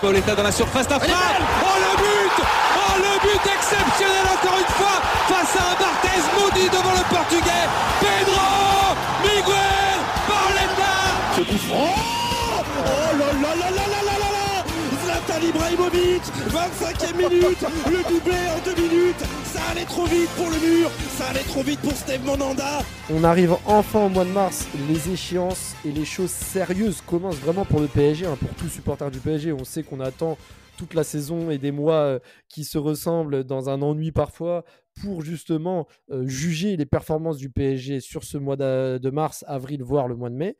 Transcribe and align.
Pauletta 0.00 0.34
dans 0.34 0.42
la 0.44 0.52
surface, 0.52 0.88
la 0.88 0.98
frappe 1.00 1.10
Oh 1.10 1.76
le 1.76 1.96
but. 1.96 2.44
Oh 2.76 2.96
le 2.98 3.20
but 3.20 3.52
exceptionnel 3.52 4.24
encore 4.32 4.58
une 4.58 4.72
fois 4.74 5.02
face 5.28 5.56
à 5.56 5.72
un 5.72 5.74
Barthez 5.74 6.22
maudit 6.38 6.68
devant 6.68 6.92
le 6.92 7.04
portugais. 7.14 7.66
Pedro 8.00 8.94
Miguel 9.22 9.98
Pauletta 10.26 10.94
Ce 11.36 11.40
coup 11.42 11.74
Oh 11.74 13.18
là 13.18 13.26
là 13.42 13.54
là 13.56 13.70
là 13.70 13.86
là 13.90 14.02
là 14.06 14.28
là 14.36 14.64
Zlatan 15.04 15.46
Ibrahimovic 15.46 16.22
25e 16.48 17.16
minute. 17.16 17.64
Le 17.90 18.02
doublé 18.08 18.36
en 18.54 18.58
deux 18.64 18.80
minutes 18.80 19.24
allait 19.70 19.84
trop 19.84 20.06
vite 20.06 20.30
pour 20.36 20.46
le 20.50 20.56
mur 20.58 20.90
Ça 21.16 21.26
allait 21.26 21.40
trop 21.40 21.62
vite 21.62 21.80
pour 21.80 21.92
Steve 21.92 22.24
Monanda 22.24 22.80
On 23.10 23.22
arrive 23.24 23.54
enfin 23.66 24.06
au 24.06 24.08
mois 24.08 24.24
de 24.24 24.30
mars, 24.30 24.66
les 24.88 25.10
échéances 25.10 25.74
et 25.84 25.92
les 25.92 26.04
choses 26.04 26.30
sérieuses 26.30 27.02
commencent 27.02 27.36
vraiment 27.40 27.64
pour 27.64 27.80
le 27.80 27.86
PSG, 27.86 28.26
hein, 28.26 28.36
pour 28.40 28.54
tout 28.54 28.68
supporter 28.68 29.10
du 29.10 29.18
PSG. 29.18 29.52
On 29.52 29.64
sait 29.64 29.82
qu'on 29.82 30.00
attend 30.00 30.38
toute 30.76 30.94
la 30.94 31.04
saison 31.04 31.50
et 31.50 31.58
des 31.58 31.72
mois 31.72 31.94
euh, 31.94 32.18
qui 32.48 32.64
se 32.64 32.78
ressemblent 32.78 33.44
dans 33.44 33.68
un 33.68 33.82
ennui 33.82 34.12
parfois 34.12 34.64
pour 35.02 35.22
justement 35.22 35.86
euh, 36.10 36.26
juger 36.26 36.76
les 36.76 36.86
performances 36.86 37.36
du 37.36 37.50
PSG 37.50 38.00
sur 38.00 38.24
ce 38.24 38.38
mois 38.38 38.56
de 38.56 39.10
mars, 39.10 39.44
avril, 39.48 39.82
voire 39.82 40.08
le 40.08 40.16
mois 40.16 40.30
de 40.30 40.36
mai. 40.36 40.56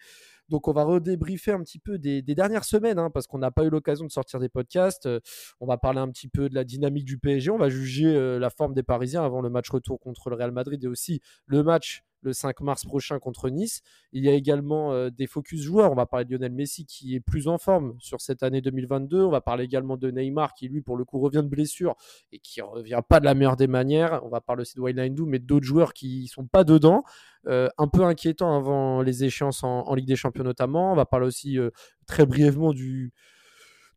Donc, 0.49 0.69
on 0.69 0.73
va 0.73 0.85
redébriefer 0.85 1.53
un 1.53 1.63
petit 1.63 1.79
peu 1.79 1.99
des, 1.99 2.23
dernières 2.23 2.65
semaines, 2.65 2.99
hein, 2.99 3.11
parce 3.11 3.27
qu'on 3.27 3.39
n'a 3.39 3.51
pas 3.51 3.65
eu 3.65 3.71
l'occasion 3.71 4.07
de 4.07 4.11
sortir 4.11 4.41
des 4.41 4.49
podcasts. 4.49 5.07
Euh, 5.07 5.21
on 5.61 5.67
va 5.67 5.77
parler 5.77 6.01
un 6.01 6.09
petit 6.09 6.29
peu 6.29 6.49
de 6.49 6.55
la 6.55 6.65
dynamique 6.65 7.05
du 7.05 7.19
PSG. 7.19 7.51
On 7.51 7.59
va 7.59 7.69
juger 7.69 8.07
euh, 8.07 8.39
la 8.39 8.51
forme 8.51 8.75
des 8.75 8.83
Parisiens 8.83 9.25
avant 9.25 9.41
le 9.41 9.51
match 9.51 9.71
retour 9.71 10.01
contre 10.01 10.31
le 10.31 10.37
Real 10.37 10.53
Madrid 10.53 10.83
et 10.83 10.87
aussi 10.87 11.21
le 11.47 11.63
match 11.63 12.03
le 12.23 12.33
5 12.33 12.61
mars 12.61 12.85
prochain 12.85 13.19
contre 13.19 13.49
Nice. 13.49 13.83
Il 14.13 14.25
y 14.25 14.29
a 14.29 14.33
également 14.33 14.93
euh, 14.93 15.11
des 15.11 15.27
focus 15.27 15.61
joueurs. 15.61 15.93
On 15.93 15.95
va 15.95 16.07
parler 16.07 16.25
de 16.25 16.33
Lionel 16.35 16.53
Messi 16.53 16.87
qui 16.87 17.15
est 17.15 17.21
plus 17.21 17.49
en 17.49 17.59
forme 17.59 17.95
sur 17.99 18.21
cette 18.21 18.43
année 18.43 18.61
2022. 18.61 19.23
On 19.23 19.31
va 19.31 19.41
parler 19.41 19.65
également 19.65 19.97
de 19.97 20.11
Neymar 20.11 20.55
qui, 20.55 20.69
lui, 20.69 20.81
pour 20.81 20.97
le 20.97 21.05
coup, 21.05 21.19
revient 21.21 21.43
de 21.43 21.49
blessure 21.49 21.95
et 22.33 22.39
qui 22.39 22.61
revient 22.61 23.01
pas 23.09 23.21
de 23.21 23.25
la 23.25 23.35
meilleure 23.35 23.57
des 23.57 23.67
manières. 23.67 24.21
On 24.25 24.29
va 24.29 24.41
parler 24.41 24.63
aussi 24.63 24.77
de 24.77 24.81
Wijnaldum, 24.81 25.29
mais 25.29 25.39
d'autres 25.39 25.67
joueurs 25.67 25.93
qui 25.93 26.27
sont 26.29 26.47
pas 26.47 26.65
dedans. 26.65 27.05
Euh, 27.47 27.69
un 27.79 27.89
peu 27.89 28.03
inquiétant 28.05 28.57
avant 28.57 29.01
les 29.03 29.25
échéances 29.25 29.63
en, 29.63 29.95
Ligue 29.95 30.09
des 30.09 30.17
Champions 30.17 30.45
notamment. 30.45 30.93
On 30.93 30.97
va 30.97 31.07
parler 31.07 31.27
aussi 31.27 31.59
euh, 31.59 31.71
très 32.07 32.27
brièvement 32.27 32.73
du, 32.73 33.13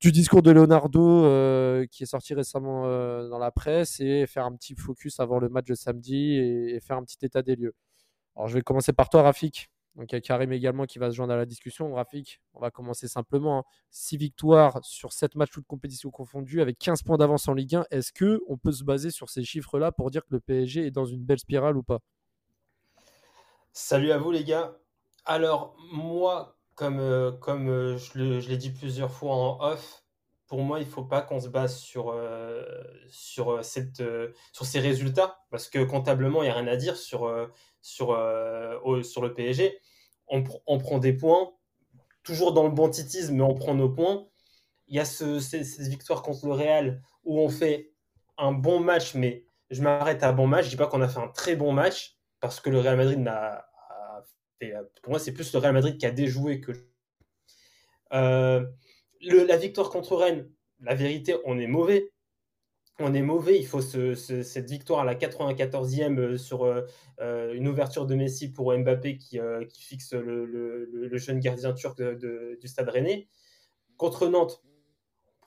discours 0.03 0.41
de 0.41 0.51
Leonardo 0.51 1.21
qui 1.91 2.03
est 2.03 2.07
sorti 2.07 2.33
récemment 2.33 2.83
dans 3.29 3.37
la 3.37 3.51
presse 3.51 3.99
et 3.99 4.25
faire 4.25 4.45
un 4.45 4.55
petit 4.55 4.75
focus 4.75 5.19
avant 5.19 5.39
le 5.39 5.49
match 5.49 5.67
de 5.67 5.75
samedi 5.75 6.37
et 6.37 6.79
faire 6.81 6.97
un 6.97 7.03
petit 7.03 7.23
état 7.23 7.41
des 7.43 7.55
lieux. 7.55 7.75
Alors 8.35 8.47
je 8.47 8.53
vais 8.53 8.61
commencer 8.61 8.93
par 8.93 9.09
toi 9.09 9.23
Rafik. 9.23 9.69
Donc 9.95 10.11
il 10.11 10.15
y 10.15 10.17
a 10.17 10.21
Karim 10.21 10.53
également 10.53 10.85
qui 10.85 10.99
va 10.99 11.11
se 11.11 11.15
joindre 11.15 11.33
à 11.33 11.37
la 11.37 11.45
discussion. 11.45 11.93
Rafik, 11.93 12.41
on 12.53 12.61
va 12.61 12.71
commencer 12.71 13.07
simplement. 13.07 13.65
6 13.89 14.17
victoires 14.17 14.79
sur 14.83 15.11
7 15.11 15.35
matchs 15.35 15.51
toutes 15.51 15.67
compétitions 15.67 16.11
confondues 16.11 16.61
avec 16.61 16.79
15 16.79 17.03
points 17.03 17.17
d'avance 17.17 17.47
en 17.47 17.53
Ligue 17.53 17.75
1. 17.75 17.85
Est-ce 17.91 18.13
que 18.13 18.41
on 18.47 18.57
peut 18.57 18.71
se 18.71 18.83
baser 18.83 19.11
sur 19.11 19.29
ces 19.29 19.43
chiffres-là 19.43 19.91
pour 19.91 20.09
dire 20.09 20.21
que 20.23 20.33
le 20.33 20.39
PSG 20.39 20.87
est 20.87 20.91
dans 20.91 21.05
une 21.05 21.23
belle 21.23 21.39
spirale 21.39 21.75
ou 21.75 21.83
pas? 21.83 21.99
Salut 23.73 24.11
à 24.11 24.17
vous 24.17 24.31
les 24.31 24.43
gars. 24.43 24.77
Alors 25.25 25.75
moi, 25.91 26.57
comme, 26.75 26.99
euh, 26.99 27.31
comme 27.31 27.69
euh, 27.69 27.97
je 27.97 28.49
l'ai 28.49 28.57
dit 28.57 28.71
plusieurs 28.71 29.11
fois 29.11 29.35
en 29.35 29.59
off, 29.61 30.03
pour 30.51 30.63
moi, 30.63 30.81
il 30.81 30.85
faut 30.85 31.05
pas 31.05 31.21
qu'on 31.21 31.39
se 31.39 31.47
base 31.47 31.77
sur, 31.77 32.09
euh, 32.09 32.61
sur, 33.07 33.51
euh, 33.53 33.61
cette, 33.61 34.01
euh, 34.01 34.33
sur 34.51 34.65
ces 34.65 34.81
résultats, 34.81 35.39
parce 35.49 35.69
que 35.69 35.81
comptablement, 35.81 36.43
il 36.43 36.47
n'y 36.47 36.51
a 36.51 36.55
rien 36.55 36.67
à 36.67 36.75
dire 36.75 36.97
sur, 36.97 37.33
sur, 37.81 38.11
le 38.11 39.33
PSG. 39.33 39.79
On, 40.27 40.41
pr- 40.41 40.61
on 40.67 40.77
prend 40.77 40.97
des 40.97 41.13
points, 41.13 41.53
toujours 42.21 42.51
dans 42.51 42.65
le 42.65 42.69
banditisme, 42.71 43.35
mais 43.35 43.43
on 43.43 43.53
prend 43.53 43.75
nos 43.75 43.87
points. 43.87 44.27
Il 44.89 44.97
y 44.97 44.99
a 44.99 45.05
ce, 45.05 45.39
cette 45.39 45.87
victoire 45.87 46.21
contre 46.21 46.45
le 46.47 46.51
Real 46.51 47.01
où 47.23 47.39
on 47.39 47.47
fait 47.47 47.93
un 48.37 48.51
bon 48.51 48.81
match, 48.81 49.15
mais 49.15 49.45
je 49.69 49.81
m'arrête 49.81 50.21
à 50.21 50.33
bon 50.33 50.47
match. 50.47 50.65
Je 50.65 50.71
dis 50.71 50.75
pas 50.75 50.87
qu'on 50.87 51.01
a 51.01 51.07
fait 51.07 51.21
un 51.21 51.29
très 51.29 51.55
bon 51.55 51.71
match, 51.71 52.17
parce 52.41 52.59
que 52.59 52.69
le 52.69 52.81
Real 52.81 52.97
Madrid 52.97 53.19
n'a 53.19 53.69
pour 55.01 55.11
moi, 55.11 55.19
c'est 55.19 55.31
plus 55.31 55.53
le 55.53 55.59
Real 55.59 55.73
Madrid 55.73 55.97
qui 55.97 56.05
a 56.05 56.11
déjoué 56.11 56.59
que. 56.59 56.73
La 59.21 59.57
victoire 59.57 59.89
contre 59.89 60.15
Rennes, 60.15 60.49
la 60.79 60.95
vérité, 60.95 61.35
on 61.45 61.59
est 61.59 61.67
mauvais. 61.67 62.11
On 62.99 63.13
est 63.13 63.21
mauvais. 63.21 63.57
Il 63.59 63.65
faut 63.67 63.81
ce- 63.81 64.15
ce- 64.15 64.43
cette 64.43 64.69
victoire 64.69 65.01
à 65.01 65.05
la 65.05 65.15
94e 65.15 66.19
euh, 66.19 66.37
sur 66.37 66.65
euh, 66.65 66.81
euh, 67.19 67.53
une 67.53 67.67
ouverture 67.67 68.05
de 68.05 68.15
Messi 68.15 68.51
pour 68.51 68.75
Mbappé 68.77 69.17
qui, 69.17 69.39
fixe 69.79 70.13
le, 70.13 71.09
jeune 71.17 71.39
gardien 71.39 71.73
turc 71.73 72.01
du 72.01 72.67
stade 72.67 72.89
rennais. 72.89 73.27
Contre 73.97 74.27
Nantes, 74.27 74.63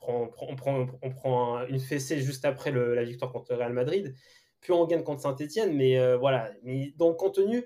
on 0.01 0.27
prend, 0.29 1.65
une 1.67 1.79
fessée 1.79 2.19
juste 2.21 2.45
après 2.45 2.71
la 2.71 3.03
victoire 3.03 3.31
contre 3.31 3.55
Real 3.55 3.73
Madrid. 3.73 4.15
Puis 4.61 4.71
on 4.73 4.85
gagne 4.85 5.03
contre 5.03 5.21
Saint-Etienne. 5.21 5.75
Mais 5.75 6.15
voilà. 6.17 6.51
Mais 6.63 6.93
dans 6.97 7.09
le 7.09 7.15
contenu, 7.15 7.65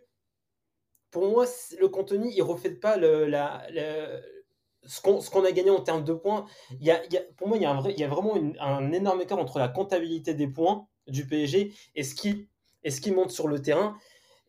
pour 1.11 1.27
moi, 1.29 1.45
le 1.79 1.87
contenu, 1.87 2.29
il 2.31 2.37
ne 2.37 2.43
reflète 2.43 2.79
pas 2.79 2.97
la, 2.97 3.67
le- 3.71 4.38
ce 4.85 5.01
qu'on 5.01 5.45
a 5.45 5.51
gagné 5.51 5.69
en 5.69 5.81
termes 5.81 6.03
de 6.03 6.13
points. 6.13 6.45
Y 6.79 6.91
a, 6.91 7.01
pour 7.37 7.47
moi, 7.47 7.57
il 7.57 7.63
y 7.63 7.65
a, 7.65 7.81
y 7.97 8.03
a 8.03 8.07
vraiment 8.07 8.35
un 8.59 8.91
énorme 8.91 9.21
écart 9.21 9.39
entre 9.39 9.59
la 9.59 9.67
comptabilité 9.67 10.33
des 10.33 10.47
points 10.47 10.87
du 11.07 11.27
PSG 11.27 11.73
et 11.95 12.03
ce 12.03 12.15
qui, 12.15 12.47
et 12.83 12.91
ce 12.91 13.01
qui 13.01 13.11
monte 13.11 13.31
sur 13.31 13.47
le 13.47 13.61
terrain. 13.61 13.97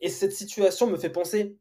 Et 0.01 0.09
cette 0.09 0.33
situation 0.33 0.87
me 0.87 0.97
fait 0.97 1.11
penser 1.11 1.57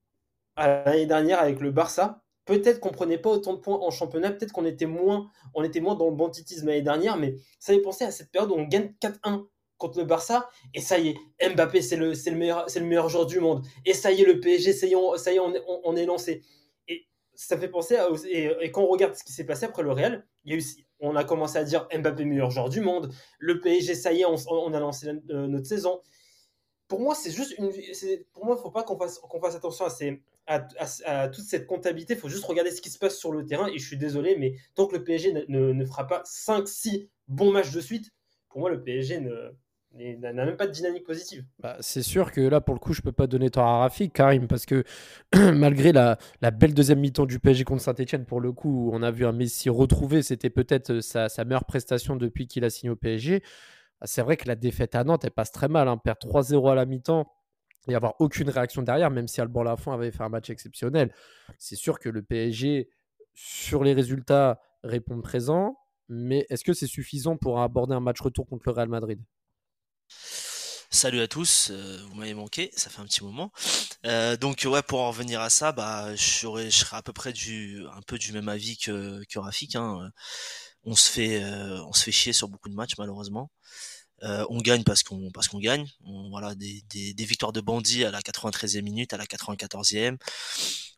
à 0.56 0.84
l'année 0.86 1.06
dernière 1.06 1.40
avec 1.40 1.60
le 1.60 1.72
Barça. 1.72 2.22
Peut-être 2.46 2.80
qu'on 2.80 2.90
prenait 2.90 3.18
pas 3.18 3.30
autant 3.30 3.54
de 3.54 3.60
points 3.60 3.78
en 3.80 3.92
championnat, 3.92 4.32
peut-être 4.32 4.52
qu'on 4.52 4.66
était 4.66 4.88
moins, 4.88 5.30
était 5.64 5.82
moins 5.82 5.96
dans 5.96 6.10
le 6.10 6.16
banditisme 6.16 6.68
l'année 6.68 6.82
dernière, 6.82 7.16
mais 7.16 7.36
ça 7.60 7.74
fait 7.74 7.82
penser 7.82 8.06
à 8.06 8.12
cette 8.12 8.32
période 8.32 8.50
où 8.50 8.56
on 8.56 8.64
gagne 8.64 8.94
4-1 9.00 9.46
contre 9.78 10.00
le 10.00 10.06
Barça, 10.06 10.50
et 10.74 10.82
ça 10.82 10.98
y 10.98 11.10
est, 11.10 11.50
Mbappé, 11.50 11.82
c'est 11.82 11.96
le, 11.96 12.12
le, 12.12 12.36
meilleur, 12.36 12.66
le 12.74 12.82
meilleur 12.82 13.08
joueur 13.08 13.28
du 13.28 13.40
monde. 13.40 13.64
Et 13.86 13.94
ça 13.94 14.12
y 14.12 14.22
est, 14.22 14.26
le 14.26 14.40
PSG, 14.40 14.74
ça 14.74 14.88
y 14.88 14.94
est, 14.94 15.18
ça 15.18 15.32
y 15.32 15.36
est, 15.36 15.40
on 15.40 15.96
est 15.96 16.06
lancé. 16.06 16.42
Ça 17.42 17.58
fait 17.58 17.70
penser 17.70 17.96
à. 17.96 18.10
Et, 18.30 18.70
quand 18.70 18.82
on 18.84 18.88
regarde 18.88 19.16
ce 19.16 19.24
qui 19.24 19.32
s'est 19.32 19.46
passé 19.46 19.64
après 19.64 19.82
le 19.82 19.94
Real, 19.94 20.28
il 20.44 20.52
y 20.52 20.56
a 20.56 20.60
eu, 20.60 20.64
on 21.00 21.16
a 21.16 21.24
commencé 21.24 21.58
à 21.58 21.64
dire 21.64 21.88
Mbappé, 21.98 22.26
meilleur 22.26 22.52
joueur 22.52 22.68
du 22.68 22.82
monde. 22.82 23.14
Le 23.40 23.62
PSG, 23.62 23.96
ça 23.96 24.12
y 24.12 24.20
est, 24.24 24.26
on, 24.26 24.74
a 24.74 24.80
lancé 24.82 25.06
la- 25.06 25.36
euh, 25.36 25.48
notre 25.48 25.66
saison. 25.66 26.02
Pour 26.90 27.00
moi, 27.00 27.16
c'est 27.16 27.32
juste 27.32 27.58
une. 27.58 27.72
Pour 28.34 28.44
moi, 28.46 28.58
faut 28.58 28.72
pas 28.72 28.84
qu'on 28.84 28.98
fasse, 28.98 29.20
qu'on 29.20 29.40
fasse 29.40 29.56
attention 29.56 29.86
à, 29.86 29.90
ces, 29.90 30.22
à, 30.48 31.30
toute 31.30 31.46
cette 31.46 31.66
comptabilité. 31.66 32.16
Il 32.16 32.20
faut 32.20 32.28
juste 32.28 32.44
regarder 32.44 32.72
ce 32.72 32.82
qui 32.82 32.90
se 32.90 33.00
passe 33.00 33.18
sur 33.18 33.32
le 33.32 33.46
terrain. 33.46 33.68
Et 33.68 33.78
je 33.80 33.88
suis 33.88 33.98
désolé, 33.98 34.36
mais 34.36 34.56
tant 34.76 34.86
que 34.86 34.98
le 34.98 35.06
PSG 35.06 35.32
ne- 35.32 35.72
ne 35.72 35.86
fera 35.86 36.08
pas 36.08 36.22
5-6 36.26 37.08
bons 37.30 37.54
matchs 37.54 37.72
de 37.72 37.80
suite, 37.80 38.12
pour 38.50 38.60
moi, 38.60 38.70
le 38.70 38.84
PSG 38.84 39.22
ne- 39.22 39.56
n'a 39.96 40.34
n'a 40.34 40.46
même 40.46 40.58
pas 40.58 40.68
de 40.68 40.72
dynamique 40.72 41.04
positive. 41.04 41.44
Bah, 41.60 41.78
c'est 41.80 42.04
sûr 42.04 42.32
que 42.32 42.42
là, 42.42 42.62
pour 42.62 42.74
le 42.76 42.80
coup, 42.80 42.94
je 42.94 43.02
peux 43.02 43.12
pas 43.12 43.28
donner 43.28 43.50
tort 43.50 43.66
à 43.66 43.80
Rafik, 43.80 44.14
Karim, 44.14 44.48
parce 44.48 44.66
que 44.66 44.84
malgré 45.54 45.92
la, 45.92 46.18
belle 46.54 46.74
deuxième 46.74 47.00
mi-temps 47.00 47.26
du 47.26 47.40
PSG 47.40 47.64
contre 47.64 47.82
Saint-Etienne, 47.82 48.26
pour 48.26 48.42
le 48.42 48.52
coup, 48.52 48.92
on 48.94 49.02
a 49.02 49.12
vu 49.12 49.26
un 49.26 49.32
Messi 49.32 49.70
retrouvé, 49.70 50.22
c'était 50.22 50.50
peut-être 50.50 50.92
euh, 50.92 51.02
sa, 51.02 51.44
meilleure 51.46 51.66
prestation 51.66 52.16
depuis 52.16 52.48
qu'il 52.48 52.64
a 52.64 52.70
signé 52.70 52.92
au 52.92 52.96
PSG. 52.96 53.44
Ah, 54.02 54.08
C'est 54.08 54.22
vrai 54.22 54.38
que 54.38 54.48
la 54.48 54.56
défaite 54.56 54.96
à 54.96 55.04
Nantes, 55.04 55.26
elle 55.26 55.32
passe 55.32 55.52
très 55.52 55.68
mal. 55.68 55.88
Hein. 55.88 55.98
Perdre 55.98 56.28
3-0 56.28 56.72
à 56.72 56.76
la 56.76 56.86
mi-temps 56.86 57.32
et 57.88 57.96
avoir 57.96 58.16
aucune 58.20 58.50
réaction 58.50 58.84
derrière, 58.84 59.10
même 59.10 59.28
si 59.28 59.42
Alban 59.42 59.64
Lafont 59.64 59.92
avait 59.92 60.12
fait 60.12 60.24
un 60.24 60.30
match 60.30 60.50
exceptionnel. 60.50 61.14
C'est 61.58 61.76
sûr 61.76 62.00
que 62.00 62.10
le 62.10 62.22
PSG, 62.22 62.90
sur 63.34 63.84
les 63.84 63.94
résultats, 63.94 64.62
répond 64.84 65.20
présent. 65.22 65.78
Mais 66.10 66.46
est-ce 66.50 66.64
que 66.64 66.74
c'est 66.74 66.88
suffisant 66.88 67.38
pour 67.38 67.60
aborder 67.60 67.94
un 67.94 68.00
match 68.00 68.20
retour 68.20 68.48
contre 68.48 68.64
le 68.68 68.74
Real 68.74 68.90
Madrid? 68.90 69.22
Salut 70.92 71.22
à 71.22 71.28
tous, 71.28 71.68
euh, 71.70 72.04
vous 72.08 72.16
m'avez 72.16 72.34
manqué, 72.34 72.72
ça 72.76 72.90
fait 72.90 73.00
un 73.00 73.06
petit 73.06 73.24
moment. 73.24 73.52
Euh, 74.06 74.36
donc 74.38 74.66
ouais, 74.66 74.82
pour 74.82 75.02
en 75.02 75.10
revenir 75.10 75.40
à 75.40 75.52
ça, 75.52 75.72
bah 75.72 76.16
je 76.16 76.24
serais, 76.24 76.98
à 76.98 77.04
peu 77.04 77.14
près 77.14 77.32
du, 77.32 77.86
même 78.34 78.50
avis 78.50 78.76
que, 78.78 79.24
que 79.30 79.38
Rafik. 79.38 79.76
Hein. 79.76 80.12
On 80.84 80.96
se 80.96 81.10
fait, 81.10 81.44
euh, 81.44 81.84
on 81.86 81.94
se 81.94 82.04
fait 82.04 82.12
chier 82.12 82.34
sur 82.34 82.48
beaucoup 82.50 82.70
de 82.70 82.74
matchs 82.74 82.98
malheureusement. 82.98 83.52
On 84.22 84.58
gagne 84.58 84.84
parce 84.84 85.04
qu'on, 85.04 85.30
gagne. 85.60 85.88
Voilà, 86.32 86.56
des, 86.56 86.84
victoires 87.20 87.54
de 87.54 87.62
bandits 87.62 88.04
à 88.04 88.12
la 88.12 88.22
93e 88.22 88.82
minute, 88.82 89.14
à 89.14 89.18
la 89.18 89.26
94e. 89.26 90.18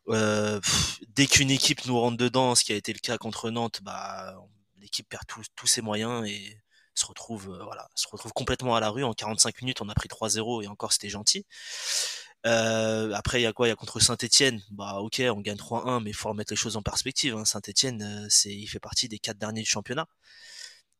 Euh, 0.07 0.59
pff, 0.59 0.99
dès 1.09 1.27
qu'une 1.27 1.51
équipe 1.51 1.85
nous 1.85 1.99
rentre 1.99 2.17
dedans, 2.17 2.55
ce 2.55 2.63
qui 2.63 2.73
a 2.73 2.75
été 2.75 2.93
le 2.93 2.99
cas 2.99 3.17
contre 3.17 3.51
Nantes, 3.51 3.81
bah 3.83 4.35
l'équipe 4.79 5.07
perd 5.07 5.23
tous 5.27 5.67
ses 5.67 5.81
moyens 5.81 6.25
et 6.27 6.57
se 6.93 7.05
retrouve 7.05 7.49
euh, 7.49 7.63
voilà 7.63 7.87
se 7.95 8.07
retrouve 8.07 8.33
complètement 8.33 8.75
à 8.75 8.79
la 8.79 8.89
rue 8.89 9.03
en 9.03 9.13
45 9.13 9.61
minutes 9.61 9.81
on 9.81 9.89
a 9.89 9.93
pris 9.93 10.09
3-0 10.09 10.63
et 10.63 10.67
encore 10.67 10.93
c'était 10.93 11.09
gentil 11.09 11.45
euh, 12.45 13.13
après 13.13 13.39
il 13.39 13.43
y 13.43 13.45
a 13.45 13.53
quoi? 13.53 13.67
Il 13.67 13.69
y 13.69 13.73
a 13.73 13.75
contre 13.75 13.99
Saint-Etienne 13.99 14.61
bah 14.71 14.95
ok 14.99 15.21
on 15.29 15.41
gagne 15.41 15.57
3-1 15.57 16.03
mais 16.03 16.09
il 16.09 16.13
faut 16.13 16.29
remettre 16.29 16.51
les 16.51 16.57
choses 16.57 16.77
en 16.77 16.81
perspective 16.81 17.35
hein. 17.35 17.45
Saint-Etienne 17.45 18.01
euh, 18.01 18.27
c'est 18.29 18.53
il 18.53 18.67
fait 18.67 18.79
partie 18.79 19.07
des 19.07 19.19
quatre 19.19 19.37
derniers 19.37 19.61
du 19.61 19.69
championnat 19.69 20.07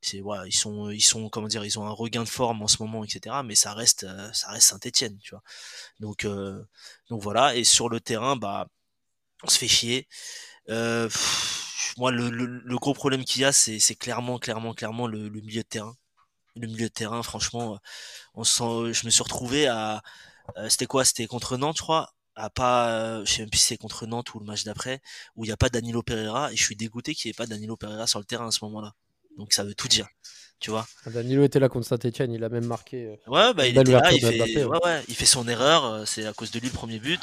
c'est 0.04 0.20
voilà, 0.20 0.48
ils 0.48 0.54
sont 0.54 0.90
ils 0.90 1.02
sont 1.02 1.30
comment 1.30 1.48
dire, 1.48 1.64
ils 1.64 1.78
ont 1.78 1.86
un 1.86 1.92
regain 1.92 2.24
de 2.24 2.30
forme 2.30 2.64
en 2.64 2.68
ce 2.68 2.82
moment, 2.82 3.04
etc. 3.04 3.36
Mais 3.46 3.54
ça 3.54 3.76
reste 3.76 4.08
ça 4.34 4.50
reste 4.50 4.70
Saint-Étienne, 4.70 5.16
tu 5.20 5.30
vois. 5.32 5.44
Donc 6.00 6.26
donc 7.10 7.22
voilà. 7.22 7.56
Et 7.56 7.64
sur 7.64 7.88
le 7.88 8.00
terrain, 8.00 8.36
bah 8.36 8.68
on 9.44 9.48
se 9.50 9.60
fait 9.60 9.68
chier. 9.68 10.08
Moi, 11.98 12.12
le, 12.12 12.30
le, 12.30 12.76
gros 12.78 12.94
problème 12.94 13.24
qu'il 13.24 13.42
y 13.42 13.46
a, 13.46 13.52
c'est 13.52 13.96
clairement, 13.96 14.40
clairement, 14.40 14.74
clairement 14.74 15.08
le, 15.08 15.30
le 15.30 15.42
milieu 15.42 15.62
de 15.62 15.68
terrain 15.68 15.96
le 16.56 16.68
milieu 16.68 16.88
de 16.88 16.94
terrain, 16.94 17.24
franchement, 17.24 17.80
on 18.34 18.44
sent, 18.44 18.94
je 18.94 19.06
me 19.06 19.10
suis 19.10 19.24
retrouvé 19.24 19.68
à, 19.68 20.02
c'était 20.70 20.86
quoi, 20.86 21.06
c'était 21.06 21.28
contre 21.28 21.58
Nantes, 21.58 21.78
je 21.78 21.84
crois, 21.84 22.14
à 22.36 22.50
pas, 22.50 23.24
je 23.24 23.32
sais 23.32 23.42
même 23.42 23.50
plus 23.50 23.60
si 23.60 23.68
c'est 23.68 23.78
contre 23.78 24.06
Nantes 24.06 24.34
ou 24.34 24.40
le 24.40 24.46
match 24.46 24.64
d'après, 24.64 25.02
où 25.36 25.46
il 25.46 25.48
n'y 25.48 25.54
a 25.54 25.58
pas 25.58 25.70
Danilo 25.70 26.02
Pereira, 26.04 26.52
et 26.52 26.56
je 26.56 26.64
suis 26.64 26.76
dégoûté 26.76 27.14
qu'il 27.16 27.30
n'y 27.30 27.32
ait 27.32 27.36
pas 27.38 27.46
Danilo 27.46 27.78
Pereira 27.78 28.08
sur 28.08 28.20
le 28.20 28.26
terrain 28.26 28.48
à 28.48 28.52
ce 28.52 28.64
moment-là. 28.66 28.94
Donc 29.38 29.54
ça 29.54 29.64
veut 29.64 29.74
tout 29.74 29.88
dire, 29.88 30.08
tu 30.60 30.72
vois? 30.72 30.86
Ah, 31.06 31.10
Danilo 31.10 31.44
était 31.44 31.60
là 31.60 31.70
contre 31.70 31.88
Saint-Etienne, 31.88 32.34
il 32.34 32.44
a 32.44 32.50
même 32.50 32.66
marqué. 32.66 33.20
ouais, 33.28 33.54
bah, 33.54 33.68
il 33.68 33.78
était 33.78 33.92
là, 33.92 34.12
il 34.12 34.20
fait, 34.20 34.64
ouais, 34.66 34.80
ouais, 34.84 35.04
il 35.08 35.16
fait 35.16 35.26
son 35.26 35.48
erreur, 35.48 36.08
c'est 36.08 36.26
à 36.26 36.34
cause 36.34 36.52
de 36.52 36.60
lui 36.60 36.68
le 36.68 36.74
premier 36.74 37.00
but. 37.00 37.22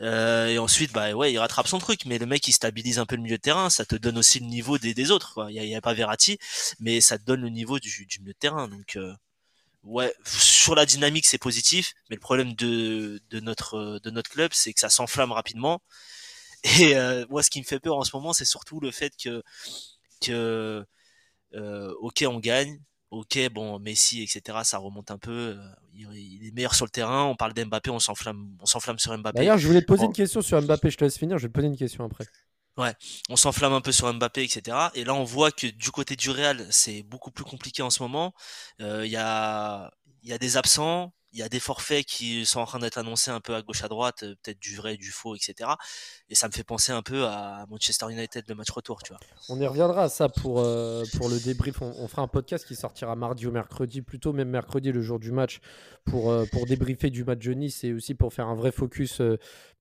Euh, 0.00 0.46
et 0.48 0.58
ensuite, 0.58 0.92
bah 0.92 1.12
ouais, 1.12 1.32
il 1.32 1.38
rattrape 1.38 1.66
son 1.66 1.78
truc, 1.78 2.04
mais 2.06 2.18
le 2.18 2.26
mec 2.26 2.46
il 2.46 2.52
stabilise 2.52 2.98
un 2.98 3.06
peu 3.06 3.16
le 3.16 3.22
milieu 3.22 3.36
de 3.36 3.42
terrain, 3.42 3.68
ça 3.70 3.84
te 3.84 3.96
donne 3.96 4.18
aussi 4.18 4.38
le 4.40 4.46
niveau 4.46 4.78
des, 4.78 4.94
des 4.94 5.10
autres. 5.10 5.34
Quoi. 5.34 5.50
Il 5.50 5.56
y 5.56 5.74
a, 5.74 5.80
pas 5.80 5.94
Verratti, 5.94 6.38
mais 6.80 7.00
ça 7.00 7.18
te 7.18 7.24
donne 7.24 7.40
le 7.42 7.48
niveau 7.48 7.78
du, 7.80 8.06
du 8.06 8.20
milieu 8.20 8.32
de 8.32 8.38
terrain. 8.38 8.68
Donc 8.68 8.96
euh, 8.96 9.12
ouais, 9.84 10.14
sur 10.24 10.74
la 10.74 10.86
dynamique 10.86 11.26
c'est 11.26 11.38
positif, 11.38 11.94
mais 12.10 12.16
le 12.16 12.20
problème 12.20 12.54
de, 12.54 13.20
de 13.30 13.40
notre 13.40 14.00
de 14.02 14.10
notre 14.10 14.30
club 14.30 14.52
c'est 14.54 14.72
que 14.72 14.80
ça 14.80 14.90
s'enflamme 14.90 15.32
rapidement. 15.32 15.82
Et 16.80 16.96
euh, 16.96 17.24
moi, 17.30 17.42
ce 17.42 17.50
qui 17.50 17.60
me 17.60 17.64
fait 17.64 17.80
peur 17.80 17.96
en 17.96 18.04
ce 18.04 18.14
moment, 18.16 18.32
c'est 18.32 18.44
surtout 18.44 18.80
le 18.80 18.90
fait 18.90 19.12
que 19.22 19.42
que 20.20 20.84
euh, 21.54 21.94
ok, 22.00 22.24
on 22.28 22.38
gagne, 22.40 22.80
ok, 23.10 23.48
bon, 23.50 23.78
Messi, 23.78 24.22
etc., 24.22 24.58
ça 24.64 24.78
remonte 24.78 25.10
un 25.10 25.18
peu. 25.18 25.56
Euh, 25.56 25.56
il, 25.94 26.46
est 26.46 26.54
meilleur 26.54 26.74
sur 26.74 26.84
le 26.84 26.90
terrain. 26.90 27.24
On 27.24 27.36
parle 27.36 27.54
d'Mbappé, 27.54 27.90
on 27.90 27.98
s'enflamme, 27.98 28.56
on 28.60 28.66
s'enflamme 28.66 28.98
sur 28.98 29.16
Mbappé. 29.16 29.38
D'ailleurs, 29.38 29.58
je 29.58 29.66
voulais 29.66 29.80
te 29.80 29.86
poser 29.86 30.04
une 30.04 30.12
question 30.12 30.42
sur 30.42 30.60
Mbappé. 30.60 30.90
Je 30.90 30.96
te 30.96 31.04
laisse 31.04 31.18
finir. 31.18 31.38
Je 31.38 31.44
vais 31.44 31.48
te 31.48 31.54
poser 31.54 31.68
une 31.68 31.76
question 31.76 32.04
après. 32.04 32.24
Ouais, 32.76 32.94
on 33.28 33.36
s'enflamme 33.36 33.72
un 33.72 33.80
peu 33.80 33.90
sur 33.90 34.12
Mbappé, 34.12 34.44
etc. 34.44 34.76
Et 34.94 35.04
là, 35.04 35.14
on 35.14 35.24
voit 35.24 35.50
que 35.50 35.66
du 35.66 35.90
côté 35.90 36.14
du 36.14 36.30
Real, 36.30 36.64
c'est 36.70 37.02
beaucoup 37.02 37.32
plus 37.32 37.44
compliqué 37.44 37.82
en 37.82 37.90
ce 37.90 38.02
moment. 38.02 38.34
Euh, 38.80 39.04
il 39.04 39.10
y 39.10 39.16
a, 39.16 39.90
il 40.22 40.28
y 40.28 40.32
a 40.32 40.38
des 40.38 40.56
absents 40.56 41.12
il 41.32 41.38
y 41.38 41.42
a 41.42 41.48
des 41.48 41.60
forfaits 41.60 42.06
qui 42.06 42.46
sont 42.46 42.60
en 42.60 42.64
train 42.64 42.78
d'être 42.78 42.96
annoncés 42.96 43.30
un 43.30 43.40
peu 43.40 43.54
à 43.54 43.62
gauche 43.62 43.84
à 43.84 43.88
droite, 43.88 44.22
euh, 44.22 44.34
peut-être 44.42 44.58
du 44.58 44.76
vrai, 44.76 44.96
du 44.96 45.10
faux, 45.10 45.34
etc. 45.34 45.70
Et 46.30 46.34
ça 46.34 46.48
me 46.48 46.52
fait 46.52 46.64
penser 46.64 46.90
un 46.90 47.02
peu 47.02 47.24
à 47.26 47.66
Manchester 47.68 48.06
United, 48.10 48.44
le 48.48 48.54
match 48.54 48.70
retour, 48.70 49.02
tu 49.02 49.12
vois. 49.12 49.20
On 49.48 49.60
y 49.60 49.66
reviendra 49.66 50.04
à 50.04 50.08
ça 50.08 50.28
pour, 50.28 50.60
euh, 50.60 51.04
pour 51.16 51.28
le 51.28 51.38
débrief. 51.38 51.82
On, 51.82 52.08
fera 52.08 52.22
un 52.22 52.28
podcast 52.28 52.66
qui 52.66 52.74
sortira 52.74 53.14
mardi 53.14 53.46
ou 53.46 53.50
mercredi, 53.50 54.00
plutôt 54.00 54.32
même 54.32 54.48
mercredi, 54.48 54.90
le 54.90 55.02
jour 55.02 55.18
du 55.18 55.30
match, 55.30 55.60
pour, 56.06 56.30
euh, 56.30 56.46
pour 56.50 56.64
débriefer 56.66 57.10
du 57.10 57.24
match 57.24 57.40
de 57.40 57.52
Nice 57.52 57.84
et 57.84 57.92
aussi 57.92 58.14
pour 58.14 58.32
faire 58.32 58.48
un 58.48 58.54
vrai 58.54 58.72
focus 58.72 59.20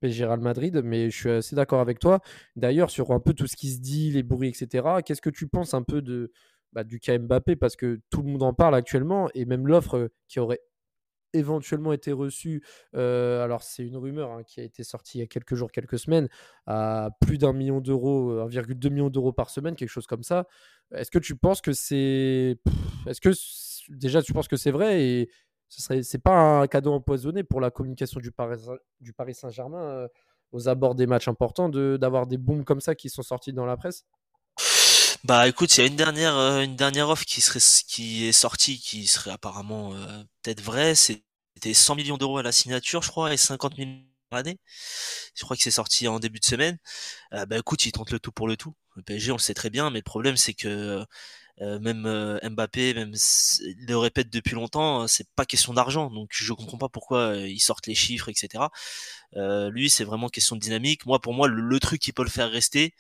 PSG 0.02 0.26
Real 0.26 0.42
Madrid. 0.42 0.82
Mais 0.84 1.10
je 1.10 1.18
suis 1.18 1.30
assez 1.30 1.56
d'accord 1.56 1.80
avec 1.80 2.00
toi. 2.00 2.20
D'ailleurs, 2.58 2.90
sur 2.90 3.12
un 3.12 3.22
peu 3.22 3.34
tout 3.34 3.48
ce 3.48 3.56
qui 3.56 3.72
se 3.72 3.80
dit, 3.80 4.12
les 4.12 4.24
bruits, 4.24 4.50
etc., 4.50 4.86
qu'est-ce 5.06 5.22
que 5.22 5.30
tu 5.30 5.48
penses 5.48 5.74
un 5.74 5.84
peu 5.84 6.02
de. 6.02 6.32
Bah, 6.74 6.84
du 6.84 7.00
cas 7.00 7.18
Mbappé? 7.18 7.56
Parce 7.56 7.78
que 7.78 8.02
tout 8.10 8.22
le 8.22 8.30
monde 8.30 8.44
en 8.44 8.54
parle 8.54 8.76
actuellement 8.76 9.30
et 9.34 9.46
même 9.46 9.66
l'offre 9.66 10.10
qui 10.28 10.40
aurait 10.42 10.60
éventuellement 11.34 11.94
été 11.94 12.12
reçu, 12.12 12.64
euh, 12.96 13.44
alors 13.44 13.64
c'est 13.64 13.86
une 13.86 13.98
rumeur 13.98 14.32
hein, 14.32 14.44
qui 14.44 14.60
a 14.60 14.64
été 14.64 14.84
sortie 14.84 15.18
il 15.18 15.22
y 15.22 15.24
a 15.24 15.28
quelques 15.28 15.56
jours, 15.56 15.72
quelques 15.72 16.00
semaines, 16.00 16.30
à 16.66 17.10
plus 17.22 17.38
d'un 17.38 17.54
million 17.54 17.82
d'euros, 17.82 18.48
1,2 18.48 18.90
million 18.90 19.10
d'euros 19.10 19.34
par 19.34 19.50
semaine, 19.50 19.76
quelque 19.76 19.90
chose 19.90 20.08
comme 20.08 20.24
ça. 20.24 20.48
Est-ce 20.94 21.12
que 21.12 21.20
tu 21.20 21.36
penses 21.36 21.62
que 21.62 21.74
c'est... 21.74 22.58
Est-ce 23.08 23.22
que 23.22 23.32
déjà 23.90 24.22
tu 24.22 24.34
penses 24.34 24.48
que 24.48 24.58
c'est 24.58 24.72
vrai 24.72 25.02
et 25.02 25.30
ce 25.70 25.82
serait 25.82 26.04
c'est 26.04 26.20
pas 26.20 26.62
un 26.62 26.68
cadeau 26.68 26.94
empoisonné 26.94 27.44
pour 27.44 27.62
la 27.62 27.72
communication 27.72 28.20
du 28.20 28.32
Paris, 28.32 28.60
du 29.02 29.14
Paris 29.14 29.34
Saint-Germain 29.34 29.84
euh, 29.84 30.08
aux 30.52 30.70
abords 30.70 30.96
des 30.96 31.08
matchs 31.08 31.28
importants 31.28 31.70
de, 31.70 31.98
d'avoir 32.00 32.28
des 32.28 32.38
bombes 32.38 32.64
comme 32.64 32.80
ça 32.80 32.96
qui 32.96 33.10
sont 33.10 33.22
sortis 33.24 33.54
dans 33.54 33.66
la 33.66 33.78
presse? 33.78 34.06
Bah 35.24 35.48
écoute, 35.48 35.76
il 35.78 35.82
y 35.82 35.84
a 35.84 35.88
une 35.88 35.96
dernière 35.96 36.36
euh, 36.36 36.62
une 36.62 36.76
dernière 36.76 37.10
offre 37.10 37.26
qui 37.26 37.42
serait 37.42 37.60
qui 37.88 38.26
est 38.26 38.32
sortie 38.32 38.80
qui 38.80 39.08
serait 39.08 39.32
apparemment 39.32 39.94
euh, 39.94 40.24
peut-être 40.44 40.62
vraie, 40.62 40.96
c'était 40.96 41.74
100 41.74 41.96
millions 41.96 42.18
d'euros 42.18 42.38
à 42.38 42.44
la 42.44 42.52
signature, 42.52 43.02
je 43.02 43.10
crois, 43.10 43.34
et 43.34 43.38
50 43.38 43.78
millions 43.78 44.04
par. 44.30 44.44
Je 45.36 45.44
crois 45.44 45.56
que 45.58 45.64
c'est 45.64 45.72
sorti 45.72 46.08
en 46.08 46.20
début 46.20 46.40
de 46.40 46.46
semaine. 46.46 46.78
Euh, 47.34 47.46
bah 47.46 47.58
écoute, 47.58 47.86
ils 47.86 47.92
tentent 47.92 48.12
le 48.12 48.20
tout 48.20 48.32
pour 48.32 48.48
le 48.48 48.58
tout. 48.58 48.76
Le 48.96 49.04
PSG, 49.04 49.32
on 49.32 49.36
le 49.36 49.42
sait 49.42 49.54
très 49.54 49.70
bien, 49.70 49.90
mais 49.92 50.00
le 50.00 50.04
problème 50.04 50.38
c'est 50.38 50.54
que 50.54 51.06
même 51.60 52.40
Mbappé, 52.44 52.94
même 52.94 53.14
le 53.88 53.98
répète 53.98 54.30
depuis 54.30 54.56
longtemps, 54.56 55.08
c'est 55.08 55.28
pas 55.36 55.46
question 55.46 55.74
d'argent. 55.74 56.10
Donc 56.12 56.30
je 56.32 56.54
comprends 56.54 56.78
pas 56.78 56.90
pourquoi 56.90 57.36
ils 57.38 57.60
sortent 57.60 57.88
les 57.88 57.96
chiffres, 57.96 58.30
etc. 58.30 58.72
lui, 59.36 59.90
c'est 59.90 60.04
vraiment 60.04 60.30
question 60.30 60.56
de 60.56 60.62
dynamique. 60.62 61.06
Moi, 61.06 61.20
pour 61.22 61.34
moi, 61.34 61.48
le 61.48 61.80
truc 61.80 62.02
qui 62.02 62.14
peut 62.14 62.24
le 62.24 62.30
faire 62.30 62.52
rester, 62.52 62.94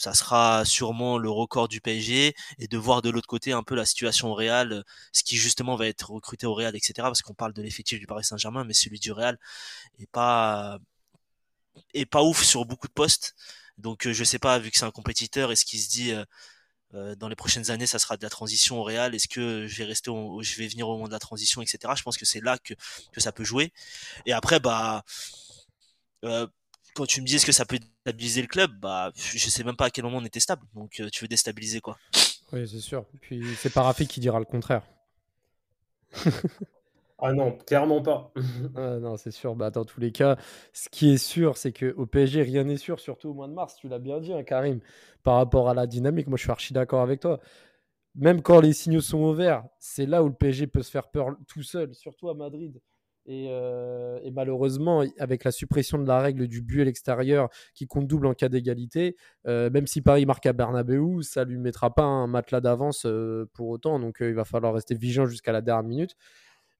ça 0.00 0.14
sera 0.14 0.64
sûrement 0.64 1.18
le 1.18 1.30
record 1.30 1.68
du 1.68 1.80
PSG 1.82 2.34
et 2.58 2.68
de 2.68 2.78
voir 2.78 3.02
de 3.02 3.10
l'autre 3.10 3.26
côté 3.26 3.52
un 3.52 3.62
peu 3.62 3.74
la 3.74 3.84
situation 3.84 4.30
au 4.30 4.34
Real, 4.34 4.84
ce 5.12 5.22
qui 5.22 5.36
justement 5.36 5.76
va 5.76 5.86
être 5.88 6.10
recruté 6.10 6.46
au 6.46 6.54
Real, 6.54 6.74
etc. 6.74 6.94
Parce 7.02 7.22
qu'on 7.22 7.34
parle 7.34 7.52
de 7.52 7.62
l'effectif 7.62 7.98
du 8.00 8.06
Paris 8.06 8.24
Saint-Germain, 8.24 8.64
mais 8.64 8.72
celui 8.72 8.98
du 8.98 9.12
Real 9.12 9.38
est 9.98 10.10
pas 10.10 10.78
est 11.94 12.06
pas 12.06 12.22
ouf 12.22 12.42
sur 12.44 12.64
beaucoup 12.64 12.88
de 12.88 12.92
postes. 12.92 13.34
Donc 13.78 14.08
je 14.08 14.24
sais 14.24 14.38
pas, 14.38 14.58
vu 14.58 14.70
que 14.70 14.78
c'est 14.78 14.84
un 14.86 14.90
compétiteur, 14.90 15.52
est-ce 15.52 15.64
qu'il 15.66 15.80
se 15.80 15.90
dit 15.90 16.14
euh, 16.94 17.14
dans 17.16 17.28
les 17.28 17.36
prochaines 17.36 17.70
années, 17.70 17.86
ça 17.86 17.98
sera 17.98 18.16
de 18.16 18.22
la 18.22 18.30
transition 18.30 18.80
au 18.80 18.84
Real. 18.84 19.14
Est-ce 19.14 19.28
que 19.28 19.66
je 19.66 19.76
vais 19.78 19.84
rester, 19.84 20.10
je 20.40 20.56
vais 20.56 20.66
venir 20.66 20.88
au 20.88 20.94
moment 20.94 21.08
de 21.08 21.12
la 21.12 21.18
transition, 21.18 21.62
etc. 21.62 21.94
Je 21.96 22.02
pense 22.02 22.16
que 22.16 22.24
c'est 22.24 22.40
là 22.40 22.58
que, 22.58 22.74
que 23.12 23.20
ça 23.20 23.32
peut 23.32 23.44
jouer. 23.44 23.72
Et 24.26 24.32
après, 24.32 24.60
bah, 24.60 25.04
euh, 26.24 26.46
quand 26.94 27.06
tu 27.06 27.20
me 27.20 27.26
dis 27.26 27.36
est-ce 27.36 27.46
que 27.46 27.52
ça 27.52 27.64
peut 27.64 27.78
déstabiliser 27.78 28.42
le 28.42 28.48
club, 28.48 28.72
bah 28.80 29.10
je 29.14 29.50
sais 29.50 29.64
même 29.64 29.76
pas 29.76 29.86
à 29.86 29.90
quel 29.90 30.04
moment 30.04 30.18
on 30.18 30.24
était 30.24 30.40
stable. 30.40 30.62
Donc 30.74 31.00
euh, 31.00 31.08
tu 31.10 31.24
veux 31.24 31.28
déstabiliser 31.28 31.80
quoi? 31.80 31.98
Oui, 32.52 32.66
c'est 32.68 32.80
sûr. 32.80 33.04
Puis 33.20 33.42
c'est 33.56 33.72
pas 33.72 33.92
qui 33.94 34.20
dira 34.20 34.38
le 34.38 34.44
contraire. 34.44 34.82
ah 37.18 37.32
non, 37.32 37.52
clairement 37.52 38.02
pas. 38.02 38.32
ah 38.76 38.98
non, 38.98 39.16
c'est 39.16 39.30
sûr. 39.30 39.54
Bah, 39.54 39.70
dans 39.70 39.84
tous 39.84 40.00
les 40.00 40.12
cas, 40.12 40.36
ce 40.72 40.88
qui 40.88 41.12
est 41.12 41.18
sûr, 41.18 41.56
c'est 41.56 41.72
qu'au 41.72 42.06
PSG, 42.06 42.42
rien 42.42 42.64
n'est 42.64 42.76
sûr, 42.76 42.98
surtout 42.98 43.30
au 43.30 43.34
mois 43.34 43.46
de 43.46 43.52
mars. 43.52 43.76
Tu 43.76 43.88
l'as 43.88 43.98
bien 43.98 44.20
dit, 44.20 44.32
hein, 44.32 44.42
Karim, 44.42 44.80
par 45.22 45.36
rapport 45.36 45.68
à 45.68 45.74
la 45.74 45.86
dynamique. 45.86 46.26
Moi, 46.26 46.36
je 46.36 46.42
suis 46.42 46.50
archi 46.50 46.72
d'accord 46.72 47.02
avec 47.02 47.20
toi. 47.20 47.40
Même 48.16 48.42
quand 48.42 48.60
les 48.60 48.72
signaux 48.72 49.00
sont 49.00 49.22
ouverts, 49.22 49.64
c'est 49.78 50.06
là 50.06 50.24
où 50.24 50.28
le 50.28 50.34
PSG 50.34 50.66
peut 50.66 50.82
se 50.82 50.90
faire 50.90 51.08
peur 51.08 51.36
tout 51.46 51.62
seul, 51.62 51.94
surtout 51.94 52.28
à 52.28 52.34
Madrid. 52.34 52.80
Euh, 53.30 54.18
et, 54.22 54.30
malheureusement, 54.30 55.04
avec 55.18 55.44
la 55.44 55.52
suppression 55.52 55.98
de 55.98 56.06
la 56.06 56.20
règle 56.20 56.48
du 56.48 56.62
but 56.62 56.82
à 56.82 56.84
l'extérieur 56.84 57.48
qui 57.74 57.86
compte 57.86 58.06
double 58.06 58.26
en 58.26 58.34
cas 58.34 58.48
d'égalité, 58.48 59.16
euh, 59.46 59.70
même 59.70 59.86
si 59.86 60.02
Paris 60.02 60.26
marque 60.26 60.46
à 60.46 60.52
Bernabeu, 60.52 61.22
ça 61.22 61.44
lui 61.44 61.58
mettra 61.58 61.94
pas 61.94 62.02
un 62.02 62.26
matelas 62.26 62.60
d'avance 62.60 63.04
euh, 63.06 63.48
pour 63.54 63.68
autant. 63.68 63.98
Donc 64.00 64.18
il 64.20 64.34
va 64.34 64.44
falloir 64.44 64.74
rester 64.74 64.94
vigilant 64.94 65.26
jusqu'à 65.26 65.52
la 65.52 65.60
dernière 65.60 65.84
minute. 65.84 66.16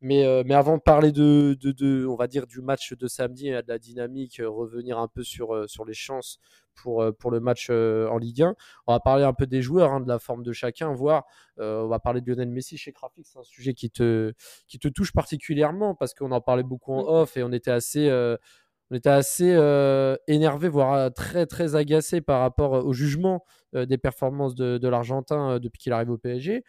Mais, 0.02 0.24
mais 0.46 0.54
avant 0.54 0.78
de 0.78 0.82
parler 0.82 1.12
de, 1.12 1.58
de, 1.60 2.06
on 2.06 2.16
va 2.16 2.26
dire, 2.26 2.46
du 2.46 2.62
match 2.62 2.94
de 2.94 3.06
samedi 3.06 3.48
et 3.48 3.62
de 3.62 3.68
la 3.68 3.78
dynamique, 3.78 4.40
revenir 4.42 4.98
un 4.98 5.08
peu 5.08 5.22
sur, 5.22 5.68
sur 5.68 5.84
les 5.84 5.92
chances 5.92 6.38
pour, 6.82 7.02
euh, 7.02 7.12
pour 7.12 7.30
le 7.30 7.40
match 7.40 7.68
euh, 7.70 8.08
en 8.08 8.18
Ligue 8.18 8.42
1. 8.42 8.54
On 8.86 8.92
va 8.92 9.00
parler 9.00 9.24
un 9.24 9.32
peu 9.32 9.46
des 9.46 9.62
joueurs, 9.62 9.92
hein, 9.92 10.00
de 10.00 10.08
la 10.08 10.18
forme 10.18 10.42
de 10.42 10.52
chacun, 10.52 10.92
voir. 10.92 11.24
Euh, 11.58 11.82
on 11.82 11.88
va 11.88 11.98
parler 11.98 12.20
de 12.20 12.30
Lionel 12.30 12.50
Messi 12.50 12.76
chez 12.76 12.92
Graphics, 12.92 13.26
c'est 13.26 13.38
un 13.38 13.42
sujet 13.42 13.74
qui 13.74 13.90
te, 13.90 14.32
qui 14.66 14.78
te 14.78 14.88
touche 14.88 15.12
particulièrement 15.12 15.94
parce 15.94 16.14
qu'on 16.14 16.32
en 16.32 16.40
parlait 16.40 16.62
beaucoup 16.62 16.92
en 16.92 17.06
off 17.06 17.36
et 17.36 17.42
on 17.42 17.52
était 17.52 17.70
assez 17.70 18.10
on 18.92 18.96
était 18.96 19.10
assez 19.10 19.50
énervé, 20.26 20.68
voire 20.68 21.12
très 21.12 21.46
très 21.46 21.76
agacé 21.76 22.20
par 22.20 22.40
rapport 22.40 22.72
au 22.84 22.92
jugement 22.92 23.44
des 23.72 23.98
performances 23.98 24.54
de, 24.54 24.78
de 24.78 24.88
l'Argentin 24.88 25.60
depuis 25.60 25.78
qu'il 25.78 25.92
arrive 25.92 26.10
au 26.10 26.18
PSG. 26.18 26.64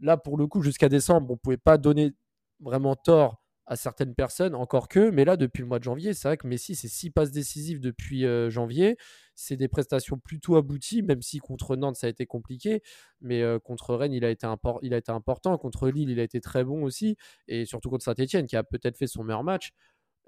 Là, 0.00 0.16
pour 0.16 0.36
le 0.36 0.46
coup, 0.46 0.60
jusqu'à 0.62 0.88
décembre, 0.88 1.30
on 1.30 1.34
ne 1.34 1.38
pouvait 1.38 1.56
pas 1.56 1.78
donner 1.78 2.12
vraiment 2.60 2.94
tort 2.94 3.42
à 3.66 3.76
certaines 3.76 4.14
personnes, 4.14 4.54
encore 4.54 4.88
que, 4.88 5.10
mais 5.10 5.24
là, 5.24 5.36
depuis 5.36 5.62
le 5.62 5.68
mois 5.68 5.78
de 5.78 5.84
janvier, 5.84 6.14
c'est 6.14 6.28
vrai 6.28 6.36
que 6.36 6.46
Messi, 6.46 6.74
c'est 6.74 6.88
six 6.88 7.10
passes 7.10 7.30
décisives 7.30 7.80
depuis 7.80 8.26
janvier. 8.50 8.96
C'est 9.34 9.56
des 9.56 9.68
prestations 9.68 10.18
plutôt 10.18 10.56
abouties, 10.56 11.02
même 11.02 11.22
si 11.22 11.38
contre 11.38 11.76
Nantes, 11.76 11.96
ça 11.96 12.06
a 12.06 12.10
été 12.10 12.26
compliqué. 12.26 12.82
Mais 13.20 13.42
contre 13.64 13.94
Rennes, 13.94 14.12
il 14.12 14.24
a, 14.24 14.30
été 14.30 14.46
important. 14.46 15.56
Contre 15.58 15.88
Lille, 15.88 16.10
il 16.10 16.20
a 16.20 16.22
été 16.22 16.40
très 16.40 16.64
bon 16.64 16.82
aussi. 16.82 17.16
Et 17.48 17.64
surtout 17.64 17.90
contre 17.90 18.04
Saint-Etienne, 18.04 18.46
qui 18.46 18.56
a 18.56 18.62
peut-être 18.62 18.96
fait 18.96 19.06
son 19.06 19.24
meilleur 19.24 19.44
match. 19.44 19.72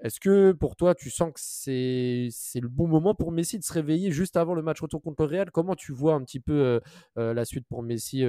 Est-ce 0.01 0.19
que 0.19 0.51
pour 0.51 0.75
toi, 0.75 0.93
tu 0.93 1.09
sens 1.09 1.31
que 1.31 1.39
c'est, 1.39 2.59
le 2.59 2.67
bon 2.67 2.87
moment 2.87 3.15
pour 3.15 3.31
Messi 3.31 3.57
de 3.59 3.63
se 3.63 3.71
réveiller 3.71 4.11
juste 4.11 4.35
avant 4.35 4.53
le 4.53 4.61
match 4.61 4.81
retour 4.81 5.01
contre 5.01 5.23
le 5.23 5.29
Real? 5.29 5.51
Comment 5.51 5.75
tu 5.75 5.93
vois 5.93 6.15
un 6.15 6.23
petit 6.23 6.39
peu 6.39 6.81
la 7.15 7.45
suite 7.45 7.65
pour 7.67 7.83
Messi 7.83 8.23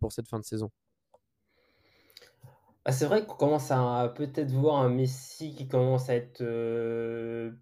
pour 0.00 0.12
cette 0.12 0.28
fin 0.28 0.38
de 0.38 0.44
saison? 0.44 0.70
Ah, 2.84 2.90
c'est 2.90 3.06
vrai 3.06 3.24
qu'on 3.24 3.36
commence 3.36 3.70
à 3.70 4.12
peut-être 4.14 4.50
voir 4.50 4.82
un 4.82 4.88
Messi 4.88 5.54
qui 5.54 5.68
commence 5.68 6.10
à 6.10 6.16
être, 6.16 6.42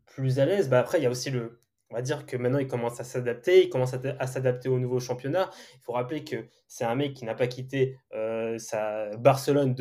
plus 0.07 0.39
à 0.39 0.47
l'aise. 0.47 0.69
Bah, 0.69 0.81
après, 0.81 0.99
il 0.99 1.05
y 1.05 1.07
a 1.07 1.11
aussi 1.11 1.31
le 1.31 1.61
on 1.91 1.97
va 1.97 2.03
dire 2.03 2.25
que 2.25 2.37
maintenant 2.37 2.59
il 2.59 2.69
commence 2.69 3.01
à 3.01 3.05
s'adapter, 3.05 3.65
il 3.65 3.69
commence 3.69 3.95
à, 3.95 4.27
s'adapter 4.27 4.69
au 4.69 4.79
nouveau 4.79 5.01
championnat. 5.01 5.51
Il 5.75 5.81
faut 5.83 5.93
rappeler 5.93 6.25
que 6.25 6.37
c'est 6.69 6.85
un 6.85 6.95
mec 6.95 7.15
qui 7.15 7.25
n'a 7.25 7.35
pas 7.35 7.49
quitté 7.49 7.99
euh, 8.15 8.59
sa 8.59 9.17
Barcelone 9.17 9.75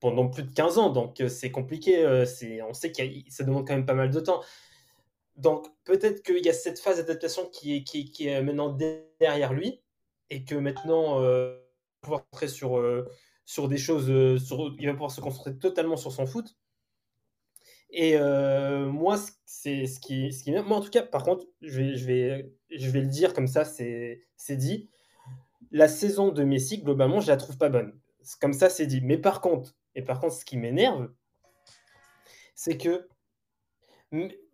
pendant 0.00 0.28
plus 0.28 0.42
de 0.42 0.52
15 0.52 0.78
ans, 0.78 0.90
donc 0.90 1.20
euh, 1.20 1.28
c'est 1.28 1.50
compliqué. 1.50 2.04
Euh, 2.04 2.24
on 2.66 2.72
sait 2.72 2.92
que 2.92 3.02
ça 3.28 3.44
demande 3.44 3.66
quand 3.66 3.74
même 3.74 3.86
pas 3.86 3.94
mal 3.94 4.10
de 4.10 4.20
temps. 4.20 4.42
Donc 5.36 5.66
peut-être 5.84 6.22
qu'il 6.22 6.44
y 6.44 6.48
a 6.48 6.54
cette 6.54 6.78
phase 6.78 6.96
d'adaptation 6.96 7.46
qui 7.50 7.84
est, 8.20 8.42
maintenant 8.42 8.74
derrière 9.20 9.52
lui 9.52 9.82
et 10.30 10.44
que 10.44 10.54
maintenant 10.54 11.20
va 11.20 11.58
pouvoir 12.00 12.24
sur, 12.46 12.82
sur 13.44 13.68
des 13.68 13.76
choses, 13.76 14.08
il 14.08 14.86
va 14.86 14.92
pouvoir 14.92 15.10
se 15.10 15.20
concentrer 15.20 15.58
totalement 15.58 15.98
sur 15.98 16.10
son 16.10 16.26
foot. 16.26 16.56
Et 17.90 18.18
moi, 18.18 19.16
c'est 19.44 19.86
ce 19.86 20.00
qui, 20.00 20.32
ce 20.32 20.42
qui 20.42 20.50
Moi, 20.52 20.76
en 20.76 20.80
tout 20.80 20.90
cas, 20.90 21.02
par 21.02 21.22
contre, 21.22 21.46
je 21.60 21.80
vais, 21.80 21.96
je 21.96 22.06
vais, 22.06 22.52
je 22.70 22.90
vais 22.90 23.00
le 23.00 23.08
dire 23.08 23.34
comme 23.34 23.46
ça, 23.46 23.64
c'est 23.64 24.26
dit. 24.50 24.90
La 25.72 25.88
saison 25.88 26.30
de 26.30 26.44
Messi, 26.44 26.78
globalement, 26.78 27.20
je 27.20 27.28
la 27.28 27.36
trouve 27.36 27.58
pas 27.58 27.68
bonne. 27.68 27.98
Comme 28.40 28.52
ça, 28.52 28.68
c'est 28.68 28.86
dit. 28.86 29.00
Mais 29.02 29.18
par 29.18 29.40
contre, 29.40 29.74
et 29.94 30.02
par 30.02 30.20
contre, 30.20 30.34
ce 30.34 30.44
qui 30.44 30.56
m'énerve, 30.56 31.10
c'est 32.54 32.76
que 32.76 33.08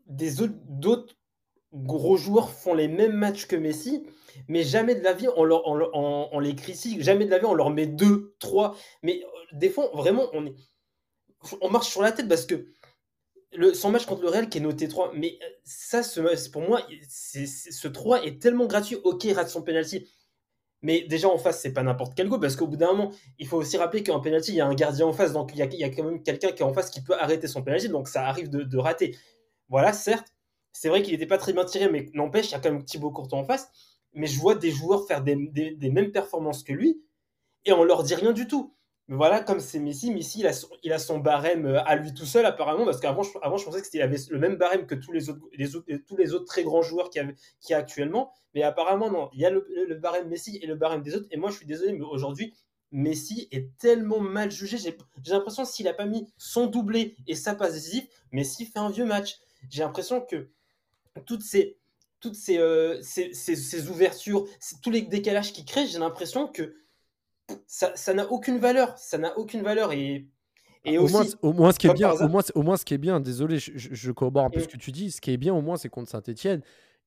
d'autres 0.06 1.16
gros 1.72 2.16
joueurs 2.16 2.50
font 2.50 2.74
les 2.74 2.88
mêmes 2.88 3.14
matchs 3.14 3.46
que 3.46 3.56
Messi, 3.56 4.06
mais 4.48 4.62
jamais 4.62 4.94
de 4.94 5.02
la 5.02 5.14
vie 5.14 5.28
on, 5.36 5.44
leur, 5.44 5.66
on, 5.66 6.28
on 6.30 6.38
les 6.38 6.54
critique, 6.54 7.02
jamais 7.02 7.24
de 7.24 7.30
la 7.30 7.38
vie 7.38 7.46
on 7.46 7.54
leur 7.54 7.70
met 7.70 7.86
deux, 7.86 8.34
trois. 8.38 8.76
Mais 9.02 9.22
des 9.52 9.70
fois, 9.70 9.90
vraiment, 9.94 10.28
on, 10.32 10.46
est, 10.46 10.54
on 11.60 11.70
marche 11.70 11.88
sur 11.88 12.02
la 12.02 12.12
tête 12.12 12.28
parce 12.28 12.46
que 12.46 12.66
le, 13.54 13.75
son 13.75 13.90
match 13.90 14.06
contre 14.06 14.23
le 14.23 14.28
Real 14.28 14.49
qui 14.49 14.59
est 14.59 14.61
noté 14.61 14.88
3, 14.88 15.12
mais 15.14 15.38
euh, 15.42 15.47
ça, 15.64 16.02
pour 16.52 16.62
moi, 16.62 16.80
ce 17.09 17.88
3 17.88 18.25
est 18.25 18.40
tellement 18.40 18.66
gratuit. 18.66 18.97
Ok, 19.04 19.25
il 19.25 19.32
rate 19.32 19.49
son 19.49 19.62
penalty. 19.62 20.09
Mais 20.82 21.02
déjà 21.02 21.28
en 21.28 21.38
face, 21.38 21.61
c'est 21.61 21.73
pas 21.73 21.85
n'importe 21.85 22.14
quel 22.16 22.28
goal 22.28 22.40
parce 22.40 22.56
qu'au 22.56 22.66
bout 22.66 22.76
d'un 22.76 22.88
moment, 22.88 23.12
il 23.38 23.47
faut 23.47 23.56
aussi 23.56 23.76
rappeler 23.76 24.02
qu'en 24.02 24.21
penalty, 24.21 24.52
il 24.52 24.56
y 24.56 24.61
a 24.61 24.66
un 24.66 24.75
gardien 24.75 25.06
en 25.06 25.12
face, 25.12 25.32
donc 25.32 25.52
il 25.54 25.59
y 25.59 25.62
a, 25.62 25.66
il 25.66 25.78
y 25.78 25.85
a 25.85 25.90
quand 25.90 26.02
même 26.02 26.23
quelqu'un 26.23 26.50
qui 26.50 26.62
est 26.62 26.66
en 26.66 26.73
face 26.73 26.90
qui 26.90 27.00
peut 27.00 27.14
arrêter 27.14 27.47
son 27.47 27.62
penalty, 27.62 27.88
donc 27.88 28.09
ça 28.09 28.26
arrive 28.26 28.50
de, 28.50 28.78
rater. 28.78 29.16
Voilà, 29.68 29.92
certes, 29.92 30.35
c'est 30.73 30.88
vrai 30.88 31.02
qu'il 31.02 31.12
n'était 31.12 31.26
pas 31.26 31.38
très 31.38 31.52
bien 31.52 31.64
tiré, 31.64 31.88
mais 31.88 32.11
n'empêche, 32.14 32.49
il 32.49 32.52
y 32.52 32.54
a 32.56 32.59
quand 32.59 32.73
même 32.73 32.85
Thibaut 32.85 33.12
Courtois 33.12 33.38
en 33.38 33.44
face. 33.44 33.68
Mais 34.14 34.26
je 34.26 34.38
vois 34.40 34.56
des 34.56 34.73
joueurs 34.73 35.06
faire 35.06 35.23
des, 35.23 35.37
des 35.37 35.90
mêmes 35.90 36.11
performances 36.11 36.64
que 36.64 36.73
lui 36.73 37.00
et 37.64 37.73
on 37.73 37.85
leur 37.85 38.02
dit 38.02 38.14
rien 38.14 38.32
du 38.32 38.47
tout 38.47 38.75
voilà, 39.09 39.40
comme 39.40 39.61
c'est 39.61 39.80
Messi, 39.80 40.12
Messi, 40.12 40.40
il 40.40 40.47
a, 40.47 40.52
son, 40.52 40.68
il 40.82 40.92
a 40.92 40.99
son 40.99 41.18
barème 41.18 41.66
euh, 41.66 41.85
à 41.85 41.97
lui 41.97 42.14
tout 42.14 42.25
seul, 42.25 42.47
apparemment, 42.47 42.85
parce 42.85 43.00
qu'avant, 43.00 43.23
je, 43.23 43.30
avant, 43.42 43.56
je 43.56 43.64
pensais 43.64 43.82
qu'il 43.82 44.00
avait 44.00 44.16
le 44.30 44.38
même 44.38 44.56
barème 44.56 44.87
que 44.87 44.94
tous 44.94 45.12
les 45.12 45.28
autres, 45.28 45.40
les 45.52 45.75
autres, 45.75 45.87
tous 46.06 46.16
les 46.16 46.32
autres 46.35 46.44
très 46.44 46.62
grands 46.62 46.82
joueurs 46.82 47.11
qu'il 47.11 47.35
y, 47.68 47.75
a 47.75 47.76
actuellement. 47.76 48.32
Mais 48.54 48.62
apparemment, 48.62 49.11
non. 49.11 49.28
Il 49.32 49.40
y 49.40 49.47
a 49.47 49.50
le, 49.50 49.94
barème 49.97 50.28
Messi 50.28 50.59
et 50.62 50.66
le 50.66 50.76
barème 50.76 51.02
des 51.02 51.16
autres. 51.16 51.26
Et 51.30 51.37
moi, 51.37 51.50
je 51.50 51.56
suis 51.56 51.66
désolé, 51.66 51.92
mais 51.92 52.04
aujourd'hui, 52.04 52.54
Messi 52.92 53.49
est 53.50 53.76
tellement 53.78 54.21
mal 54.21 54.50
jugé. 54.50 54.78
J'ai 54.78 54.97
l'impression 55.26 55.64
s'il 55.64 55.87
n'a 55.87 55.94
pas 55.94 56.06
mis 56.06 56.26
son 56.37 56.66
doublé 56.66 57.16
et 57.26 57.35
sa 57.35 57.54
passe 57.54 57.75
décisive, 57.75 58.06
Messi 58.30 58.66
fait 58.66 58.78
un 58.78 58.90
vieux 58.90 59.06
match. 59.06 59.40
J'ai 59.68 59.82
l'impression 59.82 60.21
que 60.21 60.49
toutes 61.26 61.42
ces 61.42 61.78
toutes 62.21 62.37
ces, 62.37 62.59
euh, 62.59 63.00
ces, 63.02 63.35
ces 63.35 63.88
ouvertures, 63.88 64.47
tous 64.80 64.90
les 64.90 65.02
décalages 65.02 65.52
qu'il 65.52 65.64
crée, 65.64 65.88
j'ai 65.88 65.99
l'impression 65.99 66.47
que 66.47 66.76
ça 67.66 68.14
n'a 68.14 68.30
aucune 68.30 68.59
valeur. 68.59 68.97
Ça 68.99 69.18
n'a 69.18 69.37
aucune 69.38 69.62
valeur. 69.62 69.92
Et, 69.92 70.26
et 70.85 70.99
au, 70.99 71.09
moins, 71.09 71.25
au 71.42 71.52
moins, 71.52 71.73
ce 71.73 71.78
qui 71.78 71.87
est 71.87 71.94
bien, 71.94 72.12
au 72.12 72.28
moins, 72.28 72.42
au 72.54 72.62
moins, 72.62 72.76
ce 72.76 72.85
qui 72.85 72.94
est 72.94 72.99
bien, 72.99 73.21
désolé, 73.21 73.59
je, 73.59 73.73
je, 73.75 74.12
corrobore 74.12 74.44
un 74.44 74.50
peu 74.50 74.61
ce 74.61 74.68
que 74.68 74.76
tu 74.76 74.90
dis. 74.90 75.11
Ce 75.11 75.21
qui 75.21 75.30
est 75.30 75.37
bien, 75.37 75.54
au 75.54 75.62
moins, 75.62 75.76
c'est 75.76 75.88
contre 75.88 76.11
Saint-Etienne. 76.11 76.62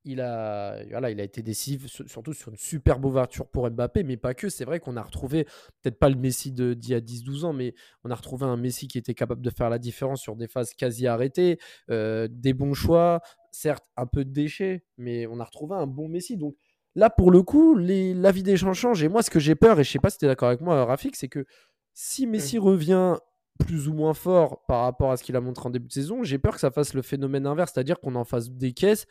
Il 0.08 0.22
a, 0.22 0.84
voilà, 0.92 1.10
il 1.10 1.20
a 1.20 1.24
été 1.24 1.42
décisif, 1.42 1.88
surtout 2.06 2.34
sur 2.34 2.52
une 2.52 2.58
superbe 2.58 3.04
ouverture 3.06 3.48
pour 3.48 3.70
Mbappé, 3.70 4.04
mais 4.04 4.18
pas 4.18 4.36
que. 4.36 4.50
C'est 4.50 4.64
vrai 4.64 4.80
qu'on 4.80 4.98
a 4.98 5.02
retrouvé, 5.02 5.46
peut-être 5.82 5.98
pas 5.98 6.10
le 6.10 6.16
Messi 6.16 6.52
d'il 6.52 6.90
y 6.90 6.94
a 6.94 7.02
10-12 7.02 7.44
ans, 7.44 7.54
mais 7.54 7.74
on 8.04 8.12
a 8.12 8.16
retrouvé 8.16 8.46
un 8.46 8.56
Messi 8.56 8.88
qui 8.88 9.00
était 9.00 9.16
capable 9.16 9.42
de 9.42 9.50
faire 9.50 9.70
la 9.70 9.80
différence 9.80 10.22
sur 10.22 10.36
des 10.36 10.48
phases 10.48 10.76
quasi 10.76 11.08
arrêtées, 11.08 11.58
euh, 11.90 12.28
des 12.30 12.54
bons 12.54 12.76
choix, 12.76 13.22
certes 13.52 13.86
un 13.98 14.06
peu 14.06 14.24
de 14.24 14.32
déchets, 14.32 14.86
mais 14.98 15.26
on 15.26 15.40
a 15.40 15.44
retrouvé 15.44 15.76
un 15.76 15.88
bon 15.88 16.08
Messi. 16.08 16.38
Donc 16.38 16.56
Là, 16.96 17.10
pour 17.10 17.32
le 17.32 17.42
coup, 17.42 17.76
les, 17.76 18.14
la 18.14 18.32
vie 18.32 18.44
des 18.44 18.58
gens 18.58 18.74
change. 18.74 19.04
Et 19.04 19.10
moi, 19.10 19.22
ce 19.22 19.30
que 19.30 19.40
j'ai 19.40 19.56
peur, 19.56 19.80
et 19.80 19.84
je 19.84 19.92
sais 19.92 20.00
pas 20.00 20.10
si 20.10 20.18
tu 20.18 20.26
es 20.26 20.28
d'accord 20.28 20.48
avec 20.48 20.62
moi, 20.62 20.86
Rafik, 20.86 21.16
c'est 21.16 21.28
que 21.28 21.46
si 21.94 22.26
Messi 22.26 22.58
revient 22.58 23.18
plus 23.60 23.88
ou 23.88 23.94
moins 23.94 24.14
fort 24.14 24.66
par 24.68 24.82
rapport 24.82 25.12
à 25.12 25.18
ce 25.18 25.24
qu'il 25.24 25.36
a 25.36 25.42
montré 25.42 25.68
en 25.68 25.70
début 25.70 25.88
de 25.88 25.94
saison, 25.94 26.24
j'ai 26.24 26.38
peur 26.38 26.54
que 26.54 26.60
ça 26.60 26.72
fasse 26.72 26.94
le 26.94 27.02
phénomène 27.02 27.48
inverse, 27.48 27.72
c'est-à-dire 27.74 28.00
qu'on 28.00 28.16
en 28.16 28.26
fasse 28.26 28.50
des 28.50 28.74
caisses 28.74 29.06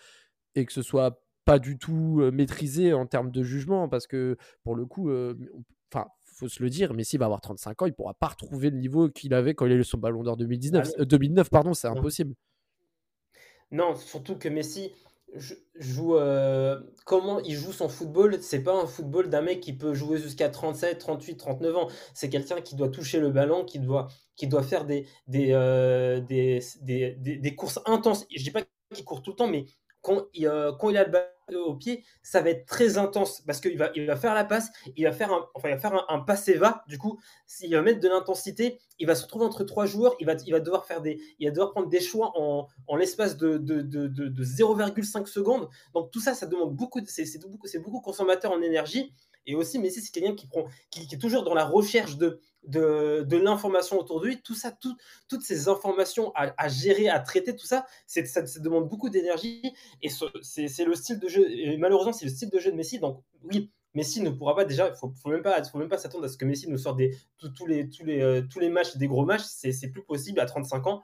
et 0.55 0.67
que 0.67 0.73
ce 0.73 0.83
soit 0.83 1.23
pas 1.45 1.59
du 1.59 1.79
tout 1.79 2.21
euh, 2.21 2.31
maîtrisé 2.31 2.93
en 2.93 3.07
termes 3.07 3.31
de 3.31 3.43
jugement, 3.43 3.88
parce 3.88 4.07
que 4.07 4.37
pour 4.62 4.75
le 4.75 4.87
coup, 4.87 5.11
euh, 5.11 5.35
enfin, 5.93 6.07
faut 6.26 6.49
se 6.49 6.62
le 6.62 6.71
dire, 6.71 6.95
Messi 6.95 7.17
va 7.17 7.26
avoir 7.26 7.41
35 7.41 7.83
ans, 7.83 7.87
il 7.87 7.95
pourra 7.95 8.14
pas 8.14 8.29
retrouver 8.29 8.71
le 8.71 8.79
niveau 8.79 9.09
qu'il 9.09 9.35
avait 9.35 9.55
quand 9.55 9.67
il 9.67 9.73
a 9.73 9.76
eu 9.76 9.85
son 9.85 9.99
Ballon 9.99 10.23
d'Or 10.23 10.37
2019, 10.37 11.00
2009, 11.00 11.50
pardon, 11.50 11.75
c'est 11.75 11.88
impossible. 11.88 12.35
Non, 13.71 13.95
surtout 13.97 14.37
que 14.37 14.49
Messi, 14.49 14.93
joue 15.75 16.17
euh, 16.17 16.81
comment 17.05 17.41
il 17.41 17.55
joue 17.55 17.73
son 17.73 17.88
football 17.88 18.41
c'est 18.41 18.62
pas 18.62 18.75
un 18.81 18.87
football 18.87 19.29
d'un 19.29 19.43
mec 19.43 19.61
qui 19.61 19.73
peut 19.73 19.95
jouer 19.95 20.19
jusqu'à 20.19 20.49
37 20.49 20.99
38 20.99 21.37
39 21.37 21.76
ans. 21.76 21.88
C'est 22.14 22.31
quelqu'un 22.31 22.61
qui 22.61 22.76
doit 22.76 22.88
toucher 22.88 23.21
le 23.21 23.31
ballon 23.31 23.64
qui 23.64 23.79
doit 23.79 24.09
qui 24.37 24.47
doit 24.47 24.62
faire 24.62 24.87
euh, 24.88 26.21
des, 26.21 26.61
des, 26.83 27.17
des, 27.19 27.55
courses 27.57 27.81
intenses. 27.87 28.26
Je 28.35 28.43
dis 28.43 28.50
pas 28.50 28.62
qu'il 28.93 29.05
court 29.05 29.23
tout 29.23 29.31
le 29.31 29.37
temps 29.37 29.49
mais 29.49 29.67
quand 30.03 30.26
il, 30.35 30.47
euh, 30.47 30.73
quand 30.73 30.91
il 30.91 30.97
a 30.97 31.05
le 31.05 31.11
ballon 31.11 31.26
au 31.53 31.75
pied, 31.75 32.05
ça 32.23 32.41
va 32.41 32.51
être 32.51 32.67
très 32.67 32.99
intense 32.99 33.43
parce 33.43 33.61
qu'il 33.61 33.77
va, 33.77 33.91
il 33.95 34.07
va 34.07 34.17
faire 34.17 34.35
la 34.35 34.45
passe, 34.45 34.71
il 34.97 35.05
va 35.05 35.13
faire 35.13 35.33
un, 35.33 35.47
enfin, 35.55 35.69
il 35.69 35.75
va 35.75 35.79
faire 35.79 36.05
un, 36.09 36.21
passe 36.21 36.49
et 36.49 36.55
va. 36.55 36.85
Du 36.89 36.99
coup, 36.99 37.21
s'il 37.47 37.73
va 37.73 37.83
mettre 37.83 38.01
de 38.01 38.09
l'intensité, 38.09 38.79
il 38.99 39.07
va 39.07 39.15
se 39.15 39.23
retrouver 39.23 39.45
entre 39.45 39.65
trois 39.65 39.87
joueurs, 39.87 40.15
il 40.21 40.27
va, 40.27 40.35
il 40.47 40.53
va 40.53 40.61
devoir 40.61 40.87
faire 40.87 41.03
des, 41.03 41.21
il 41.39 41.47
va 41.47 41.51
devoir 41.51 41.73
prendre 41.73 41.89
des 41.89 42.01
choix 42.01 42.33
en, 42.37 42.69
en 42.87 42.97
l'espace 42.97 43.37
de, 43.37 43.59
de, 43.59 43.83
de, 43.83 44.09
de 44.09 44.45
0,5 44.45 45.27
secondes. 45.27 45.69
Donc 45.93 46.11
tout 46.11 46.21
ça, 46.21 46.35
ça 46.35 46.47
demande 46.47 46.75
beaucoup, 46.75 47.01
c'est, 47.07 47.27
c'est 47.27 47.41
beaucoup, 47.41 47.67
c'est 47.67 47.81
beaucoup 47.81 48.01
consommateur 48.01 48.53
en 48.53 48.63
énergie. 48.63 49.13
Et 49.47 49.55
aussi, 49.55 49.79
Messi, 49.79 50.01
c'est 50.01 50.13
quelqu'un 50.13 50.35
qui, 50.35 50.47
prend, 50.47 50.65
qui, 50.91 51.03
est 51.03 51.19
toujours 51.19 51.45
dans 51.45 51.55
la 51.55 51.65
recherche 51.67 52.17
de, 52.17 52.41
de, 52.66 53.25
de 53.26 53.37
l'information 53.37 53.99
autour 53.99 54.21
de 54.21 54.26
lui. 54.26 54.42
Tout 54.42 54.54
ça, 54.54 54.73
toutes 55.28 55.42
ces 55.42 55.68
informations 55.68 56.33
à, 56.35 56.68
gérer, 56.68 57.09
à 57.09 57.21
traiter, 57.21 57.54
tout 57.56 57.66
ça, 57.66 57.87
ça, 58.06 58.25
ça 58.25 58.61
demande 58.61 58.88
beaucoup 58.88 59.11
d'énergie. 59.11 59.62
Et 60.02 60.09
c'est 60.42 60.85
le 60.85 60.94
style 60.94 61.18
de 61.18 61.28
jeu, 61.28 61.50
et 61.50 61.76
malheureusement, 61.76 62.12
c'est 62.12 62.25
le 62.25 62.30
style 62.30 62.50
de 62.50 62.59
jeu 62.59 62.71
de 62.71 62.76
Messi. 62.76 62.99
Donc, 62.99 63.23
oui, 63.42 63.71
Messi 63.94 64.21
ne 64.21 64.30
pourra 64.30 64.54
pas 64.56 64.64
déjà, 64.64 64.88
il 64.88 64.97
faut, 64.97 65.12
faut 65.23 65.30
même 65.30 65.42
pas, 65.42 65.62
faut 65.64 65.78
même 65.78 65.88
pas 65.88 65.99
s'attendre 65.99 66.25
à 66.25 66.28
ce 66.28 66.37
que 66.37 66.44
Messi 66.44 66.68
nous 66.68 66.78
sorte 66.78 66.97
des, 66.97 67.16
tous, 67.56 67.66
les, 67.66 67.88
tous, 67.88 68.04
les, 68.04 68.21
euh, 68.21 68.42
tous 68.42 68.59
les 68.59 68.68
matchs, 68.68 68.97
des 68.97 69.06
gros 69.06 69.25
matchs. 69.25 69.44
C'est 69.44 69.90
plus 69.90 70.04
possible 70.04 70.40
à 70.40 70.47
35 70.47 70.87
ans. 70.87 71.02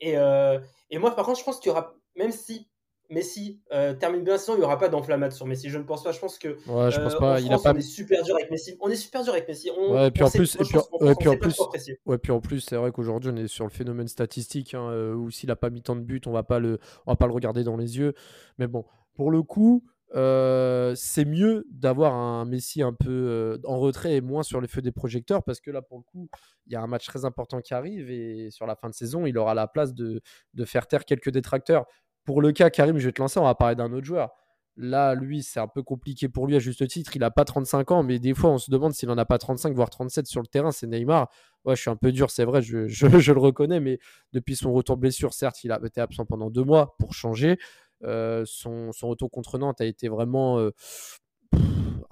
Et, 0.00 0.16
euh, 0.16 0.58
et 0.90 0.98
moi, 0.98 1.14
par 1.14 1.24
contre, 1.24 1.38
je 1.38 1.44
pense 1.44 1.58
qu'il 1.58 1.68
y 1.68 1.70
aura, 1.70 1.94
même 2.16 2.32
si 2.32 2.68
Messi 3.12 3.60
euh, 3.72 3.92
termine 3.92 4.24
bien 4.24 4.38
sinon 4.38 4.56
il 4.56 4.60
n'y 4.60 4.64
aura 4.64 4.78
pas 4.78 4.88
d'enflammade 4.88 5.32
sur 5.32 5.46
Messi. 5.46 5.68
Je 5.68 5.76
ne 5.76 5.82
pense 5.82 6.02
pas. 6.02 6.12
Je 6.12 6.18
pense 6.18 6.38
que 6.38 6.48
ouais, 6.48 6.90
je 6.90 7.00
pense 7.00 7.16
pas. 7.16 7.40
il 7.40 7.52
a 7.52 7.58
pas... 7.58 7.72
on 7.72 7.76
est 7.76 7.82
super 7.82 8.22
dur 8.24 8.34
avec 8.34 8.50
Messi. 8.50 8.76
On 8.80 8.88
est 8.88 8.96
super 8.96 9.22
dur 9.22 9.34
avec 9.34 9.46
Messi. 9.46 9.70
On, 9.76 9.94
ouais, 9.94 10.08
et 10.08 10.10
puis 10.10 10.22
en 10.22 10.30
plus, 10.30 10.56
et 10.56 10.64
puis, 10.64 10.78
ouais, 11.00 11.14
puis 11.14 11.28
en 11.28 11.36
plus, 11.36 11.60
ouais, 12.06 12.18
puis 12.18 12.32
en 12.32 12.40
plus, 12.40 12.60
c'est 12.60 12.76
vrai 12.76 12.90
qu'aujourd'hui 12.90 13.30
on 13.32 13.36
est 13.36 13.48
sur 13.48 13.64
le 13.64 13.70
phénomène 13.70 14.08
statistique 14.08 14.72
hein, 14.74 14.88
euh, 14.90 15.14
où 15.14 15.30
s'il 15.30 15.48
n'a 15.48 15.56
pas 15.56 15.68
mis 15.68 15.82
tant 15.82 15.94
de 15.94 16.00
buts, 16.00 16.22
on 16.26 16.32
va 16.32 16.42
pas 16.42 16.58
le, 16.58 16.78
on 17.06 17.12
va 17.12 17.16
pas 17.16 17.26
le 17.26 17.32
regarder 17.32 17.64
dans 17.64 17.76
les 17.76 17.98
yeux. 17.98 18.14
Mais 18.58 18.66
bon, 18.66 18.84
pour 19.14 19.30
le 19.30 19.42
coup. 19.42 19.84
Euh, 20.14 20.92
c'est 20.94 21.24
mieux 21.24 21.66
d'avoir 21.70 22.12
un 22.12 22.44
Messi 22.44 22.82
un 22.82 22.92
peu 22.92 23.58
en 23.64 23.78
retrait 23.78 24.16
et 24.16 24.20
moins 24.20 24.42
sur 24.42 24.60
les 24.60 24.68
feux 24.68 24.82
des 24.82 24.92
projecteurs 24.92 25.42
parce 25.42 25.58
que 25.58 25.70
là, 25.70 25.80
pour 25.80 25.96
le 25.96 26.02
coup, 26.02 26.28
il 26.66 26.72
y 26.74 26.76
a 26.76 26.82
un 26.82 26.86
match 26.86 27.06
très 27.06 27.24
important 27.24 27.62
qui 27.62 27.72
arrive 27.72 28.10
et 28.10 28.50
sur 28.50 28.66
la 28.66 28.76
fin 28.76 28.90
de 28.90 28.94
saison, 28.94 29.24
il 29.24 29.38
aura 29.38 29.54
la 29.54 29.66
place 29.68 29.94
de, 29.94 30.20
de 30.52 30.64
faire 30.66 30.86
taire 30.86 31.06
quelques 31.06 31.30
détracteurs. 31.30 31.86
Pour 32.24 32.40
le 32.40 32.52
cas, 32.52 32.70
Karim, 32.70 32.98
je 32.98 33.06
vais 33.06 33.12
te 33.12 33.20
lancer, 33.20 33.40
on 33.40 33.44
va 33.44 33.54
parler 33.54 33.74
d'un 33.74 33.92
autre 33.92 34.06
joueur. 34.06 34.30
Là, 34.76 35.14
lui, 35.14 35.42
c'est 35.42 35.60
un 35.60 35.68
peu 35.68 35.82
compliqué 35.82 36.28
pour 36.28 36.46
lui 36.46 36.56
à 36.56 36.58
juste 36.58 36.86
titre. 36.88 37.14
Il 37.14 37.20
n'a 37.20 37.30
pas 37.30 37.44
35 37.44 37.90
ans, 37.90 38.02
mais 38.02 38.18
des 38.18 38.32
fois, 38.32 38.50
on 38.50 38.58
se 38.58 38.70
demande 38.70 38.94
s'il 38.94 39.08
n'en 39.08 39.18
a 39.18 39.26
pas 39.26 39.36
35, 39.36 39.74
voire 39.74 39.90
37 39.90 40.26
sur 40.26 40.40
le 40.40 40.46
terrain. 40.46 40.72
C'est 40.72 40.86
Neymar. 40.86 41.28
Ouais, 41.64 41.76
je 41.76 41.82
suis 41.82 41.90
un 41.90 41.96
peu 41.96 42.10
dur, 42.10 42.30
c'est 42.30 42.44
vrai, 42.44 42.62
je, 42.62 42.76
le 43.06 43.38
reconnais, 43.38 43.80
mais 43.80 43.98
depuis 44.32 44.56
son 44.56 44.72
retour 44.72 44.96
blessure, 44.96 45.32
certes, 45.32 45.62
il 45.62 45.70
a 45.70 45.80
été 45.84 46.00
absent 46.00 46.24
pendant 46.24 46.50
deux 46.50 46.64
mois 46.64 46.96
pour 46.98 47.14
changer. 47.14 47.58
Euh, 48.02 48.42
son, 48.46 48.90
retour 49.02 49.30
contre 49.30 49.58
Nantes 49.58 49.80
a 49.80 49.84
été 49.84 50.08
vraiment 50.08 50.58
euh, 50.58 50.70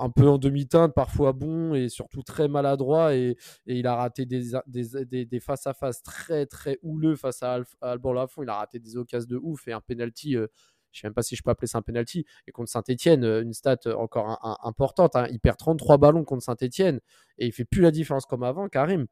un 0.01 0.11
peu 0.11 0.29
en 0.29 0.39
demi-teinte, 0.39 0.95
parfois 0.95 1.33
bon 1.33 1.75
et 1.75 1.89
surtout 1.89 2.23
très 2.23 2.49
maladroit. 2.49 3.15
Et, 3.15 3.37
il 3.67 3.87
a 3.87 3.97
raté 3.97 4.27
des, 4.27 4.53
des, 4.67 5.41
face 5.41 5.67
à 5.67 5.75
face 5.75 6.03
très 6.03 6.47
très 6.47 6.79
houleux 6.83 7.17
face 7.17 7.43
à 7.43 7.59
Lafont. 7.83 8.43
Il 8.43 8.49
a 8.49 8.55
raté 8.55 8.79
des 8.79 8.97
occasions 8.97 9.29
de 9.29 9.37
ouf 9.37 9.69
et 9.69 9.73
un 9.73 9.81
penalty. 9.81 10.37
Euh, 10.37 10.47
je 10.93 10.99
ne 10.99 11.01
sais 11.03 11.07
même 11.07 11.15
pas 11.15 11.23
si 11.23 11.37
je 11.37 11.43
peux 11.43 11.51
appeler 11.51 11.69
ça 11.69 11.79
un 11.79 11.83
penalty. 11.83 12.25
Et 12.47 12.53
contre 12.53 12.71
Saint-Etienne, 12.71 13.25
euh, 13.25 13.43
une 13.43 13.53
stat 13.53 13.79
encore 13.97 14.39
importante. 14.65 15.17
Hein. 15.17 15.27
Il 15.31 15.41
perd 15.41 15.57
33 15.57 15.99
ballons 15.99 16.25
contre 16.25 16.43
Saint-Etienne 16.43 17.01
et 17.39 17.47
il 17.47 17.53
fait 17.53 17.65
plus 17.65 17.83
la 17.83 17.91
différence 17.91 18.27
comme 18.27 18.43
avant. 18.43 18.69
Karim, 18.69 19.07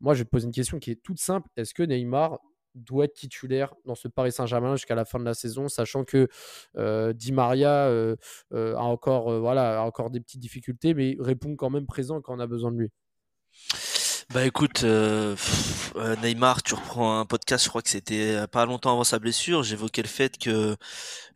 moi 0.00 0.14
je 0.14 0.20
vais 0.20 0.24
te 0.24 0.30
poser 0.30 0.46
une 0.46 0.52
question 0.52 0.78
qui 0.78 0.90
est 0.90 1.02
toute 1.02 1.20
simple. 1.20 1.48
Est-ce 1.56 1.74
que 1.74 1.82
Neymar 1.82 2.38
doit 2.78 3.04
être 3.06 3.14
titulaire 3.14 3.74
dans 3.84 3.94
ce 3.94 4.08
Paris 4.08 4.32
Saint-Germain 4.32 4.76
jusqu'à 4.76 4.94
la 4.94 5.04
fin 5.04 5.18
de 5.18 5.24
la 5.24 5.34
saison, 5.34 5.68
sachant 5.68 6.04
que 6.04 6.28
Di 7.12 7.32
Maria 7.32 7.90
a, 8.52 8.82
encore, 8.82 9.38
voilà, 9.40 9.80
a 9.80 9.82
encore 9.84 10.10
des 10.10 10.20
petites 10.20 10.40
difficultés, 10.40 10.94
mais 10.94 11.16
répond 11.20 11.56
quand 11.56 11.70
même 11.70 11.86
présent 11.86 12.20
quand 12.20 12.36
on 12.36 12.40
a 12.40 12.46
besoin 12.46 12.72
de 12.72 12.78
lui. 12.78 12.90
Bah 14.34 14.44
écoute, 14.44 14.84
Neymar, 16.22 16.62
tu 16.62 16.74
reprends 16.74 17.18
un 17.18 17.24
podcast, 17.24 17.64
je 17.64 17.70
crois 17.70 17.80
que 17.80 17.88
c'était 17.88 18.46
pas 18.48 18.66
longtemps 18.66 18.92
avant 18.92 19.04
sa 19.04 19.18
blessure, 19.18 19.62
j'évoquais 19.62 20.02
le 20.02 20.08
fait 20.08 20.36
que 20.36 20.76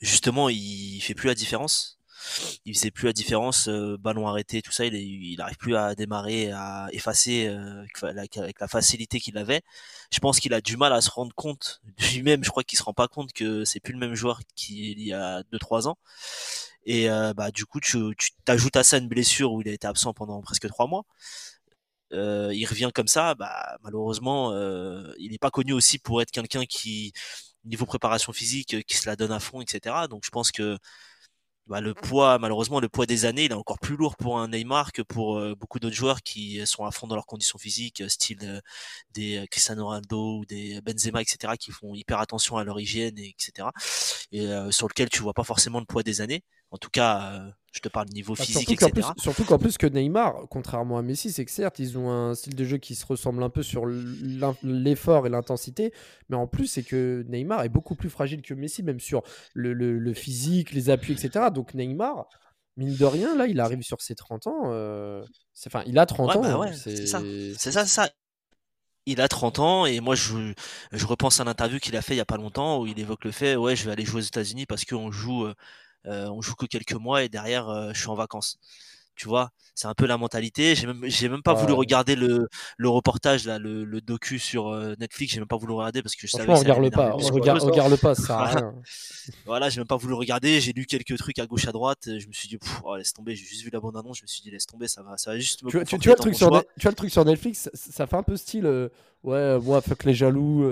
justement 0.00 0.50
il 0.50 1.00
fait 1.00 1.14
plus 1.14 1.28
la 1.28 1.34
différence 1.34 1.98
il 2.64 2.74
faisait 2.74 2.90
plus 2.90 3.06
la 3.06 3.12
différence, 3.12 3.68
euh, 3.68 3.96
ballon 3.98 4.26
arrêté, 4.28 4.62
tout 4.62 4.72
ça, 4.72 4.84
il, 4.86 4.94
il 4.94 5.40
arrive 5.40 5.56
plus 5.56 5.76
à 5.76 5.94
démarrer, 5.94 6.50
à 6.52 6.88
effacer 6.92 7.46
euh, 7.48 7.84
avec, 8.02 8.36
la, 8.36 8.68
facilité 8.68 9.20
qu'il 9.20 9.38
avait. 9.38 9.62
Je 10.12 10.18
pense 10.20 10.40
qu'il 10.40 10.54
a 10.54 10.60
du 10.60 10.76
mal 10.76 10.92
à 10.92 11.00
se 11.00 11.10
rendre 11.10 11.34
compte 11.34 11.80
lui-même. 12.12 12.44
Je 12.44 12.50
crois 12.50 12.64
qu'il 12.64 12.78
se 12.78 12.84
rend 12.84 12.94
pas 12.94 13.08
compte 13.08 13.32
que 13.32 13.64
c'est 13.64 13.80
plus 13.80 13.92
le 13.92 13.98
même 13.98 14.14
joueur 14.14 14.40
qu'il 14.54 15.00
y 15.00 15.12
a 15.12 15.42
2-3 15.52 15.88
ans. 15.88 15.98
Et 16.84 17.10
euh, 17.10 17.32
bah 17.34 17.50
du 17.50 17.64
coup, 17.66 17.80
tu 17.80 17.98
t'ajoutes 18.44 18.76
à 18.76 18.84
ça 18.84 18.98
une 18.98 19.08
blessure 19.08 19.52
où 19.52 19.60
il 19.62 19.68
a 19.68 19.72
été 19.72 19.86
absent 19.86 20.12
pendant 20.14 20.40
presque 20.42 20.68
3 20.68 20.86
mois. 20.88 21.04
il 22.12 22.66
revient 22.66 22.90
comme 22.94 23.08
ça, 23.08 23.34
bah 23.34 23.76
malheureusement, 23.82 24.52
il 25.18 25.30
n'est 25.32 25.38
pas 25.38 25.50
connu 25.50 25.72
aussi 25.72 25.98
pour 25.98 26.22
être 26.22 26.30
quelqu'un 26.30 26.64
qui 26.66 27.12
niveau 27.64 27.86
préparation 27.86 28.32
physique, 28.32 28.84
qui 28.86 28.96
se 28.96 29.08
la 29.08 29.16
donne 29.16 29.32
à 29.32 29.40
fond, 29.40 29.60
etc. 29.60 30.06
Donc 30.10 30.24
je 30.24 30.30
pense 30.30 30.50
que 30.52 30.78
bah, 31.66 31.80
le 31.80 31.94
poids, 31.94 32.38
malheureusement, 32.38 32.80
le 32.80 32.88
poids 32.88 33.06
des 33.06 33.24
années, 33.24 33.44
il 33.44 33.52
est 33.52 33.54
encore 33.54 33.78
plus 33.78 33.96
lourd 33.96 34.16
pour 34.16 34.38
un 34.38 34.48
Neymar 34.48 34.92
que 34.92 35.00
pour 35.02 35.38
euh, 35.38 35.54
beaucoup 35.54 35.78
d'autres 35.78 35.94
joueurs 35.94 36.22
qui 36.22 36.64
sont 36.66 36.84
à 36.84 36.90
fond 36.90 37.06
dans 37.06 37.14
leurs 37.14 37.26
conditions 37.26 37.58
physiques, 37.58 38.00
euh, 38.00 38.08
style 38.08 38.38
euh, 38.42 38.60
des 39.12 39.46
Cristiano 39.50 39.86
Ronaldo 39.86 40.38
ou 40.38 40.44
des 40.44 40.80
Benzema, 40.82 41.22
etc., 41.22 41.54
qui 41.58 41.70
font 41.70 41.94
hyper 41.94 42.18
attention 42.18 42.56
à 42.56 42.64
leur 42.64 42.80
hygiène, 42.80 43.16
etc. 43.18 43.68
Et 44.32 44.46
sur 44.70 44.88
lequel 44.88 45.08
tu 45.10 45.22
vois 45.22 45.34
pas 45.34 45.44
forcément 45.44 45.78
le 45.80 45.86
poids 45.86 46.02
des 46.02 46.20
années. 46.20 46.42
En 46.72 46.78
tout 46.78 46.88
cas, 46.88 47.32
euh, 47.34 47.50
je 47.72 47.80
te 47.80 47.88
parle 47.90 48.08
niveau 48.08 48.34
bah, 48.34 48.44
physique, 48.44 48.80
surtout 48.80 48.98
etc. 48.98 49.08
surtout 49.18 49.44
qu'en 49.44 49.58
plus 49.58 49.76
que 49.76 49.86
Neymar, 49.86 50.46
contrairement 50.48 50.96
à 50.96 51.02
Messi, 51.02 51.30
c'est 51.30 51.44
que 51.44 51.50
certes, 51.50 51.78
ils 51.78 51.98
ont 51.98 52.10
un 52.10 52.34
style 52.34 52.54
de 52.54 52.64
jeu 52.64 52.78
qui 52.78 52.94
se 52.94 53.04
ressemble 53.04 53.42
un 53.42 53.50
peu 53.50 53.62
sur 53.62 53.84
l'effort 54.62 55.26
et 55.26 55.30
l'intensité, 55.30 55.92
mais 56.30 56.36
en 56.36 56.46
plus, 56.46 56.66
c'est 56.66 56.82
que 56.82 57.26
Neymar 57.28 57.62
est 57.64 57.68
beaucoup 57.68 57.94
plus 57.94 58.08
fragile 58.08 58.40
que 58.40 58.54
Messi, 58.54 58.82
même 58.82 59.00
sur 59.00 59.22
le, 59.52 60.14
physique, 60.14 60.72
les 60.72 60.88
appuis, 60.88 61.12
etc. 61.12 61.46
Donc 61.54 61.74
Neymar, 61.74 62.26
mine 62.78 62.96
de 62.96 63.04
rien, 63.04 63.36
là, 63.36 63.46
il 63.46 63.60
arrive 63.60 63.82
sur 63.82 64.00
ses 64.00 64.14
30 64.14 64.46
ans. 64.46 64.62
Euh, 64.66 65.22
enfin, 65.66 65.82
il 65.86 65.98
a 65.98 66.06
30 66.06 66.40
bah 66.40 66.58
ans. 66.58 66.66
c'est 66.72 67.06
ça. 67.06 67.20
C'est 67.58 67.70
ça, 67.70 67.84
ça. 67.84 68.08
Il 69.04 69.20
a 69.20 69.28
30 69.28 69.58
ans 69.58 69.84
et 69.84 69.98
moi 69.98 70.14
je, 70.14 70.52
je 70.92 71.06
repense 71.06 71.40
à 71.40 71.44
l'interview 71.44 71.80
qu'il 71.80 71.96
a 71.96 72.02
fait 72.02 72.14
il 72.14 72.18
y 72.18 72.20
a 72.20 72.24
pas 72.24 72.36
longtemps 72.36 72.80
où 72.80 72.86
il 72.86 73.00
évoque 73.00 73.24
le 73.24 73.32
fait 73.32 73.56
ouais 73.56 73.74
je 73.74 73.84
vais 73.84 73.90
aller 73.90 74.04
jouer 74.04 74.20
aux 74.20 74.24
États-Unis 74.24 74.64
parce 74.64 74.84
qu'on 74.84 75.10
joue 75.10 75.44
euh, 75.44 75.54
on 76.04 76.40
joue 76.40 76.54
que 76.54 76.66
quelques 76.66 76.94
mois 76.94 77.22
et 77.22 77.28
derrière 77.28 77.68
euh, 77.68 77.92
je 77.92 78.00
suis 78.00 78.08
en 78.08 78.14
vacances. 78.14 78.58
Tu 79.14 79.28
vois 79.28 79.50
c'est 79.74 79.88
un 79.88 79.94
peu 79.94 80.06
la 80.06 80.18
mentalité. 80.18 80.74
J'ai 80.74 80.86
même 80.86 81.02
j'ai 81.04 81.28
même 81.28 81.42
pas 81.42 81.54
voulu 81.54 81.72
regarder 81.72 82.14
le, 82.14 82.48
le 82.76 82.88
reportage 82.88 83.46
là 83.46 83.58
le, 83.58 83.84
le 83.84 84.00
docu 84.00 84.38
sur 84.38 84.68
euh, 84.68 84.94
Netflix. 84.98 85.32
J'ai 85.32 85.40
même 85.40 85.48
pas 85.48 85.56
voulu 85.56 85.72
regarder 85.72 86.02
parce 86.02 86.14
que 86.14 86.26
je 86.26 86.32
savais 86.32 86.46
que 86.46 86.58
regarde 86.58 86.82
le 86.82 86.90
pas. 86.90 87.12
regarde, 87.12 87.62
regarde 87.62 87.90
le 87.90 87.96
pas 87.96 88.14
ça 88.14 88.72
voilà. 89.46 89.70
j'ai 89.70 89.80
même 89.80 89.86
pas 89.86 89.96
voulu 89.96 90.14
regarder. 90.14 90.60
J'ai 90.60 90.72
lu 90.72 90.84
quelques 90.86 91.16
trucs 91.16 91.38
à 91.38 91.46
gauche 91.46 91.66
à 91.66 91.72
droite. 91.72 92.02
Je 92.04 92.26
me 92.26 92.32
suis 92.32 92.48
dit 92.48 92.58
oh, 92.84 92.96
laisse 92.96 93.12
tomber. 93.12 93.34
J'ai 93.34 93.44
juste 93.44 93.62
vu 93.62 93.70
la 93.72 93.80
bande 93.80 93.96
annonce 93.96 94.18
je 94.18 94.22
me 94.22 94.26
suis 94.26 94.42
dit 94.42 94.50
laisse 94.50 94.66
tomber 94.66 94.88
ça 94.88 95.02
va 95.02 95.16
ça 95.16 95.32
va 95.32 95.38
juste 95.38 95.62
me 95.62 95.70
tu, 95.70 95.84
tu, 95.84 95.98
tu, 95.98 96.08
as 96.10 96.12
le 96.12 96.18
truc 96.18 96.34
sur 96.34 96.50
tu 96.78 96.86
as 96.86 96.90
le 96.90 96.96
truc 96.96 97.10
sur 97.10 97.24
Netflix 97.24 97.70
ça, 97.72 98.06
fait 98.06 98.16
un 98.16 98.22
peu 98.22 98.36
style 98.36 98.90
ouais 99.22 99.58
moi 99.60 99.80
fuck 99.80 100.04
les 100.04 100.14
jaloux 100.14 100.64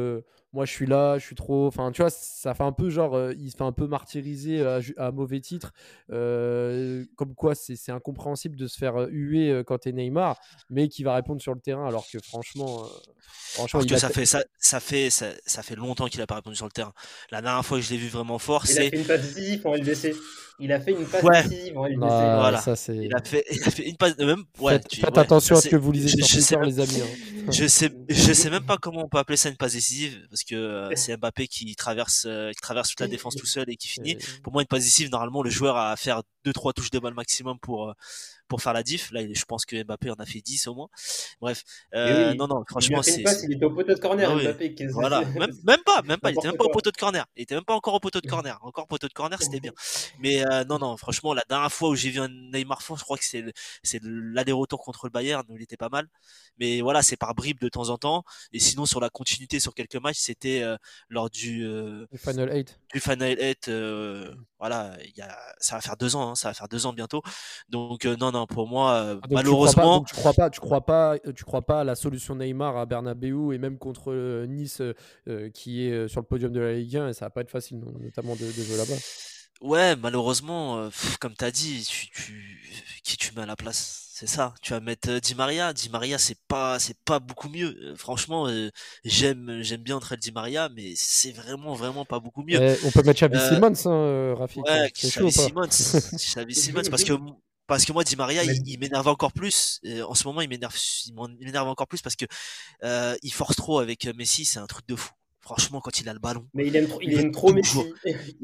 moi 0.53 0.65
je 0.65 0.73
suis 0.73 0.87
là, 0.87 1.19
je 1.19 1.25
suis 1.25 1.37
trop. 1.37 1.67
Enfin, 1.67 1.93
tu 1.93 2.03
vois, 2.03 2.11
ça 2.11 2.55
fait 2.55 2.65
un 2.65 2.73
peu 2.73 2.91
genre, 2.91 3.15
euh, 3.15 3.33
il 3.39 3.51
se 3.51 3.57
fait 3.57 3.65
un 3.65 3.73
peu 3.73 3.87
martyriser 3.87 4.65
à, 4.97 5.13
mauvais 5.13 5.41
titre. 5.41 5.73
Euh, 6.11 7.05
comme 7.17 7.35
quoi, 7.35 7.55
c'est 7.55 7.93
incompréhensible 7.93 8.57
de 8.57 8.67
se 8.67 8.77
faire 8.77 8.97
euh, 8.97 9.09
huer 9.11 9.63
quand 9.67 9.79
t'es 9.79 9.93
Neymar, 9.93 10.41
mais 10.69 10.89
qui 10.89 11.05
va 11.05 11.15
répondre 11.15 11.41
sur 11.41 11.55
le 11.55 11.61
terrain, 11.61 11.87
alors 11.87 12.07
que 12.11 12.19
franchement. 12.19 12.85
franchement 13.53 13.81
ça, 13.97 14.09
fait, 14.09 14.27
ça, 14.27 14.45
ça, 14.59 14.81
fait, 14.81 15.11
ça, 15.11 15.29
ça 15.47 15.63
fait 15.63 15.77
longtemps 15.77 16.09
qu'il 16.09 16.21
a 16.21 16.27
pas 16.27 16.37
répondu 16.37 16.57
sur 16.57 16.67
le 16.67 16.73
terrain. 16.73 16.93
La 17.31 17.43
dernière 17.43 17.65
fois 17.65 17.79
que 17.79 17.85
je 17.85 17.91
l'ai 17.91 17.99
vu 17.99 18.09
vraiment 18.09 18.39
fort, 18.39 18.67
c'est. 18.67 18.89
Il 18.89 19.11
a 19.11 19.19
fait 19.19 19.53
une 19.55 19.61
passe 19.61 19.81
LDC. 19.81 20.17
Il 20.61 20.73
a 20.73 20.81
fait 20.81 20.93
une 20.93 21.07
passe 21.07 21.49
décisive 21.49 21.79
en 21.79 21.87
LDC. 21.87 21.99
voilà. 21.99 22.61
Ça, 22.61 22.75
il, 22.93 23.15
a 23.15 23.23
fait, 23.23 23.45
il 23.51 23.63
a 23.63 23.71
fait 23.71 23.89
une 23.89 23.97
passe. 23.97 24.17
Même, 24.19 24.45
ouais, 24.59 24.73
faites, 24.73 24.89
tu, 24.89 25.01
faites 25.01 25.19
attention 25.19 25.57
à 25.57 25.61
ce 25.61 25.69
que 25.69 25.77
vous 25.77 25.91
lisez 25.91 26.09
je, 26.09 26.23
sur 26.23 26.61
Twitter, 26.61 26.67
les 26.67 26.81
amis. 26.81 27.03
Hein. 27.03 27.47
je, 27.51 27.67
sais, 27.67 27.91
je 28.09 28.33
sais 28.33 28.51
même 28.51 28.65
pas 28.65 28.77
comment 28.77 29.05
on 29.05 29.09
peut 29.09 29.19
appeler 29.19 29.37
ça 29.37 29.49
une 29.49 29.57
passe 29.57 29.73
décisive 29.73 30.27
parce 30.29 30.45
que 30.45 30.55
euh, 30.55 30.95
c'est 30.97 31.17
Mbappé 31.17 31.49
qui 31.49 31.75
traverse, 31.77 32.27
euh, 32.29 32.51
qui 32.51 32.61
traverse 32.61 32.91
toute 32.91 33.01
la 33.01 33.09
défense 33.09 33.37
tout 33.37 33.47
seul 33.47 33.71
et 33.71 33.77
qui 33.77 33.89
finit. 33.89 34.17
Pour 34.43 34.53
moi, 34.53 34.63
une 34.63 34.69
passe 34.69 34.85
décisive, 34.85 35.11
normalement, 35.11 35.43
le 35.43 35.51
joueur 35.51 35.77
a 35.77 35.93
à 35.93 35.97
faire 35.97 36.23
deux 36.45 36.53
trois 36.53 36.73
touches 36.73 36.91
de 36.91 36.99
balle 36.99 37.15
maximum 37.15 37.59
pour 37.59 37.89
euh, 37.89 37.93
pour 38.51 38.61
faire 38.61 38.75
la 38.75 38.83
diff. 38.83 39.11
Là, 39.13 39.23
je 39.33 39.45
pense 39.45 39.65
que 39.65 39.83
Mbappé 39.83 40.11
en 40.11 40.15
a 40.15 40.27
fait 40.27 40.41
10 40.41 40.67
au 40.67 40.75
moins. 40.75 40.89
Bref, 41.41 41.63
euh, 41.95 42.35
non, 42.35 42.49
non, 42.49 42.63
franchement, 42.69 43.01
c'est. 43.03 43.23
Il 43.45 43.55
était 43.55 43.65
au 43.65 43.71
poteau 43.71 43.95
de 43.95 43.99
corner, 43.99 44.31
ah 44.31 44.43
Mbappé. 44.43 44.75
Voilà, 44.91 45.21
même, 45.39 45.53
même, 45.65 45.81
pas, 45.87 46.03
même 46.03 46.19
pas. 46.19 46.31
Il 46.31 46.39
était 46.39 46.49
même 46.49 46.57
pas 46.57 46.65
au 46.65 46.71
poteau 46.71 46.91
de 46.91 46.97
corner. 46.97 47.25
Il 47.37 47.43
était 47.45 47.55
même 47.55 47.65
pas 47.65 47.75
encore 47.75 47.95
au 47.95 48.01
poteau 48.01 48.21
de 48.21 48.27
corner. 48.27 48.59
Encore 48.63 48.89
poteau 48.89 49.09
de 49.09 49.13
corner, 49.13 49.41
c'était 49.41 49.61
bien. 49.61 49.73
Mais 50.19 50.45
euh, 50.45 50.65
non, 50.65 50.79
non, 50.79 50.97
franchement, 50.97 51.33
la 51.33 51.45
dernière 51.49 51.73
fois 51.73 51.91
où 51.91 51.95
j'ai 51.95 52.11
vu 52.11 52.21
un 52.21 52.29
Neymar 52.29 52.83
fort, 52.83 52.99
je 52.99 53.05
crois 53.05 53.17
que 53.17 53.25
c'est 53.25 53.45
c'est 53.83 54.01
l'aller-retour 54.03 54.81
contre 54.81 55.07
le 55.07 55.11
Bayern 55.11 55.45
où 55.49 55.57
il 55.57 55.63
était 55.63 55.77
pas 55.77 55.89
mal. 55.89 56.09
Mais 56.59 56.81
voilà, 56.81 57.03
c'est 57.03 57.17
par 57.17 57.35
bribes 57.35 57.61
de 57.61 57.69
temps 57.69 57.89
en 57.89 57.99
temps. 57.99 58.25
Et 58.53 58.59
sinon, 58.59 58.85
sur 58.85 59.01
la 59.01 59.11
continuité 59.11 59.61
sur 59.61 59.75
quelques 59.75 59.97
matchs, 59.97 60.19
c'était 60.19 60.63
euh, 60.63 60.77
lors 61.09 61.31
du, 61.31 61.65
Final 62.17 62.53
8. 62.53 62.81
Du 62.93 63.01
Final 63.01 63.37
8, 63.39 63.71
voilà, 64.59 64.97
il 65.05 65.17
y 65.17 65.23
a, 65.23 65.39
ça 65.59 65.77
va 65.77 65.81
faire 65.81 65.97
deux 65.97 66.17
ans, 66.17 66.31
hein, 66.31 66.35
ça 66.35 66.49
va 66.49 66.55
faire 66.55 66.69
deux 66.69 66.85
ans 66.87 66.93
bientôt. 66.93 67.23
Donc 67.69 68.05
non, 68.05 68.33
non, 68.33 68.40
pour 68.47 68.67
moi, 68.69 69.19
ah, 69.23 69.27
malheureusement, 69.31 70.05
tu 70.05 70.15
crois 70.15 70.33
pas, 70.33 70.51
tu 70.51 70.61
crois 70.61 70.81
pas, 70.81 71.19
tu 71.35 71.45
crois 71.45 71.63
pas, 71.63 71.81
à 71.81 71.85
la 71.85 71.95
solution 71.95 72.35
Neymar 72.35 72.77
à 72.77 72.87
Bernabeu 72.87 73.53
et 73.53 73.59
même 73.59 73.79
contre 73.79 74.13
euh, 74.13 74.47
Nice 74.47 74.83
euh, 75.29 75.51
qui 75.51 75.85
est 75.85 76.09
sur 76.09 76.21
le 76.21 76.27
podium 76.27 76.53
de 76.53 76.61
la 76.61 76.75
Ligue 76.75 76.97
1 76.97 77.09
et 77.09 77.13
ça 77.13 77.27
va 77.27 77.31
pas 77.31 77.41
être 77.43 77.51
facile, 77.51 77.81
notamment 78.01 78.35
de, 78.35 78.51
jouer 78.51 78.77
là-bas. 78.77 78.95
Ouais, 79.61 79.97
malheureusement, 79.97 80.89
comme 81.21 81.35
tu 81.35 81.45
as 81.45 81.51
dit, 81.51 81.87
tu, 82.13 82.71
qui 83.05 83.17
tu 83.17 83.35
mets 83.35 83.43
à 83.43 83.47
la 83.47 83.57
place 83.57 84.11
c'est 84.21 84.27
ça, 84.27 84.53
tu 84.61 84.75
vas 84.75 84.81
mettre 84.81 85.19
Di 85.19 85.35
Maria. 85.35 85.73
Di 85.73 85.89
Maria, 85.89 86.19
c'est 86.19 86.37
pas, 86.47 86.79
c'est 86.79 86.99
pas 87.07 87.21
beaucoup 87.21 87.49
mieux. 87.49 87.95
franchement, 87.97 88.51
j'aime, 89.03 89.61
j'aime 89.63 89.81
bien 89.81 89.97
entre 89.97 90.15
Di 90.15 90.31
Maria, 90.31 90.69
mais 90.77 90.93
c'est 90.95 91.33
vraiment, 91.33 91.73
vraiment 91.73 92.05
pas 92.05 92.21
beaucoup 92.21 92.43
mieux. 92.43 92.61
Eh, 92.61 92.77
on 92.85 92.91
peut 92.91 93.03
mettre 93.03 93.27
Xavi 93.27 93.39
Simons, 93.39 93.87
hein, 93.87 94.35
Rafi. 94.35 94.61
Ouais, 94.61 94.91
Xavi 94.91 95.33
Simons, 95.33 95.69
Xavi 96.19 96.55
Simons, 96.55 96.83
parce 96.91 97.03
que 97.03 97.15
parce 97.71 97.85
que 97.85 97.93
moi 97.93 98.05
Di 98.05 98.17
Maria 98.17 98.43
il, 98.45 98.79
m'énerve 98.79 99.09
encore 99.09 99.33
plus 99.33 99.81
en 100.07 100.15
ce 100.15 100.27
moment 100.27 100.41
il 100.41 100.49
m'énerve 100.49 100.77
il 101.07 101.15
m'énerve 101.47 101.69
encore 101.69 101.87
plus 101.87 102.03
parce 102.03 102.17
que 102.17 102.27
il 103.23 103.33
force 103.33 103.57
trop 103.57 103.79
avec 103.79 104.07
Messi 104.17 104.45
c'est 104.45 104.59
un 104.59 104.67
truc 104.67 104.87
de 104.89 104.97
fou 104.97 105.11
Franchement, 105.41 105.81
quand 105.81 105.99
il 106.01 106.09
a 106.09 106.13
le 106.13 106.19
ballon. 106.19 106.47
Mais 106.55 106.67
il 106.67 106.77
aime, 106.77 106.87
trop, 106.87 107.01
il 107.01 107.19
aime 107.19 107.33
trop 107.33 107.53
Messi. 107.53 107.79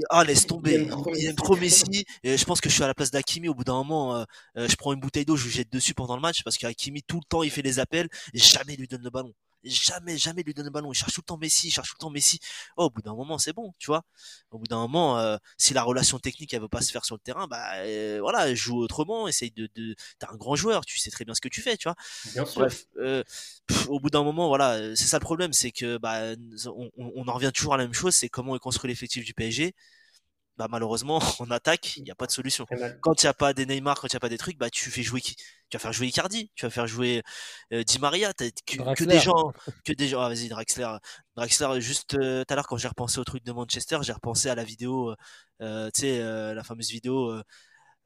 Ah, 0.08 0.24
laisse 0.24 0.46
tomber. 0.46 0.88
Il 1.14 1.26
aime 1.26 1.36
trop, 1.36 1.54
Messi. 1.56 2.04
Et 2.24 2.36
je 2.36 2.44
pense 2.44 2.60
que 2.60 2.68
je 2.68 2.74
suis 2.74 2.82
à 2.82 2.86
la 2.86 2.94
place 2.94 3.10
d'Akimi. 3.10 3.48
Au 3.48 3.54
bout 3.54 3.64
d'un 3.64 3.74
moment, 3.74 4.16
euh, 4.16 4.24
euh, 4.56 4.66
je 4.68 4.74
prends 4.76 4.92
une 4.92 5.00
bouteille 5.00 5.24
d'eau, 5.26 5.36
je 5.36 5.44
lui 5.44 5.52
jette 5.52 5.70
dessus 5.70 5.94
pendant 5.94 6.16
le 6.16 6.22
match 6.22 6.42
parce 6.42 6.56
qu'Akimi, 6.56 7.02
tout 7.02 7.18
le 7.18 7.28
temps, 7.28 7.42
il 7.42 7.50
fait 7.50 7.62
les 7.62 7.78
appels 7.78 8.08
et 8.32 8.38
jamais 8.38 8.74
il 8.74 8.80
lui 8.80 8.88
donne 8.88 9.02
le 9.02 9.10
ballon 9.10 9.32
jamais, 9.68 10.16
jamais 10.16 10.42
lui 10.42 10.54
donne 10.54 10.66
le 10.66 10.70
ballon. 10.70 10.92
Il 10.92 10.96
cherche 10.96 11.12
tout 11.12 11.20
le 11.20 11.26
temps 11.26 11.38
Messi, 11.38 11.68
il 11.68 11.70
cherche 11.70 11.88
tout 11.88 11.96
le 11.98 12.02
temps 12.02 12.10
Messi. 12.10 12.38
Oh, 12.76 12.84
au 12.84 12.90
bout 12.90 13.02
d'un 13.02 13.14
moment, 13.14 13.38
c'est 13.38 13.52
bon, 13.52 13.74
tu 13.78 13.86
vois. 13.86 14.04
Au 14.50 14.58
bout 14.58 14.66
d'un 14.66 14.78
moment, 14.78 15.18
euh, 15.18 15.36
si 15.58 15.74
la 15.74 15.82
relation 15.82 16.18
technique, 16.18 16.54
elle 16.54 16.60
veut 16.60 16.68
pas 16.68 16.80
se 16.80 16.92
faire 16.92 17.04
sur 17.04 17.16
le 17.16 17.20
terrain, 17.20 17.46
bah 17.46 17.74
euh, 17.76 18.18
voilà, 18.20 18.54
joue 18.54 18.78
autrement, 18.78 19.28
essaye 19.28 19.50
de, 19.50 19.68
de... 19.74 19.94
T'es 20.18 20.26
un 20.30 20.36
grand 20.36 20.56
joueur, 20.56 20.84
tu 20.84 20.98
sais 20.98 21.10
très 21.10 21.24
bien 21.24 21.34
ce 21.34 21.40
que 21.40 21.48
tu 21.48 21.62
fais, 21.62 21.76
tu 21.76 21.88
vois. 21.88 21.96
Bref, 22.54 22.86
euh, 22.98 23.22
au 23.88 24.00
bout 24.00 24.10
d'un 24.10 24.22
moment, 24.22 24.48
voilà, 24.48 24.94
c'est 24.96 25.06
ça 25.06 25.18
le 25.18 25.24
problème, 25.24 25.52
c'est 25.52 25.72
que 25.72 25.98
bah 25.98 26.34
on, 26.66 26.90
on, 26.96 27.28
en 27.28 27.32
revient 27.32 27.52
toujours 27.54 27.74
à 27.74 27.76
la 27.76 27.84
même 27.84 27.94
chose, 27.94 28.14
c'est 28.14 28.28
comment 28.28 28.56
est 28.56 28.60
construit 28.60 28.88
l'effectif 28.88 29.24
du 29.24 29.34
PSG 29.34 29.74
bah 30.56 30.68
malheureusement 30.70 31.20
en 31.40 31.50
attaque 31.50 31.96
il 31.96 32.04
n'y 32.04 32.10
a 32.10 32.14
pas 32.14 32.26
de 32.26 32.32
solution. 32.32 32.66
Quand 33.00 33.22
il 33.22 33.26
n'y 33.26 33.30
a 33.30 33.34
pas 33.34 33.52
des 33.52 33.66
Neymar 33.66 34.00
quand 34.00 34.08
il 34.08 34.14
n'y 34.14 34.18
a 34.18 34.20
pas 34.20 34.28
des 34.28 34.38
trucs 34.38 34.58
bah 34.58 34.70
tu 34.70 34.90
fais 34.90 35.02
jouer 35.02 35.20
qui 35.20 35.36
tu 35.68 35.76
vas 35.76 35.78
faire 35.78 35.92
jouer 35.92 36.06
Icardi 36.06 36.50
tu 36.54 36.64
vas 36.64 36.70
faire 36.70 36.86
jouer 36.86 37.22
euh, 37.72 37.82
Di 37.82 37.98
Maria 37.98 38.32
que, 38.32 38.94
que, 38.94 39.04
des 39.04 39.20
gens 39.20 39.52
que 39.84 39.92
des 39.92 40.08
gens 40.08 40.20
ah, 40.20 40.28
vas-y 40.28 40.48
Draxler 40.48 40.96
Draxler 41.36 41.80
juste 41.80 42.14
euh, 42.14 42.44
tout 42.44 42.52
à 42.52 42.56
l'heure 42.56 42.66
quand 42.66 42.76
j'ai 42.76 42.88
repensé 42.88 43.18
au 43.18 43.24
truc 43.24 43.44
de 43.44 43.52
Manchester 43.52 43.98
j'ai 44.02 44.12
repensé 44.12 44.48
à 44.48 44.54
la 44.54 44.64
vidéo 44.64 45.14
euh, 45.60 45.90
tu 45.94 46.02
sais 46.02 46.54
la 46.54 46.62
fameuse 46.64 46.90
vidéo 46.90 47.34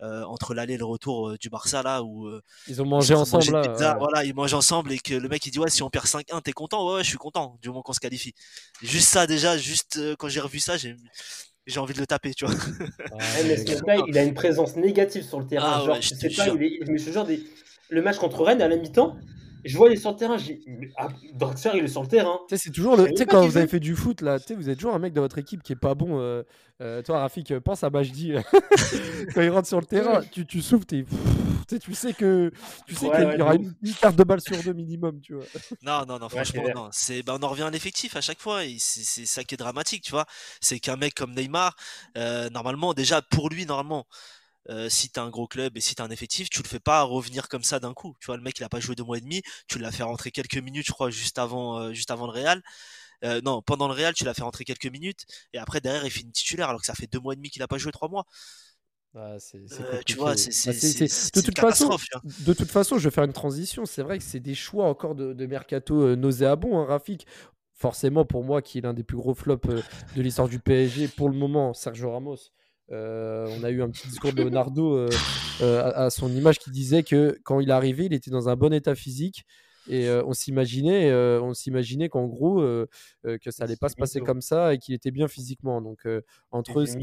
entre 0.01 0.55
l'aller 0.55 0.75
et 0.75 0.79
le 0.79 0.87
retour 0.87 1.37
du 1.39 1.51
Barça 1.51 1.83
là 1.83 2.03
où 2.03 2.31
ils 2.67 2.81
ont 2.81 2.87
mangé 2.87 3.15
ensemble 3.15 3.51
voilà 3.77 4.25
ils 4.25 4.35
mangent 4.35 4.55
ensemble 4.55 4.93
et 4.93 4.99
que 4.99 5.15
le 5.15 5.29
mec 5.29 5.45
il 5.45 5.51
dit 5.51 5.59
ouais 5.59 5.71
si 5.71 5.83
on 5.83 5.91
perd 5.91 6.07
5-1 6.07 6.41
t'es 6.41 6.53
content 6.53 6.89
ouais, 6.89 6.95
ouais 6.95 7.05
je 7.05 7.09
suis 7.11 7.19
content 7.19 7.59
du 7.61 7.69
moment 7.69 7.83
qu'on 7.83 7.93
se 7.93 8.01
qualifie. 8.01 8.35
Juste 8.81 9.09
ça 9.09 9.27
déjà 9.27 9.59
juste 9.59 10.01
quand 10.17 10.29
j'ai 10.29 10.41
revu 10.41 10.59
ça 10.59 10.79
j'ai 10.79 10.97
j'ai 11.67 11.81
envie 11.81 11.95
de 11.95 12.01
le 12.01 12.07
taper, 12.07 12.33
tu 12.35 12.47
vois. 12.47 12.55
mais 13.45 13.57
ce 13.57 14.09
il 14.09 14.19
a 14.19 14.23
une 14.23 14.35
présence 14.35 14.77
négative 14.77 15.23
sur 15.23 15.41
le 15.41 15.47
terrain. 15.47 15.81
Ah 15.83 15.85
genre, 15.85 16.01
je 16.01 16.15
sais 16.15 16.31
pas, 16.31 16.49
il 16.49 16.63
est, 16.63 16.81
mais 16.89 16.99
je 16.99 17.11
genre, 17.11 17.27
des... 17.27 17.43
le 17.89 18.03
match 18.03 18.17
contre 18.17 18.43
Rennes 18.43 18.63
à 18.63 18.69
la 18.69 18.77
mi-temps, 18.77 19.17
je 19.65 19.77
vois, 19.77 19.89
il 19.89 19.95
est 19.95 19.97
sur 19.97 20.11
le 20.11 20.17
terrain. 20.17 20.37
J'ai... 20.39 20.61
Ah, 20.97 21.09
Draxler, 21.35 21.73
il 21.75 21.85
est 21.85 21.89
sur 21.89 22.03
le 22.03 22.09
terrain. 22.09 22.39
c'est 22.49 22.71
toujours 22.71 22.97
le. 22.97 23.09
Tu 23.11 23.17
sais, 23.17 23.27
quand 23.27 23.45
vous 23.47 23.57
avez 23.57 23.67
fait 23.67 23.81
du 23.81 23.95
foot, 23.95 24.21
là, 24.21 24.39
vous 24.57 24.69
êtes 24.69 24.79
toujours 24.79 24.95
un 24.95 24.99
mec 24.99 25.13
de 25.13 25.21
votre 25.21 25.39
équipe 25.39 25.63
qui 25.63 25.73
est 25.73 25.77
pas 25.77 25.95
bon. 25.95 26.19
Euh, 26.21 26.43
euh, 26.81 27.03
toi, 27.03 27.21
Rafik, 27.21 27.59
pense 27.59 27.85
à 27.85 27.91
Majdi. 27.91 28.33
quand 29.35 29.43
il 29.43 29.51
rentre 29.51 29.69
sur 29.69 29.81
le 29.81 29.87
terrain, 29.87 30.23
tu, 30.33 30.47
tu 30.47 30.63
souffles, 30.63 30.87
tu 31.79 31.95
sais 31.95 32.13
que 32.13 32.51
tu 32.87 32.95
sais 32.95 33.11
qu'il 33.11 33.39
y 33.39 33.43
aura 33.43 33.55
une, 33.55 33.75
carte 34.01 34.17
de 34.17 34.25
balle 34.25 34.41
sur 34.41 34.61
deux 34.63 34.73
minimum, 34.73 35.21
tu 35.21 35.35
vois. 35.35 35.45
Non, 35.83 36.05
non, 36.07 36.19
non, 36.19 36.29
franchement, 36.29 36.65
non. 36.75 36.89
C'est, 36.93 37.23
ben, 37.23 37.37
on 37.41 37.45
en 37.45 37.49
revient 37.49 37.63
à 37.63 37.71
l'effectif 37.71 38.17
à 38.17 38.21
chaque 38.21 38.41
fois. 38.41 38.65
Et 38.65 38.77
c'est, 38.79 39.27
ça 39.27 39.45
qui 39.45 39.55
est 39.55 39.59
dramatique, 39.59 40.03
tu 40.03 40.11
vois. 40.11 40.27
C'est 40.61 40.81
qu'un 40.81 40.97
mec 40.97 41.15
comme 41.15 41.35
Neymar, 41.35 41.77
euh, 42.17 42.49
normalement, 42.51 42.95
déjà, 42.95 43.23
pour 43.23 43.51
lui, 43.51 43.67
normalement, 43.67 44.07
euh, 44.69 44.89
si 44.89 45.11
t'as 45.11 45.23
un 45.23 45.31
gros 45.31 45.47
club 45.47 45.77
et 45.77 45.81
si 45.81 45.95
t'as 45.95 46.05
un 46.05 46.11
effectif, 46.11 46.51
tu 46.51 46.63
le 46.63 46.69
fais 46.69 46.81
pas 46.81 47.03
revenir 47.03 47.49
comme 47.49 47.65
ça 47.65 47.81
d'un 47.81 47.95
coup. 47.95 48.15
Tu 48.21 48.27
vois, 48.27 48.37
le 48.37 48.43
mec 48.43 48.59
il 48.59 48.65
a 48.65 48.69
pas 48.69 48.81
joué 48.81 48.95
deux 48.95 49.05
mois 49.05 49.19
et 49.19 49.21
demi, 49.21 49.43
tu 49.69 49.79
l'as 49.79 49.91
fait 49.91 50.03
rentrer 50.03 50.31
quelques 50.31 50.59
minutes, 50.59 50.87
je 50.87 50.93
crois, 50.93 51.11
juste 51.11 51.39
avant, 51.39 51.79
euh, 51.79 51.93
juste 51.93 52.11
avant 52.11 52.27
le 52.27 52.33
Real. 52.33 52.63
Euh, 53.25 53.41
non, 53.43 53.63
pendant 53.63 53.89
le 53.89 53.95
Real, 53.95 54.15
tu 54.15 54.25
l'as 54.25 54.35
fait 54.35 54.43
rentrer 54.43 54.65
quelques 54.65 54.87
minutes 54.87 55.25
et 55.53 55.59
après 55.59 55.81
derrière 55.81 56.05
il 56.05 56.11
finit 56.11 56.33
titulaire 56.33 56.69
alors 56.69 56.81
que 56.81 56.87
ça 56.87 56.95
fait 56.95 57.07
deux 57.07 57.21
mois 57.21 57.35
et 57.35 57.37
demi 57.37 57.51
qu'il 57.51 57.63
a 57.63 57.69
pas 57.69 57.79
joué 57.79 57.93
trois 57.93 58.09
mois. 58.09 58.25
Ah, 59.15 59.37
c'est, 59.41 59.59
tu 60.07 60.15
vois, 60.15 60.37
c'est, 60.37 60.71
de 61.35 61.41
toute 61.41 61.59
façon. 61.59 61.97
De 62.47 62.53
toute 62.53 62.71
façon, 62.71 62.97
je 62.97 63.09
vais 63.09 63.13
faire 63.13 63.25
une 63.25 63.33
transition. 63.33 63.85
C'est 63.85 64.03
vrai 64.03 64.19
que 64.19 64.25
c'est 64.25 64.39
des 64.39 64.55
choix 64.55 64.87
encore 64.87 65.17
de, 65.17 65.47
mercato 65.47 66.15
nauséabonds, 66.15 66.79
hein, 66.79 66.85
Rafik 66.85 67.27
forcément 67.75 68.27
pour 68.27 68.45
moi 68.45 68.61
qui 68.61 68.77
est 68.77 68.83
l'un 68.83 68.93
des 68.93 69.03
plus 69.03 69.17
gros 69.17 69.35
flops 69.35 69.67
de 69.67 70.23
l'histoire 70.23 70.49
du 70.49 70.61
PSG 70.61 71.09
pour 71.09 71.31
le 71.31 71.35
moment, 71.35 71.73
Sergio 71.73 72.13
Ramos. 72.13 72.37
Euh, 72.93 73.49
on 73.59 73.65
a 73.65 73.71
eu 73.71 73.83
un 73.83 73.91
petit 73.91 74.09
discours 74.09 74.33
de 74.33 74.43
Leonardo 74.43 74.97
euh, 74.97 75.09
euh, 75.61 75.93
à, 75.95 76.11
son 76.11 76.29
image 76.29 76.59
qui 76.59 76.71
disait 76.71 77.03
que 77.03 77.39
quand 77.45 77.61
il 77.61 77.69
est 77.69 77.73
arrivé, 77.73 78.07
il 78.07 78.13
était 78.13 78.31
dans 78.31 78.49
un 78.49 78.57
bon 78.57 78.73
état 78.73 78.95
physique. 78.95 79.45
Et 79.89 80.09
on 80.09 80.35
s'imaginait, 80.35 81.13
on 81.41 81.53
s'imaginait 81.53 82.09
qu'en 82.09 82.27
gros, 82.27 82.61
que 83.25 83.51
ça 83.51 83.65
allait 83.65 83.77
pas 83.77 83.89
se 83.89 83.97
passer 83.97 84.21
comme 84.21 84.41
ça 84.41 84.75
et 84.75 84.79
qu'il 84.79 84.95
était 84.95 85.11
bien 85.11 85.27
physiquement. 85.27 85.81
Donc 85.81 86.07
entre, 86.53 86.85
ce, 86.85 86.97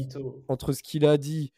entre 0.46 0.72
ce 0.72 0.82
qu'il 0.82 1.04
a 1.04 1.18
dit 1.18 1.52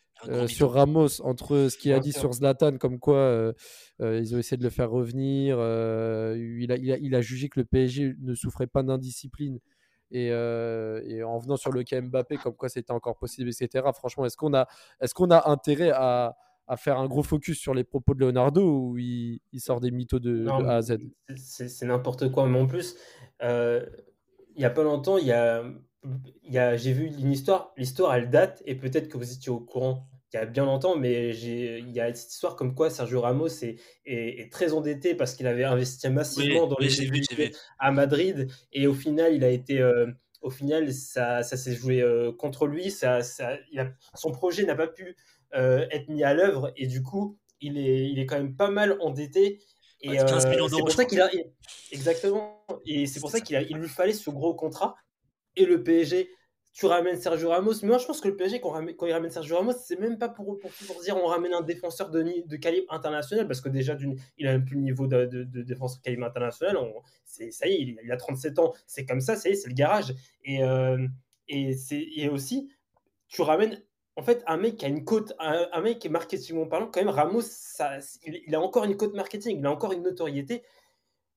sur 0.48 0.72
Ramos, 0.72 1.20
entre 1.20 1.68
ce 1.70 1.76
qu'il 1.76 1.92
a 1.92 2.00
dit 2.00 2.12
sur 2.12 2.32
Zlatan, 2.32 2.78
comme 2.78 2.98
quoi 2.98 3.52
ils 4.00 4.34
ont 4.34 4.38
essayé 4.38 4.56
de 4.56 4.64
le 4.64 4.70
faire 4.70 4.90
revenir, 4.90 5.56
il 5.58 6.72
a, 6.72 6.76
il, 6.76 7.14
a, 7.14 7.20
jugé 7.20 7.48
que 7.48 7.60
le 7.60 7.66
PSG 7.66 8.16
ne 8.18 8.34
souffrait 8.34 8.66
pas 8.66 8.82
d'indiscipline 8.82 9.60
euh, 10.12 11.00
et, 11.04 11.22
en 11.22 11.38
venant 11.38 11.56
sur 11.56 11.72
le 11.72 11.82
cas 11.82 12.00
Mbappé, 12.00 12.36
comme 12.36 12.54
quoi 12.54 12.68
c'était 12.68 12.92
encore 12.92 13.16
possible, 13.16 13.50
etc. 13.50 13.88
Franchement, 13.94 14.26
est-ce 14.26 14.36
qu'on 14.36 14.54
a, 14.54 14.66
est 15.00 15.12
qu'on 15.12 15.30
a 15.30 15.48
intérêt 15.50 15.90
à, 15.90 16.36
à, 16.66 16.76
faire 16.76 16.98
un 16.98 17.06
gros 17.06 17.22
focus 17.22 17.58
sur 17.58 17.74
les 17.74 17.84
propos 17.84 18.14
de 18.14 18.20
Leonardo 18.20 18.62
ou 18.62 18.98
il, 18.98 19.40
il 19.52 19.60
sort 19.60 19.80
des 19.80 19.90
mythos 19.90 20.18
de, 20.18 20.46
A 20.48 20.76
à 20.76 20.82
Z? 20.82 20.98
C'est 21.36 21.86
n'importe 21.86 22.30
quoi, 22.30 22.46
mais 22.46 22.58
en 22.58 22.66
plus, 22.66 22.96
euh, 23.42 23.84
il 24.54 24.58
n'y 24.58 24.64
a 24.64 24.70
pas 24.70 24.82
longtemps, 24.82 25.18
il 25.18 25.26
y 25.26 25.32
a, 25.32 25.64
y 26.44 26.58
a, 26.58 26.76
j'ai 26.76 26.92
vu 26.92 27.06
une 27.06 27.30
histoire, 27.30 27.72
l'histoire 27.76 28.14
elle 28.14 28.30
date 28.30 28.62
et 28.66 28.74
peut-être 28.74 29.08
que 29.08 29.16
vous 29.16 29.32
étiez 29.32 29.50
au 29.50 29.60
courant 29.60 30.09
il 30.32 30.36
y 30.36 30.38
a 30.38 30.46
bien 30.46 30.64
longtemps, 30.64 30.96
mais 30.96 31.36
il 31.36 31.90
y 31.90 32.00
a 32.00 32.14
cette 32.14 32.32
histoire 32.32 32.54
comme 32.54 32.74
quoi 32.74 32.88
Sergio 32.88 33.20
Ramos 33.20 33.48
est, 33.48 33.80
est, 34.04 34.52
très 34.52 34.72
endetté 34.72 35.14
parce 35.14 35.34
qu'il 35.34 35.46
avait 35.46 35.64
investi 35.64 36.08
massivement 36.08 36.66
dans 36.68 36.78
les 36.78 37.52
à 37.78 37.90
Madrid 37.90 38.48
et 38.72 38.86
au 38.86 38.94
final, 38.94 39.34
il 39.34 39.44
a 39.44 39.50
été. 39.50 39.80
Euh, 39.80 40.06
au 40.40 40.48
final, 40.48 40.90
ça, 40.92 41.42
ça 41.42 41.58
s'est 41.58 41.74
joué 41.74 42.00
euh, 42.00 42.32
contre 42.32 42.66
lui. 42.66 42.90
Ça, 42.90 43.22
ça, 43.22 43.58
son 44.14 44.30
projet 44.30 44.64
n'a 44.64 44.74
pas 44.74 44.86
pu 44.86 45.14
euh, 45.54 45.86
être 45.90 46.08
mis 46.08 46.24
à 46.24 46.32
l'œuvre 46.32 46.72
et 46.76 46.86
du 46.86 47.02
coup, 47.02 47.36
il 47.60 47.76
est, 47.76 48.08
il 48.08 48.18
est 48.18 48.24
quand 48.24 48.36
même 48.36 48.56
pas 48.56 48.70
mal 48.70 48.96
endetté. 49.00 49.60
Et 50.00 50.18
c'est 50.18 50.78
pour 50.78 50.92
ça 50.92 51.04
qu'il 51.04 51.20
a 51.20 51.28
exactement. 51.92 52.64
Et 52.86 53.06
c'est 53.06 53.20
pour 53.20 53.30
ça 53.30 53.40
qu'il 53.40 53.66
il 53.68 53.76
lui 53.76 53.88
fallait 53.88 54.14
ce 54.14 54.30
gros 54.30 54.54
contrat. 54.54 54.94
Et 55.56 55.66
le 55.66 55.82
PSG 55.82 56.30
tu 56.72 56.86
ramènes 56.86 57.20
Sergio 57.20 57.50
Ramos. 57.50 57.74
Mais 57.82 57.88
moi, 57.88 57.98
je 57.98 58.06
pense 58.06 58.20
que 58.20 58.28
le 58.28 58.36
PSG, 58.36 58.60
quand, 58.60 59.06
il 59.06 59.12
ramène 59.12 59.30
Sergio 59.30 59.56
Ramos, 59.56 59.72
c'est 59.72 59.98
même 59.98 60.18
pas 60.18 60.28
pour, 60.28 60.58
pour, 60.58 61.00
dire 61.02 61.16
on 61.16 61.26
ramène 61.26 61.52
un 61.52 61.62
défenseur 61.62 62.10
de, 62.10 62.46
de 62.46 62.56
calibre 62.56 62.92
international, 62.92 63.46
parce 63.46 63.60
que 63.60 63.68
déjà, 63.68 63.96
il 64.38 64.46
a 64.46 64.52
même 64.52 64.64
plus 64.64 64.76
le 64.76 64.82
niveau 64.82 65.06
de, 65.06 65.24
de, 65.24 65.62
défenseur 65.62 65.98
de 65.98 66.02
calibre 66.02 66.26
international. 66.26 66.76
ça 67.24 67.66
y 67.66 67.72
est, 67.72 67.96
il, 68.02 68.12
a 68.12 68.16
37 68.16 68.58
ans. 68.58 68.72
C'est 68.86 69.04
comme 69.04 69.20
ça, 69.20 69.36
c'est 69.36 69.50
le 69.66 69.74
garage. 69.74 70.14
Et, 70.44 70.62
euh, 70.62 71.06
et, 71.48 71.76
et 72.16 72.28
aussi, 72.28 72.70
tu 73.28 73.42
ramènes 73.42 73.82
en 74.16 74.22
fait, 74.22 74.42
un 74.46 74.58
mec 74.58 74.76
qui 74.76 74.84
a 74.84 74.88
une 74.88 75.04
cote, 75.04 75.32
un, 75.38 75.80
mec 75.80 75.98
qui 75.98 76.08
est 76.08 76.10
marketingement 76.10 76.66
parlant, 76.66 76.88
quand 76.88 77.00
même, 77.00 77.08
Ramos, 77.08 77.40
ça, 77.42 77.98
il, 78.26 78.42
il, 78.46 78.54
a 78.54 78.60
encore 78.60 78.84
une 78.84 78.96
cote 78.96 79.14
marketing, 79.14 79.60
il 79.60 79.66
a 79.66 79.70
encore 79.70 79.92
une 79.92 80.02
notoriété 80.02 80.62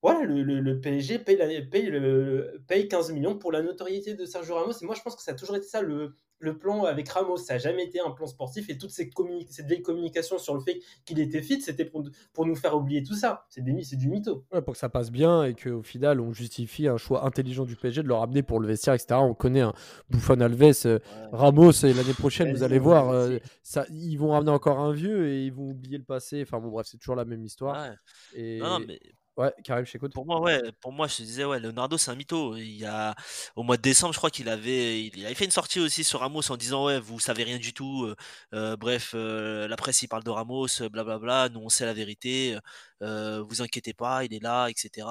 voilà, 0.04 0.26
le, 0.26 0.44
le, 0.44 0.82
PSG 0.82 1.20
paye, 1.20 1.38
paye, 1.72 1.86
le, 1.86 2.62
paye 2.68 2.90
15 2.90 3.14
millions 3.14 3.38
pour 3.38 3.54
la 3.54 3.62
notoriété 3.62 4.16
de 4.16 4.26
Sergio 4.26 4.56
Ramos. 4.56 4.74
Et 4.74 4.86
moi, 4.86 4.96
je 4.96 5.02
pense 5.02 5.16
que 5.16 5.24
ça 5.24 5.32
a 5.32 5.34
toujours 5.34 5.56
été 5.56 5.66
ça 5.66 5.82
le, 5.82 6.14
le 6.40 6.58
plan 6.58 6.84
avec 6.84 7.08
Ramos. 7.08 7.38
Ça 7.38 7.54
n'a 7.54 7.60
jamais 7.60 7.86
été 7.86 8.02
un 8.02 8.12
plan 8.12 8.28
sportif. 8.28 8.70
Et 8.70 8.78
toute 8.78 8.90
ces 8.92 9.10
cette 9.50 9.66
vieille 9.66 9.82
communication 9.82 10.38
sur 10.38 10.56
le 10.56 10.60
fait 10.60 10.82
qu'il 11.06 11.22
était 11.22 11.42
fit, 11.42 11.62
c'était 11.62 11.86
pour, 11.86 12.04
pour 12.34 12.46
nous 12.46 12.56
faire 12.56 12.76
oublier 12.76 13.02
tout 13.02 13.16
ça. 13.16 13.46
C'est 13.48 13.64
du 13.64 14.10
mytho. 14.10 14.46
pour 14.50 14.74
que 14.74 14.78
ça 14.78 14.90
passe 14.90 15.10
bien 15.10 15.46
et 15.46 15.54
qu'au 15.54 15.84
final, 15.84 16.20
on 16.20 16.34
justifie 16.34 16.90
un 16.90 16.98
choix 16.98 17.26
intelligent 17.26 17.64
du 17.64 17.78
PSG 17.78 18.04
de 18.04 18.08
le 18.10 18.14
ramener 18.14 18.44
pour 18.44 18.60
le 18.60 18.68
vestiaire, 18.68 18.96
etc. 18.96 19.16
On 19.22 19.34
connaît 19.34 19.62
un 19.62 19.74
Bouffon 20.10 20.42
Alves, 20.42 20.86
euh, 20.86 21.00
Ramos, 21.32 21.72
et 21.72 21.94
l'année 21.94 22.14
prochaine, 22.14 22.52
vous 22.54 22.64
allez 22.64 22.80
voir, 22.80 23.10
euh, 23.12 23.38
ça, 23.62 23.86
ils 23.90 24.18
vont 24.18 24.32
ramener 24.32 24.52
encore 24.52 24.80
un 24.80 24.92
vieux 24.92 25.30
et 25.30 25.46
ils 25.46 25.54
vont 25.54 25.70
oublier 25.70 25.98
le 25.98 26.04
passé. 26.04 26.42
Enfin 26.42 26.60
bon, 26.60 26.72
bref, 26.72 26.88
c'est 26.90 26.98
toujours 26.98 27.16
la 27.16 27.24
même 27.24 27.46
histoire. 27.46 27.88
Et... 28.36 28.60
Non, 28.60 28.80
mais 28.86 29.00
Ouais, 29.36 29.52
Karim, 29.64 29.84
je. 29.84 29.98
Pour 29.98 30.26
moi, 30.28 30.40
ouais, 30.42 30.62
pour 30.80 30.92
moi, 30.92 31.08
je 31.08 31.18
te 31.18 31.22
disais, 31.24 31.44
ouais, 31.44 31.60
Leonardo, 31.60 31.98
c'est 31.98 32.12
un 32.12 32.16
mytho. 32.16 32.56
Il 32.56 32.78
y 32.78 32.86
a, 32.86 33.16
au 33.56 33.64
mois 33.64 33.78
de 33.78 33.82
décembre, 33.82 34.14
je 34.14 34.20
crois 34.20 34.30
qu'il 34.30 34.48
avait, 34.48 35.06
il 35.06 35.26
avait 35.26 35.34
fait 35.34 35.46
une 35.46 35.52
sortie 35.52 35.80
aussi 35.80 36.04
sur 36.04 36.20
Ramos 36.20 36.52
en 36.52 36.58
disant, 36.58 36.86
ouais, 36.86 37.00
vous 37.00 37.20
savez 37.20 37.44
rien 37.44 37.58
du 37.58 37.74
tout. 37.74 38.04
Euh, 38.06 38.16
euh, 38.54 38.78
bref, 38.78 39.14
euh, 39.16 39.68
la 39.68 39.76
presse, 39.76 40.04
il 40.04 40.08
parle 40.08 40.24
de 40.24 40.30
Ramos, 40.30 40.68
blablabla. 40.92 41.50
Nous, 41.50 41.60
on 41.62 41.70
sait 41.70 41.86
la 41.86 41.94
vérité. 41.94 42.58
vous 43.02 43.62
inquiétez 43.62 43.94
pas, 43.94 44.24
il 44.24 44.34
est 44.36 44.44
là, 44.44 44.68
etc. 44.70 45.08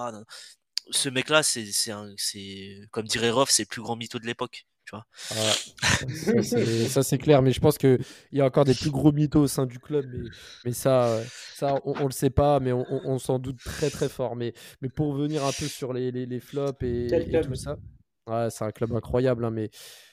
Ce 0.91 1.09
mec-là, 1.09 1.43
c'est, 1.43 1.67
c'est, 1.73 2.81
comme 2.91 3.07
dirait 3.07 3.31
Roff, 3.31 3.51
c'est 3.51 3.65
le 3.65 3.69
plus 3.69 3.83
grand 3.83 3.97
mytho 3.97 4.19
de 4.19 4.27
l'époque. 4.27 4.67
ça, 6.89 7.03
c'est 7.03 7.19
clair, 7.19 7.43
mais 7.43 7.53
je 7.53 7.61
pense 7.61 7.79
qu'il 7.79 7.99
y 8.33 8.41
a 8.41 8.45
encore 8.45 8.65
des 8.65 8.75
plus 8.75 8.91
gros 8.91 9.13
mythos 9.13 9.43
au 9.43 9.47
sein 9.47 9.67
du 9.67 9.79
club, 9.79 10.05
mais, 10.65 10.73
ça, 10.73 11.21
ça 11.55 11.77
on, 11.85 11.95
ne 11.95 12.05
le 12.05 12.11
sait 12.11 12.31
pas, 12.31 12.61
mais 12.61 12.73
on, 12.73 13.19
s'en 13.19 13.39
doute 13.39 13.59
très 13.65 13.91
très 13.91 14.09
fort. 14.09 14.37
Mais, 14.37 14.53
mais 14.81 14.89
pour 14.89 15.15
revenir 15.15 15.45
un 15.45 15.53
peu 15.53 15.67
sur 15.67 15.93
les, 15.93 16.11
les, 16.11 16.41
flops 16.41 16.83
et, 16.83 17.07
tout 17.43 17.55
ça, 17.55 17.77
c'est 18.51 18.65
un 18.65 18.73
club 18.73 18.93
incroyable, 18.93 19.45
hein, 19.45 19.51
mais 19.51 19.71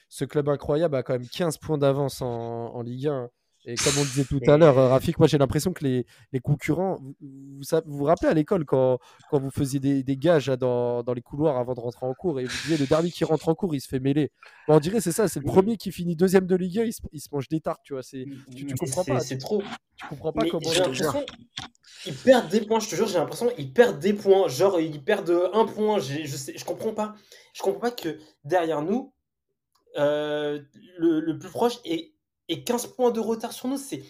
ce 0.08 0.24
club 0.24 0.48
incroyable 0.48 0.96
a 0.96 1.02
quand 1.02 1.14
même 1.14 1.28
15 1.28 1.58
points 1.58 1.78
d'avance 1.78 2.22
en, 2.22 2.74
en 2.74 2.82
Ligue 2.82 3.08
1. 3.08 3.30
Et 3.66 3.74
comme 3.74 3.92
on 3.98 4.04
disait 4.04 4.24
tout 4.24 4.40
à 4.46 4.56
l'heure, 4.56 4.78
euh, 4.78 4.88
Rafik, 4.88 5.18
moi 5.18 5.28
j'ai 5.28 5.36
l'impression 5.36 5.72
que 5.72 5.84
les, 5.84 6.06
les 6.32 6.40
concurrents, 6.40 6.96
vous, 7.00 7.14
vous, 7.20 7.80
vous, 7.86 8.04
rappelez 8.04 8.30
à 8.30 8.34
l'école 8.34 8.64
quand, 8.64 8.98
quand 9.30 9.38
vous 9.38 9.50
faisiez 9.50 9.80
des, 9.80 10.02
des 10.02 10.16
gages 10.16 10.46
dans, 10.46 11.02
dans, 11.02 11.12
les 11.12 11.20
couloirs 11.20 11.58
avant 11.58 11.74
de 11.74 11.80
rentrer 11.80 12.06
en 12.06 12.14
cours 12.14 12.40
et 12.40 12.44
vous 12.44 12.56
disiez 12.62 12.78
le 12.78 12.86
dernier 12.86 13.10
qui 13.10 13.24
rentre 13.24 13.48
en 13.48 13.54
cours 13.54 13.74
il 13.74 13.80
se 13.80 13.88
fait 13.88 14.00
mêler. 14.00 14.32
on 14.68 14.80
dirait 14.80 15.00
c'est 15.00 15.12
ça, 15.12 15.28
c'est 15.28 15.40
le 15.40 15.46
premier 15.46 15.76
qui 15.76 15.92
finit 15.92 16.16
deuxième 16.16 16.46
de 16.46 16.56
Ligue 16.56 16.78
1, 16.78 16.84
il 16.84 16.92
se, 16.92 17.02
il 17.12 17.20
se 17.20 17.28
mange 17.32 17.48
des 17.48 17.60
tartes, 17.60 17.80
tu 17.84 17.92
vois. 17.92 18.02
C'est, 18.02 18.24
tu, 18.56 18.66
tu 18.66 18.74
comprends 18.74 19.04
pas. 19.04 19.20
C'est 19.20 19.38
trop. 19.38 19.62
Tu 19.96 20.06
comprends 20.06 20.32
pas 20.32 20.46
comment. 20.48 20.70
J'ai 20.70 20.80
l'impression 20.80 21.24
ils 22.06 22.14
perdent 22.14 22.48
des 22.48 22.62
points, 22.62 22.80
je 22.80 22.88
te 22.88 22.94
jure, 22.94 23.06
j'ai 23.06 23.18
l'impression 23.18 23.48
qu'ils 23.50 23.72
perdent 23.72 23.98
des 23.98 24.14
points. 24.14 24.48
Genre 24.48 24.80
ils 24.80 25.02
perdent 25.02 25.50
un 25.52 25.66
point, 25.66 25.98
je, 25.98 26.26
sais, 26.26 26.56
je 26.56 26.64
comprends 26.64 26.94
pas. 26.94 27.14
Je 27.52 27.62
comprends 27.62 27.80
pas 27.80 27.90
que 27.90 28.18
derrière 28.44 28.82
nous, 28.82 29.12
euh, 29.98 30.60
le, 30.98 31.20
le 31.20 31.38
plus 31.38 31.50
proche 31.50 31.78
est 31.84 32.09
et 32.50 32.62
15 32.62 32.88
points 32.88 33.10
de 33.10 33.20
retard 33.20 33.52
sur 33.52 33.68
nous. 33.68 33.78
C'est 33.78 34.02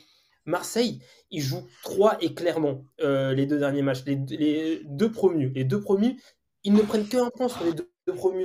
Marseille, 0.47 1.01
ils 1.31 1.43
jouent 1.43 1.67
3 1.85 2.19
et 2.23 2.35
clairement 2.35 2.85
euh, 3.01 3.33
les 3.35 3.47
deux 3.47 3.59
derniers 3.59 3.83
matchs, 3.83 4.05
les, 4.05 4.81
deux 4.85 5.13
promus. 5.13 5.53
Les 5.55 5.65
deux 5.65 5.81
promus, 5.81 6.21
ils 6.65 6.73
ne 6.73 6.83
prennent 6.83 7.07
qu'un 7.07 7.31
point 7.31 7.49
sur 7.49 7.65
les 7.65 7.73
deux 7.73 7.90
promu. 8.13 8.45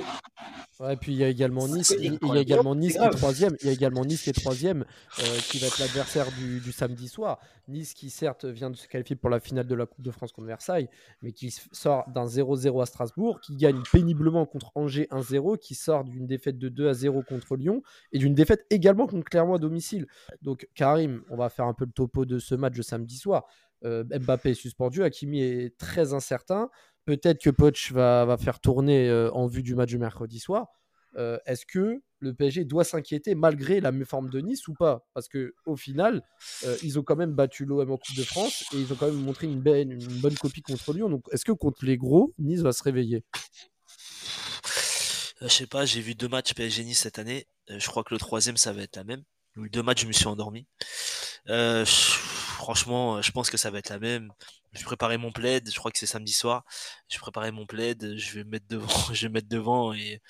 Ouais, 0.80 0.92
et 0.92 0.96
puis 0.96 1.12
il 1.12 1.18
y 1.18 1.24
a 1.24 1.28
également 1.28 1.66
Nice, 1.68 1.94
il 1.98 2.18
y 2.22 2.36
a 2.36 2.40
également 2.40 2.74
Nice 2.74 2.98
qui 2.98 3.04
est 3.04 3.10
troisième, 3.10 3.56
il 3.62 3.66
y 3.66 3.70
a 3.70 3.72
également 3.72 4.04
Nice 4.04 4.22
qui 4.22 4.30
est 4.30 4.34
troisième, 4.34 4.84
euh, 5.20 5.22
qui 5.48 5.58
va 5.58 5.68
être 5.68 5.78
l'adversaire 5.78 6.26
du, 6.32 6.60
du, 6.60 6.72
samedi 6.72 7.08
soir. 7.08 7.38
Nice 7.68 7.94
qui 7.94 8.10
certes 8.10 8.44
vient 8.44 8.70
de 8.70 8.76
se 8.76 8.86
qualifier 8.86 9.16
pour 9.16 9.30
la 9.30 9.40
finale 9.40 9.66
de 9.66 9.74
la 9.74 9.86
Coupe 9.86 10.02
de 10.02 10.10
France 10.10 10.32
contre 10.32 10.46
Versailles, 10.46 10.88
mais 11.22 11.32
qui 11.32 11.50
sort 11.72 12.04
d'un 12.10 12.26
0-0 12.26 12.82
à 12.82 12.86
Strasbourg, 12.86 13.40
qui 13.40 13.56
gagne 13.56 13.82
péniblement 13.90 14.44
contre 14.44 14.70
Angers 14.74 15.08
1-0, 15.10 15.58
qui 15.58 15.74
sort 15.74 16.04
d'une 16.04 16.26
défaite 16.26 16.58
de 16.58 16.68
2 16.68 16.88
à 16.88 16.94
0 16.94 17.22
contre 17.22 17.56
Lyon 17.56 17.82
et 18.12 18.18
d'une 18.18 18.34
défaite 18.34 18.66
également 18.70 19.06
contre 19.06 19.24
Clermont 19.24 19.54
à 19.54 19.58
domicile. 19.58 20.06
Donc 20.42 20.68
Karim, 20.74 21.22
on 21.30 21.36
va 21.36 21.48
faire 21.48 21.66
un 21.66 21.74
peu 21.74 21.86
le 21.86 21.92
topo 21.92 22.26
de 22.26 22.38
ce 22.38 22.54
match 22.54 22.76
de 22.76 22.82
samedi 22.82 23.16
soir. 23.16 23.46
Euh, 23.84 24.04
Mbappé 24.04 24.50
est 24.50 24.54
suspendu, 24.54 25.02
Hakimi 25.02 25.40
est 25.40 25.76
très 25.78 26.12
incertain. 26.12 26.70
Peut-être 27.06 27.40
que 27.40 27.50
Poch 27.50 27.92
va, 27.92 28.36
faire 28.36 28.58
tourner 28.58 29.08
euh, 29.08 29.30
en 29.30 29.46
vue 29.46 29.62
du 29.62 29.76
match 29.76 29.90
du 29.90 29.98
mercredi 29.98 30.40
soir. 30.40 30.66
Euh, 31.16 31.38
est-ce 31.46 31.64
que 31.64 32.02
le 32.18 32.34
PSG 32.34 32.64
doit 32.64 32.82
s'inquiéter 32.82 33.36
malgré 33.36 33.80
la 33.80 33.92
forme 34.04 34.28
de 34.28 34.40
Nice 34.40 34.66
ou 34.66 34.74
pas? 34.74 35.06
Parce 35.14 35.28
que 35.28 35.54
au 35.66 35.76
final, 35.76 36.22
euh, 36.64 36.76
ils 36.82 36.98
ont 36.98 37.04
quand 37.04 37.14
même 37.14 37.32
battu 37.32 37.64
l'OM 37.64 37.92
en 37.92 37.96
Coupe 37.96 38.16
de 38.16 38.24
France 38.24 38.64
et 38.74 38.80
ils 38.80 38.92
ont 38.92 38.96
quand 38.96 39.06
même 39.06 39.22
montré 39.22 39.46
une, 39.46 39.62
une 39.64 40.20
bonne 40.20 40.34
copie 40.34 40.62
contre 40.62 40.92
Lyon. 40.92 41.08
Donc 41.08 41.24
est-ce 41.30 41.44
que 41.44 41.52
contre 41.52 41.84
les 41.84 41.96
gros, 41.96 42.34
Nice 42.38 42.60
va 42.60 42.72
se 42.72 42.82
réveiller? 42.82 43.24
Je 45.40 45.48
sais 45.48 45.66
pas, 45.66 45.84
j'ai 45.84 46.00
vu 46.00 46.16
deux 46.16 46.28
matchs 46.28 46.54
PSG 46.54 46.82
Nice 46.82 46.98
cette 46.98 47.20
année. 47.20 47.46
je 47.68 47.86
crois 47.86 48.02
que 48.02 48.12
le 48.12 48.18
troisième, 48.18 48.56
ça 48.56 48.72
va 48.72 48.82
être 48.82 48.96
la 48.96 49.04
même. 49.04 49.22
deux 49.56 49.82
matchs, 49.82 50.02
je 50.02 50.08
me 50.08 50.12
suis 50.12 50.26
endormi. 50.26 50.66
franchement, 51.46 53.22
je 53.22 53.30
pense 53.30 53.48
que 53.48 53.56
ça 53.56 53.70
va 53.70 53.78
être 53.78 53.90
la 53.90 54.00
même 54.00 54.32
je 54.76 54.84
préparais 54.84 55.18
mon 55.18 55.32
plaid, 55.32 55.68
je 55.70 55.78
crois 55.78 55.90
que 55.90 55.98
c'est 55.98 56.06
samedi 56.06 56.32
soir. 56.32 56.64
Je 57.08 57.18
préparais 57.18 57.52
mon 57.52 57.66
plaid, 57.66 58.16
je 58.16 58.34
vais 58.34 58.44
me 58.44 58.50
mettre 58.50 58.66
devant, 58.68 58.86
je 59.12 59.26
vais 59.26 59.32
mettre 59.32 59.48
devant 59.48 59.92
et 59.92 60.20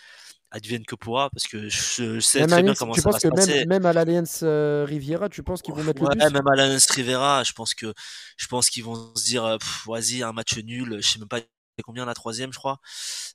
advienne 0.51 0.85
que 0.85 0.95
pourra 0.95 1.29
parce 1.31 1.47
que 1.47 1.69
je, 1.69 2.21
sais 2.21 2.47
très 2.47 2.63
bien 2.63 2.75
comment 2.75 2.95
ça 2.95 3.11
va 3.11 3.19
se 3.19 3.29
passer. 3.29 3.67
Même, 3.67 3.85
à 3.85 3.93
l'Alliance 3.93 4.41
euh, 4.43 4.85
Riviera, 4.87 5.29
tu 5.29 5.43
penses 5.43 5.61
qu'ils 5.61 5.75
vont 5.75 5.83
mettre 5.83 6.03
ouais, 6.03 6.15
le 6.15 6.31
même 6.31 6.47
à 6.47 6.55
l'Alliance 6.55 6.89
Riviera, 6.91 7.43
je 7.45 7.53
pense 7.53 7.75
que 7.75 7.93
je 8.37 8.47
pense 8.47 8.71
qu'ils 8.71 8.85
vont 8.85 9.15
se 9.15 9.25
dire 9.25 9.45
euh, 9.45 9.59
vas-y 9.87 10.23
un 10.23 10.33
match 10.33 10.57
nul, 10.59 10.99
je 11.01 11.07
sais 11.07 11.19
même 11.19 11.29
pas 11.29 11.41
combien 11.85 12.07
la 12.07 12.15
troisième 12.15 12.53
je 12.53 12.59
crois. 12.59 12.79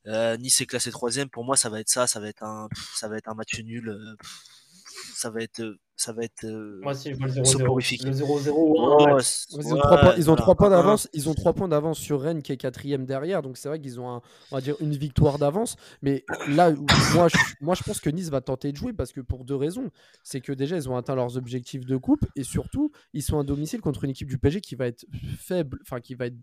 Euh, 0.07 0.37
nice 0.37 0.61
est 0.61 0.65
classé 0.65 0.89
troisième, 0.89 1.29
pour 1.29 1.43
moi 1.43 1.57
ça 1.57 1.69
va 1.69 1.79
être 1.79 1.89
ça, 1.89 2.07
ça 2.07 2.19
va 2.19 2.27
être 2.27 2.43
un 2.43 2.69
ça 2.95 3.07
va 3.07 3.17
être 3.17 3.27
un 3.27 3.35
match 3.35 3.59
nul. 3.59 3.89
Euh, 3.89 4.15
ça 5.15 5.29
va 5.29 5.41
être 5.41 5.61
ça 6.01 6.13
va 6.13 6.23
être 6.23 6.47
Moi 6.81 6.93
aussi, 6.93 7.11
je 7.11 7.15
vois 7.15 7.27
le 7.27 7.33
0-0. 7.33 8.05
Le 8.05 8.11
0-0 8.11 10.17
ils 10.17 10.31
ont 10.31 10.35
trois 10.35 10.55
points 10.55 10.69
d'avance. 10.69 11.07
Ils 11.13 11.29
ont 11.29 11.35
trois 11.35 11.53
points 11.53 11.67
d'avance 11.67 11.99
sur 11.99 12.21
Rennes 12.21 12.41
qui 12.41 12.51
est 12.51 12.57
quatrième 12.57 13.05
derrière. 13.05 13.43
Donc 13.43 13.57
c'est 13.57 13.69
vrai 13.69 13.79
qu'ils 13.79 13.99
ont 13.99 14.09
un, 14.09 14.21
on 14.51 14.55
va 14.55 14.61
dire 14.61 14.75
une 14.79 14.95
victoire 14.95 15.37
d'avance. 15.37 15.75
Mais 16.01 16.25
là, 16.49 16.71
moi, 17.13 17.27
je, 17.27 17.37
moi, 17.61 17.75
je 17.75 17.83
pense 17.83 17.99
que 17.99 18.09
Nice 18.09 18.29
va 18.29 18.41
tenter 18.41 18.71
de 18.71 18.77
jouer 18.77 18.93
parce 18.93 19.11
que 19.11 19.21
pour 19.21 19.45
deux 19.45 19.55
raisons. 19.55 19.91
C'est 20.23 20.41
que 20.41 20.53
déjà, 20.53 20.75
ils 20.75 20.89
ont 20.89 20.97
atteint 20.97 21.13
leurs 21.15 21.37
objectifs 21.37 21.85
de 21.85 21.97
coupe 21.97 22.25
et 22.35 22.43
surtout, 22.43 22.91
ils 23.13 23.23
sont 23.23 23.39
à 23.39 23.43
domicile 23.43 23.81
contre 23.81 24.03
une 24.03 24.09
équipe 24.09 24.27
du 24.27 24.39
PSG 24.39 24.61
qui 24.61 24.73
va 24.75 24.87
être 24.87 25.05
faible, 25.37 25.77
enfin 25.83 25.99
qui 25.99 26.15
va 26.15 26.25
être, 26.27 26.37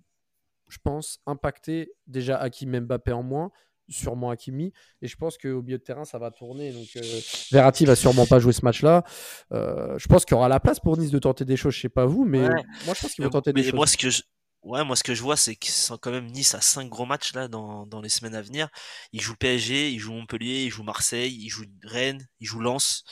je 0.68 0.78
pense, 0.82 1.20
impacté 1.26 1.92
déjà 2.06 2.38
à 2.38 2.50
qui 2.50 2.66
Mbappé 2.66 3.12
en 3.12 3.22
moins 3.22 3.50
sûrement 3.88 4.30
Hakimi. 4.30 4.72
Et 5.02 5.08
je 5.08 5.16
pense 5.16 5.38
qu'au 5.38 5.62
milieu 5.62 5.78
de 5.78 5.82
terrain, 5.82 6.04
ça 6.04 6.18
va 6.18 6.30
tourner. 6.30 6.72
Donc 6.72 6.88
euh, 6.96 7.20
Verratti 7.50 7.84
va 7.84 7.96
sûrement 7.96 8.26
pas 8.26 8.38
jouer 8.38 8.52
ce 8.52 8.64
match-là. 8.64 9.04
Euh, 9.52 9.98
je 9.98 10.06
pense 10.06 10.24
qu'il 10.24 10.34
y 10.34 10.38
aura 10.38 10.48
la 10.48 10.60
place 10.60 10.80
pour 10.80 10.96
Nice 10.96 11.10
de 11.10 11.18
tenter 11.18 11.44
des 11.44 11.56
choses. 11.56 11.74
Je 11.74 11.80
sais 11.80 11.88
pas 11.88 12.06
vous, 12.06 12.24
mais 12.24 12.48
moi 12.86 12.94
je 12.94 13.00
pense 13.00 13.12
qu'ils 13.12 13.24
vont 13.24 13.30
tenter 13.30 13.52
des 13.52 13.64
choses. 13.64 13.74
Moi, 13.74 13.86
ce 13.86 13.96
que 13.96 14.10
je... 14.10 14.22
Ouais, 14.62 14.84
moi 14.84 14.96
ce 14.96 15.04
que 15.04 15.14
je 15.14 15.22
vois, 15.22 15.36
c'est 15.36 15.54
qu'ils 15.54 15.72
sont 15.72 15.96
quand 15.98 16.10
même 16.10 16.26
Nice 16.26 16.54
à 16.54 16.60
5 16.60 16.88
gros 16.88 17.06
matchs 17.06 17.32
là 17.32 17.48
dans, 17.48 17.86
dans 17.86 18.00
les 18.00 18.08
semaines 18.08 18.34
à 18.34 18.42
venir. 18.42 18.68
Ils 19.12 19.20
jouent 19.20 19.36
PSG, 19.36 19.90
ils 19.90 19.98
jouent 19.98 20.14
Montpellier, 20.14 20.64
ils 20.64 20.70
jouent 20.70 20.82
Marseille, 20.82 21.32
ils 21.40 21.48
jouent 21.48 21.64
Rennes, 21.84 22.26
ils 22.40 22.46
jouent 22.46 22.60
Lens. 22.60 23.04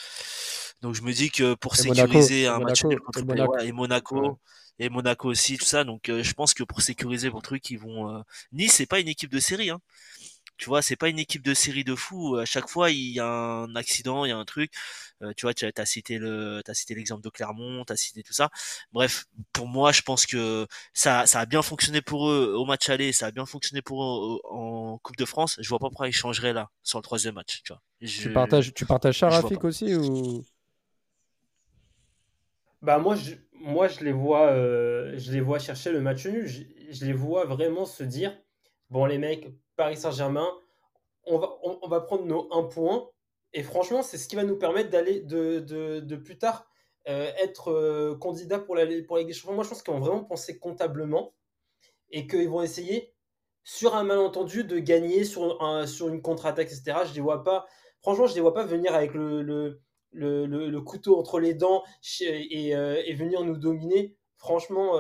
Donc 0.83 0.95
je 0.95 1.03
me 1.03 1.13
dis 1.13 1.31
que 1.31 1.55
pour 1.55 1.77
sécuriser 1.77 2.49
un 2.49 2.59
match 2.59 2.83
contre 2.83 3.25
Monaco, 3.25 3.59
et 3.61 3.73
Monaco, 3.73 4.39
et 4.79 4.89
Monaco 4.91 5.29
aussi, 5.29 5.57
tout 5.57 5.65
ça. 5.65 5.85
Donc 5.85 6.09
euh, 6.09 6.23
je 6.23 6.35
pense 6.35 6.53
que 6.53 6.65
pour 6.65 6.83
sécuriser 6.83 7.29
vos 7.29 7.41
trucs, 7.41 7.71
ils 7.71 7.79
vont. 7.79 8.23
Nice, 8.53 8.75
c'est 8.75 8.87
pas 8.87 9.01
une 9.01 9.09
équipe 9.09 9.31
de 9.31 9.41
série. 9.41 9.71
Hein. 9.71 9.81
Tu 10.57 10.67
vois, 10.69 10.81
c'est 10.81 10.97
pas 10.97 11.09
une 11.09 11.19
équipe 11.19 11.43
de 11.43 11.55
série 11.55 11.85
de 11.85 11.95
fous. 11.95 12.37
À 12.37 12.45
chaque 12.45 12.69
fois, 12.69 12.91
il 12.91 13.13
y 13.13 13.21
a 13.21 13.27
un 13.27 13.77
accident, 13.77 14.25
il 14.25 14.31
y 14.31 14.33
a 14.33 14.37
un 14.37 14.45
truc. 14.45 14.73
Euh, 15.23 15.33
tu 15.37 15.47
vois, 15.47 15.55
tu 15.55 15.67
as, 15.67 15.87
cité 15.87 16.19
le, 16.19 16.63
as 16.67 16.75
cité 16.75 16.95
l'exemple 16.95 17.23
de 17.23 17.29
Clermont, 17.29 17.85
tu 17.85 17.93
as 17.93 17.97
cité 17.97 18.23
tout 18.23 18.33
ça. 18.33 18.51
Bref, 18.93 19.27
pour 19.53 19.67
moi, 19.67 19.93
je 19.93 20.03
pense 20.03 20.27
que 20.27 20.67
ça, 20.95 21.27
ça 21.27 21.41
a 21.41 21.47
bien 21.47 21.63
fonctionné 21.63 22.01
pour 22.03 22.29
eux 22.31 22.55
au 22.57 22.65
match 22.65 22.89
aller, 22.89 23.13
ça 23.13 23.27
a 23.27 23.31
bien 23.31 23.47
fonctionné 23.47 23.83
pour 23.83 24.03
eux 24.03 24.41
en 24.45 24.99
Coupe 24.99 25.17
de 25.17 25.25
France. 25.25 25.57
Je 25.61 25.69
vois 25.69 25.79
pas 25.79 25.89
pourquoi 25.89 26.09
ils 26.09 26.13
changeraient 26.13 26.53
là 26.53 26.71
sur 26.83 26.99
le 26.99 27.03
troisième 27.03 27.35
match. 27.35 27.63
Tu, 27.63 27.73
vois. 27.73 27.83
tu 28.07 28.33
partages, 28.33 28.73
tu 28.75 28.87
partages 28.87 29.19
ça, 29.19 29.29
Rafik 29.29 29.65
aussi 29.65 29.95
ou? 29.95 30.45
Bah 32.83 32.99
moi, 32.99 33.17
je, 33.17 33.35
moi, 33.53 33.89
je 33.89 34.05
les 34.05 34.13
vois, 34.13 34.53
euh, 34.53 35.15
je 35.19 35.33
les 35.33 35.41
vois 35.41 35.59
chercher 35.59 35.93
le 35.93 36.01
match 36.01 36.27
nul. 36.27 36.47
je 36.47 37.05
les 37.05 37.13
vois 37.13 37.45
vraiment 37.47 37.85
se 37.85 38.05
dire, 38.05 38.37
bon 38.91 39.07
les 39.07 39.19
mecs, 39.19 39.49
Paris 39.77 39.97
Saint-Germain, 39.97 40.49
on 41.25 41.39
va, 41.39 41.59
on, 41.63 41.89
va 41.89 42.01
prendre 42.01 42.25
nos 42.25 42.49
1 42.53 42.65
point. 42.65 43.09
Et 43.53 43.63
franchement, 43.63 44.03
c'est 44.03 44.19
ce 44.19 44.29
qui 44.29 44.37
va 44.37 44.45
nous 44.45 44.57
permettre 44.57 44.91
d'aller 44.91 45.21
de, 45.21 45.61
de, 45.61 46.17
plus 46.17 46.39
tard 46.39 46.67
euh, 47.09 47.31
être 47.43 47.71
euh, 47.71 48.17
candidat 48.17 48.59
pour 48.59 48.75
la, 48.77 48.87
pour. 49.03 49.17
Moi, 49.17 49.65
je 49.65 49.69
pense 49.69 49.83
qu'ils 49.83 49.95
vont 49.95 50.01
vraiment 50.01 50.25
penser 50.25 50.59
comptablement 50.59 51.35
et 52.11 52.27
qu'ils 52.27 52.49
vont 52.49 52.63
essayer, 52.63 53.13
sur 53.65 53.97
un 53.97 54.05
malentendu, 54.05 54.65
de 54.65 54.79
gagner 54.79 55.25
sur, 55.25 55.63
un, 55.63 55.87
sur 55.87 56.09
une 56.09 56.23
contre-attaque, 56.23 56.69
etc. 56.69 56.99
Je 57.09 57.15
les 57.15 57.21
vois 57.21 57.43
pas, 57.43 57.67
franchement, 58.01 58.27
je 58.27 58.35
les 58.35 58.41
vois 58.41 58.55
pas 58.55 58.65
venir 58.65 58.95
avec 58.95 59.13
le, 59.15 59.43
le, 59.43 59.81
le, 60.13 60.81
couteau 60.81 61.19
entre 61.19 61.41
les 61.41 61.55
dents 61.55 61.83
et, 62.21 62.77
euh, 62.77 63.03
et, 63.05 63.15
venir 63.15 63.43
nous 63.45 63.57
dominer. 63.57 64.17
Franchement, 64.37 64.93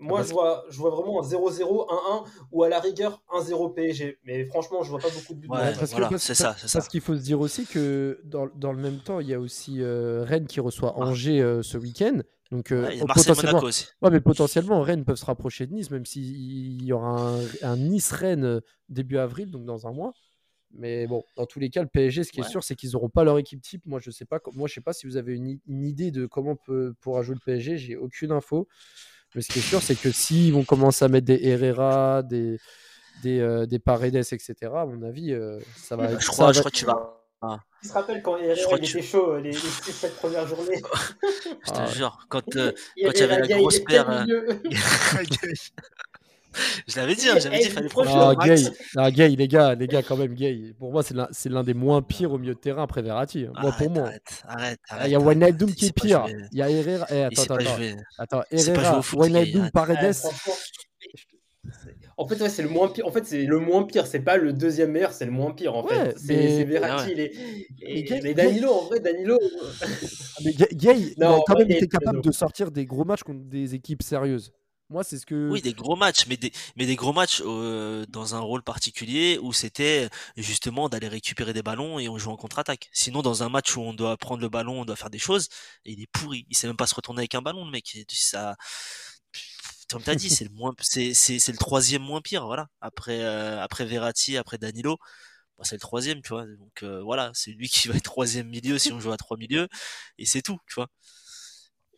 moi, 0.00 0.22
je 0.22 0.32
vois, 0.32 0.64
je 0.70 0.78
vois 0.78 0.90
vraiment 0.90 1.22
un 1.22 1.26
0-0, 1.26 1.88
1-1 1.88 2.24
ou 2.52 2.62
à 2.62 2.68
la 2.68 2.80
rigueur 2.80 3.22
1-0 3.30 3.74
PSG. 3.74 4.18
Mais 4.24 4.44
franchement, 4.44 4.82
je 4.82 4.90
vois 4.90 5.00
pas 5.00 5.08
beaucoup 5.08 5.34
de 5.34 5.40
buts. 5.40 5.48
Ouais, 5.48 5.72
parce 5.78 5.90
voilà, 5.92 6.10
c'est 6.18 6.34
ça, 6.34 6.54
ça. 6.56 6.78
Parce 6.78 6.88
qu'il 6.88 7.00
faut 7.00 7.16
se 7.16 7.22
dire 7.22 7.40
aussi 7.40 7.66
que 7.66 8.20
dans, 8.24 8.48
dans, 8.54 8.72
le 8.72 8.80
même 8.80 8.98
temps, 8.98 9.20
il 9.20 9.28
y 9.28 9.34
a 9.34 9.40
aussi 9.40 9.82
euh, 9.82 10.24
Rennes 10.24 10.46
qui 10.46 10.60
reçoit 10.60 10.98
Angers 10.98 11.40
euh, 11.40 11.62
ce 11.62 11.78
week-end. 11.78 12.20
Donc, 12.50 12.72
euh, 12.72 12.88
potentiellement, 13.14 13.58
aussi. 13.62 13.86
Ouais, 14.00 14.10
mais 14.10 14.20
potentiellement, 14.20 14.80
Rennes 14.80 15.04
peuvent 15.04 15.16
se 15.16 15.26
rapprocher 15.26 15.66
de 15.66 15.74
Nice, 15.74 15.90
même 15.90 16.06
s'il 16.06 16.82
y 16.82 16.92
aura 16.92 17.36
un, 17.62 17.76
Nice-Rennes 17.76 18.62
début 18.88 19.18
avril, 19.18 19.50
donc 19.50 19.66
dans 19.66 19.86
un 19.86 19.92
mois. 19.92 20.14
Mais 20.70 21.06
bon, 21.06 21.24
dans 21.36 21.46
tous 21.46 21.60
les 21.60 21.70
cas, 21.70 21.82
le 21.82 21.88
PSG, 21.88 22.24
ce 22.24 22.32
qui 22.32 22.40
est 22.40 22.48
sûr, 22.48 22.62
c'est 22.62 22.74
qu'ils 22.74 22.90
n'auront 22.92 23.08
pas 23.08 23.24
leur 23.24 23.38
équipe 23.38 23.60
type. 23.60 23.84
Moi, 23.86 24.00
je 24.00 24.10
sais 24.10 24.26
pas. 24.26 24.38
Moi, 24.54 24.68
je 24.68 24.74
sais 24.74 24.80
pas 24.80 24.92
si 24.92 25.06
vous 25.06 25.16
avez 25.16 25.34
une, 25.34 25.58
une 25.66 25.84
idée 25.84 26.10
de 26.10 26.26
comment 26.26 26.56
peut, 26.56 26.94
pourra 27.00 27.22
jouer 27.22 27.34
le 27.34 27.40
PSG. 27.44 27.78
J'ai 27.78 27.96
aucune 27.96 28.32
info. 28.32 28.68
Mais 29.34 29.42
ce 29.42 29.48
qui 29.48 29.58
est 29.58 29.62
sûr, 29.62 29.82
c'est 29.82 29.94
que 29.94 30.10
s'ils 30.10 30.52
vont 30.52 30.64
commencer 30.64 31.04
à 31.04 31.08
mettre 31.08 31.26
des 31.26 31.40
Herrera, 31.42 32.22
des, 32.22 32.58
des, 33.22 33.40
euh, 33.40 33.66
des 33.66 33.78
Paredes, 33.78 34.16
etc., 34.16 34.54
à 34.62 34.86
mon 34.86 35.02
avis, 35.02 35.32
euh, 35.32 35.58
ça 35.76 35.96
va 35.96 36.12
être. 36.12 36.20
Je 36.20 36.28
crois, 36.28 36.52
je 36.52 36.60
crois 36.60 36.70
que 36.70 36.76
tu 36.76 36.84
vas. 36.84 37.14
Ah. 37.40 37.58
Tu 37.82 37.88
te 37.88 37.94
rappelles 37.94 38.22
quand 38.22 38.36
Herrera 38.36 38.76
était 38.76 39.02
chaud 39.02 39.36
les, 39.36 39.52
les 39.52 39.52
six, 39.52 39.92
sept 39.92 40.16
premières 40.16 40.46
journées 40.48 40.82
Je 41.66 41.72
te 41.72 41.94
jure, 41.94 42.18
quand, 42.28 42.42
euh, 42.56 42.72
quand 43.04 43.12
il 43.12 43.20
y 43.20 43.22
avait 43.22 43.40
la 43.40 43.58
grosse 43.58 43.80
paire. 43.80 44.26
Je 46.86 46.96
l'avais 46.96 47.14
dit, 47.14 47.28
hein, 47.28 47.38
j'avais 47.38 47.58
dit, 47.58 47.66
il 47.66 47.70
fallait 47.70 47.88
prendre 47.88 48.10
ah, 48.10 48.46
gay, 48.46 48.56
ah, 48.96 49.10
gay, 49.10 49.28
les 49.28 49.48
gars, 49.48 49.74
les 49.74 49.86
gars, 49.86 50.02
quand 50.02 50.16
même, 50.16 50.34
gay. 50.34 50.74
Pour 50.78 50.92
moi, 50.92 51.02
c'est 51.02 51.48
l'un 51.48 51.62
des 51.62 51.74
moins 51.74 52.02
pires 52.02 52.32
au 52.32 52.38
milieu 52.38 52.54
de 52.54 52.58
terrain 52.58 52.82
après 52.82 53.02
Verratti. 53.02 53.46
Hein. 53.46 53.52
Moi, 53.60 53.72
pour 53.72 53.90
moi. 53.90 54.04
Arrête, 54.04 54.42
arrête, 54.44 54.80
ah, 54.90 55.08
Il 55.08 55.12
y 55.12 55.14
a 55.14 55.20
Wijnaldum 55.20 55.72
qui 55.72 55.86
est 55.86 55.92
pire. 55.92 56.26
Il 56.52 56.58
y 56.58 56.62
a 56.62 56.70
Herrera. 56.70 57.06
Eh, 57.10 57.24
attends, 57.24 57.42
attends, 57.42 57.70
attends. 58.18 58.40
Attends, 58.40 58.42
Herrera, 58.50 59.00
Wijnaldum, 59.14 59.70
Paredes. 59.70 60.16
En 62.16 62.26
fait, 62.26 62.40
ouais, 62.42 62.48
c'est 62.48 62.62
le 62.62 62.68
moins 62.68 62.88
pire. 62.88 63.06
En 63.06 63.12
fait, 63.12 63.24
c'est 63.24 63.44
le 63.44 63.58
moins 63.60 63.84
pire. 63.84 64.06
C'est 64.06 64.20
pas 64.20 64.36
le 64.36 64.52
deuxième 64.52 64.90
meilleur, 64.90 65.12
c'est 65.12 65.24
le 65.24 65.30
moins 65.30 65.52
pire. 65.52 65.76
En 65.76 65.86
fait, 65.86 66.18
c'est 66.18 66.64
Verratti. 66.64 67.14
Ouais. 67.14 68.20
Mais 68.22 68.34
Danilo, 68.34 68.72
en 68.72 68.84
vrai, 68.86 68.98
Danilo. 68.98 69.38
mais 70.44 70.52
Gay, 70.52 71.12
il 71.16 71.22
a 71.22 71.38
quand 71.46 71.56
même 71.56 71.70
été 71.70 71.86
capable 71.86 72.20
de 72.20 72.32
sortir 72.32 72.72
des 72.72 72.86
gros 72.86 73.04
matchs 73.04 73.22
contre 73.22 73.44
des 73.44 73.74
équipes 73.74 74.02
sérieuses. 74.02 74.52
Moi, 74.90 75.04
c'est 75.04 75.18
ce 75.18 75.26
que. 75.26 75.50
Oui, 75.50 75.60
des 75.60 75.74
gros 75.74 75.96
matchs, 75.96 76.26
mais 76.28 76.36
des, 76.36 76.50
mais 76.76 76.86
des 76.86 76.96
gros 76.96 77.12
matchs 77.12 77.42
euh, 77.44 78.06
dans 78.08 78.34
un 78.34 78.40
rôle 78.40 78.62
particulier 78.62 79.38
où 79.42 79.52
c'était 79.52 80.08
justement 80.36 80.88
d'aller 80.88 81.08
récupérer 81.08 81.52
des 81.52 81.62
ballons 81.62 81.98
et 81.98 82.08
on 82.08 82.16
joue 82.16 82.30
en 82.30 82.36
contre-attaque. 82.36 82.88
Sinon, 82.92 83.20
dans 83.20 83.42
un 83.42 83.50
match 83.50 83.76
où 83.76 83.82
on 83.82 83.92
doit 83.92 84.16
prendre 84.16 84.40
le 84.40 84.48
ballon, 84.48 84.80
on 84.80 84.84
doit 84.86 84.96
faire 84.96 85.10
des 85.10 85.18
choses, 85.18 85.48
il 85.84 86.00
est 86.00 86.10
pourri. 86.10 86.46
Il 86.48 86.56
sait 86.56 86.66
même 86.66 86.76
pas 86.76 86.86
se 86.86 86.94
retourner 86.94 87.20
avec 87.20 87.34
un 87.34 87.42
ballon, 87.42 87.64
le 87.66 87.70
mec. 87.70 88.04
Ça, 88.08 88.56
comme 89.90 90.02
t'as 90.02 90.14
dit, 90.14 90.30
c'est 90.30 90.44
le 90.44 90.50
moins, 90.50 90.74
c'est, 90.80 91.14
c'est, 91.14 91.38
c'est 91.38 91.52
le 91.52 91.58
troisième 91.58 92.02
moins 92.02 92.20
pire, 92.20 92.46
voilà. 92.46 92.68
Après, 92.80 93.20
euh, 93.22 93.60
après 93.60 93.84
Verratti, 93.84 94.36
après 94.36 94.58
Danilo, 94.58 94.98
bah, 95.58 95.64
c'est 95.64 95.76
le 95.76 95.80
troisième, 95.80 96.22
tu 96.22 96.30
vois. 96.30 96.46
Donc 96.46 96.82
euh, 96.82 97.02
voilà, 97.02 97.30
c'est 97.34 97.52
lui 97.52 97.68
qui 97.68 97.88
va 97.88 97.94
être 97.96 98.02
troisième 98.04 98.48
milieu 98.48 98.78
si 98.78 98.92
on 98.92 99.00
joue 99.00 99.12
à 99.12 99.16
trois 99.16 99.36
milieux, 99.36 99.68
et 100.18 100.26
c'est 100.26 100.42
tout, 100.42 100.58
tu 100.66 100.74
vois. 100.76 100.88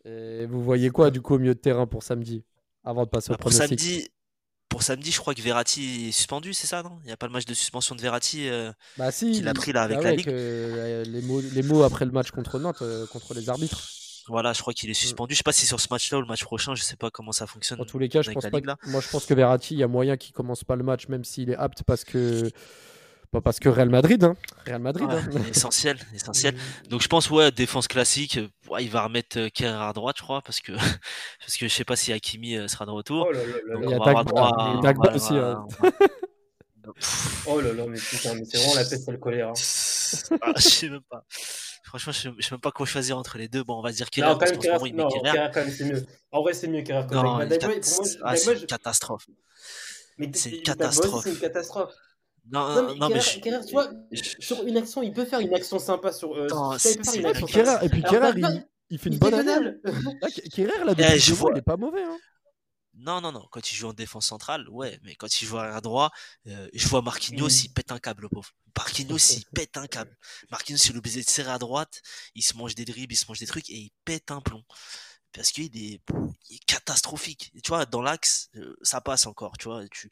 Et 0.05 0.45
vous 0.47 0.63
voyez 0.63 0.89
quoi 0.89 1.11
du 1.11 1.21
coup 1.21 1.35
au 1.35 1.39
milieu 1.39 1.53
de 1.53 1.59
terrain 1.59 1.85
pour 1.85 2.03
samedi? 2.03 2.43
Avant 2.83 3.05
de 3.05 3.09
passer 3.09 3.31
au 3.31 3.33
bah, 3.33 3.39
pour 3.39 3.53
samedi, 3.53 4.07
pour 4.71 4.83
samedi, 4.83 5.11
je 5.11 5.19
crois 5.19 5.35
que 5.35 5.41
Verratti 5.41 6.07
est 6.07 6.11
suspendu, 6.11 6.53
c'est 6.53 6.65
ça, 6.65 6.81
non? 6.81 6.99
Il 7.03 7.07
n'y 7.07 7.11
a 7.11 7.17
pas 7.17 7.27
le 7.27 7.33
match 7.33 7.45
de 7.45 7.53
suspension 7.53 7.93
de 7.93 8.01
Verratti 8.01 8.47
euh, 8.47 8.71
bah, 8.97 9.11
si, 9.11 9.31
qu'il 9.31 9.47
a 9.47 9.53
pris 9.53 9.73
là 9.73 9.83
avec 9.83 9.97
bah 9.97 10.03
la 10.05 10.11
Ligue. 10.13 10.29
Euh, 10.29 11.03
les, 11.03 11.21
mots, 11.21 11.41
les 11.41 11.61
mots 11.61 11.83
après 11.83 12.05
le 12.05 12.11
match 12.11 12.31
contre 12.31 12.57
Nantes, 12.57 12.81
euh, 12.81 13.05
contre 13.07 13.33
les 13.33 13.49
arbitres. 13.49 13.81
Voilà, 14.27 14.53
je 14.53 14.61
crois 14.61 14.73
qu'il 14.73 14.89
est 14.89 14.93
mm. 14.93 14.95
suspendu. 14.95 15.33
Je 15.33 15.39
sais 15.39 15.43
pas 15.43 15.51
si 15.51 15.65
sur 15.65 15.81
ce 15.81 15.87
match-là 15.91 16.19
ou 16.19 16.21
le 16.21 16.27
match 16.27 16.43
prochain, 16.43 16.73
je 16.73 16.83
sais 16.83 16.95
pas 16.95 17.09
comment 17.11 17.33
ça 17.33 17.47
fonctionne. 17.47 17.81
En 17.81 17.85
tous 17.85 17.99
les 17.99 18.07
cas, 18.07 18.21
je 18.21 18.31
pense 18.31 18.47
pas. 18.47 18.59
moi, 18.87 19.01
je 19.01 19.09
pense 19.09 19.25
que 19.25 19.33
Verratti, 19.33 19.73
il 19.73 19.79
y 19.79 19.83
a 19.83 19.87
moyen 19.87 20.15
qu'il 20.15 20.33
commence 20.33 20.63
pas 20.63 20.77
le 20.77 20.83
match, 20.83 21.09
même 21.09 21.25
s'il 21.25 21.49
est 21.49 21.55
apte, 21.55 21.83
parce 21.83 22.05
que 22.05 22.49
pas 23.31 23.39
parce 23.41 23.59
que 23.59 23.69
Real 23.69 23.89
Madrid, 23.89 24.23
hein. 24.23 24.35
Real 24.65 24.81
Madrid. 24.81 25.07
hein. 25.09 25.21
Essentiel, 25.49 25.97
essentiel. 26.13 26.55
Donc 26.89 27.01
je 27.01 27.07
pense 27.07 27.29
ouais 27.29 27.49
défense 27.51 27.87
classique. 27.87 28.39
Ouais, 28.69 28.83
il 28.83 28.89
va 28.91 29.03
remettre 29.03 29.39
euh, 29.39 29.49
Kerr 29.49 29.81
à 29.81 29.93
droite, 29.93 30.17
je 30.17 30.23
crois, 30.23 30.41
parce 30.41 30.59
que 30.59 30.73
parce 31.39 31.57
que 31.57 31.67
je 31.67 31.73
sais 31.73 31.85
pas 31.85 31.95
si 31.95 32.11
Hakimi 32.11 32.57
euh, 32.57 32.67
sera 32.67 32.85
de 32.85 32.91
retour. 32.91 33.27
Oh 33.29 33.31
là 33.31 33.39
là 33.39 33.45
là 33.45 33.79
il 33.83 33.89
y 33.89 33.93
a 33.93 34.81
Dagba, 34.81 35.15
aussi. 35.15 35.33
Hein. 35.33 35.65
Oh 37.45 37.61
là 37.61 37.73
là, 37.73 37.85
mais 37.87 37.99
putain, 37.99 38.33
mais 38.33 38.43
c'est 38.43 38.57
vraiment 38.57 38.75
la 38.75 38.83
peste 38.83 39.07
et 39.07 39.11
le 39.11 39.17
choléra. 39.19 39.53
Ah, 40.41 40.51
je 40.57 40.61
sais 40.61 40.89
même 40.89 41.01
pas. 41.09 41.23
Franchement, 41.83 42.11
je 42.11 42.19
sais, 42.21 42.51
même 42.51 42.59
pas 42.59 42.71
quoi 42.71 42.87
choisir 42.87 43.17
entre 43.19 43.37
les 43.37 43.47
deux. 43.47 43.63
Bon, 43.63 43.77
on 43.77 43.81
va 43.83 43.91
dire 43.91 44.07
Non, 44.17 44.37
quand 44.37 44.45
même, 44.47 44.81
met 44.83 44.91
non, 44.91 45.07
quand 45.09 45.55
même, 45.55 45.71
c'est 45.71 45.85
mieux. 45.85 46.03
En 46.31 46.41
vrai, 46.41 46.53
c'est 46.53 46.67
mieux 46.67 46.81
que 46.81 46.91
Non, 46.91 47.37
Dagba. 47.37 47.57
pour 47.57 47.69
moi, 47.69 48.05
ah, 48.23 48.35
c'est 48.35 48.59
une 48.59 48.65
catastrophe. 48.65 49.27
mais 50.17 50.31
c'est 50.33 50.49
une 50.49 50.63
catastrophe. 50.63 51.23
c'est 51.23 51.33
une 51.33 51.39
catastrophe. 51.39 51.93
Non, 52.49 52.67
Non, 52.67 52.75
non, 52.75 52.87
mais 52.93 52.95
non, 52.99 53.09
mais 53.09 53.13
Kerrer, 53.19 53.31
je- 53.35 53.39
Kerrer, 53.39 53.65
tu 53.65 53.71
vois, 53.73 53.91
sur 54.39 54.65
une 54.65 54.77
action, 54.77 55.03
il 55.03 55.13
peut 55.13 55.25
faire 55.25 55.39
une 55.39 55.53
action 55.53 55.77
sympa 55.79 56.11
sur. 56.11 56.33
Euh, 56.35 56.47
peut 56.47 56.77
c'est- 56.79 56.95
une 56.95 56.99
action 57.01 57.13
Et 57.29 57.33
puis 57.33 57.41
sympa. 57.41 57.51
Kerrer, 57.53 57.85
et 57.85 57.89
puis 57.89 57.99
Alors, 58.03 58.11
Kerrer, 58.11 58.33
Dagba, 58.33 58.49
il, 58.51 58.67
il 58.89 58.99
fait 58.99 59.07
une 59.09 59.13
il 59.13 59.19
bonne 59.19 59.33
année. 59.35 59.71
Kerrer, 60.53 60.83
là, 60.83 60.93
Eh, 60.93 60.95
depuis 60.95 61.19
je 61.19 61.31
deux 61.31 61.37
mois, 61.37 61.41
vois. 61.41 61.51
il 61.53 61.57
est 61.59 61.61
pas 61.61 61.77
mauvais. 61.77 62.03
Hein. 62.03 62.17
Non, 62.95 63.21
non, 63.21 63.31
non. 63.31 63.47
Quand 63.51 63.71
il 63.71 63.75
joue 63.75 63.87
en 63.87 63.93
défense 63.93 64.27
centrale, 64.27 64.67
ouais, 64.69 64.99
mais 65.03 65.15
quand 65.15 65.41
il 65.41 65.45
joue 65.45 65.57
à 65.57 65.79
droit, 65.81 66.11
euh, 66.47 66.67
je 66.73 66.87
vois 66.87 67.01
Marquinhos, 67.01 67.47
Mm. 67.47 67.61
il 67.65 67.73
pète 67.73 67.91
un 67.91 67.99
câble, 67.99 68.23
le 68.23 68.29
pauvre. 68.29 68.49
Marquinhos, 68.77 69.17
il 69.31 69.45
pète 69.53 69.77
un 69.77 69.87
câble. 69.87 70.15
Marquinhos, 70.51 70.77
il 70.85 70.95
est 70.95 70.97
obligé 70.97 71.21
de 71.23 71.29
serrer 71.29 71.51
à 71.51 71.57
droite, 71.57 72.01
il 72.35 72.43
se 72.43 72.55
mange 72.57 72.75
des 72.75 72.85
dribbles, 72.85 73.13
il 73.13 73.17
se 73.17 73.25
mange 73.29 73.39
des 73.39 73.47
trucs 73.47 73.69
et 73.69 73.75
il 73.77 73.91
pète 74.03 74.29
un 74.31 74.41
plomb. 74.41 74.63
Parce 75.33 75.51
qu'il 75.51 75.65
est, 75.77 76.01
il 76.49 76.55
est 76.55 76.65
catastrophique. 76.65 77.51
Tu 77.63 77.69
vois, 77.69 77.85
dans 77.85 78.01
l'axe, 78.01 78.49
euh, 78.57 78.75
ça 78.81 78.99
passe 78.99 79.25
encore, 79.25 79.57
tu 79.57 79.69
vois. 79.69 79.87
Tu, 79.89 80.09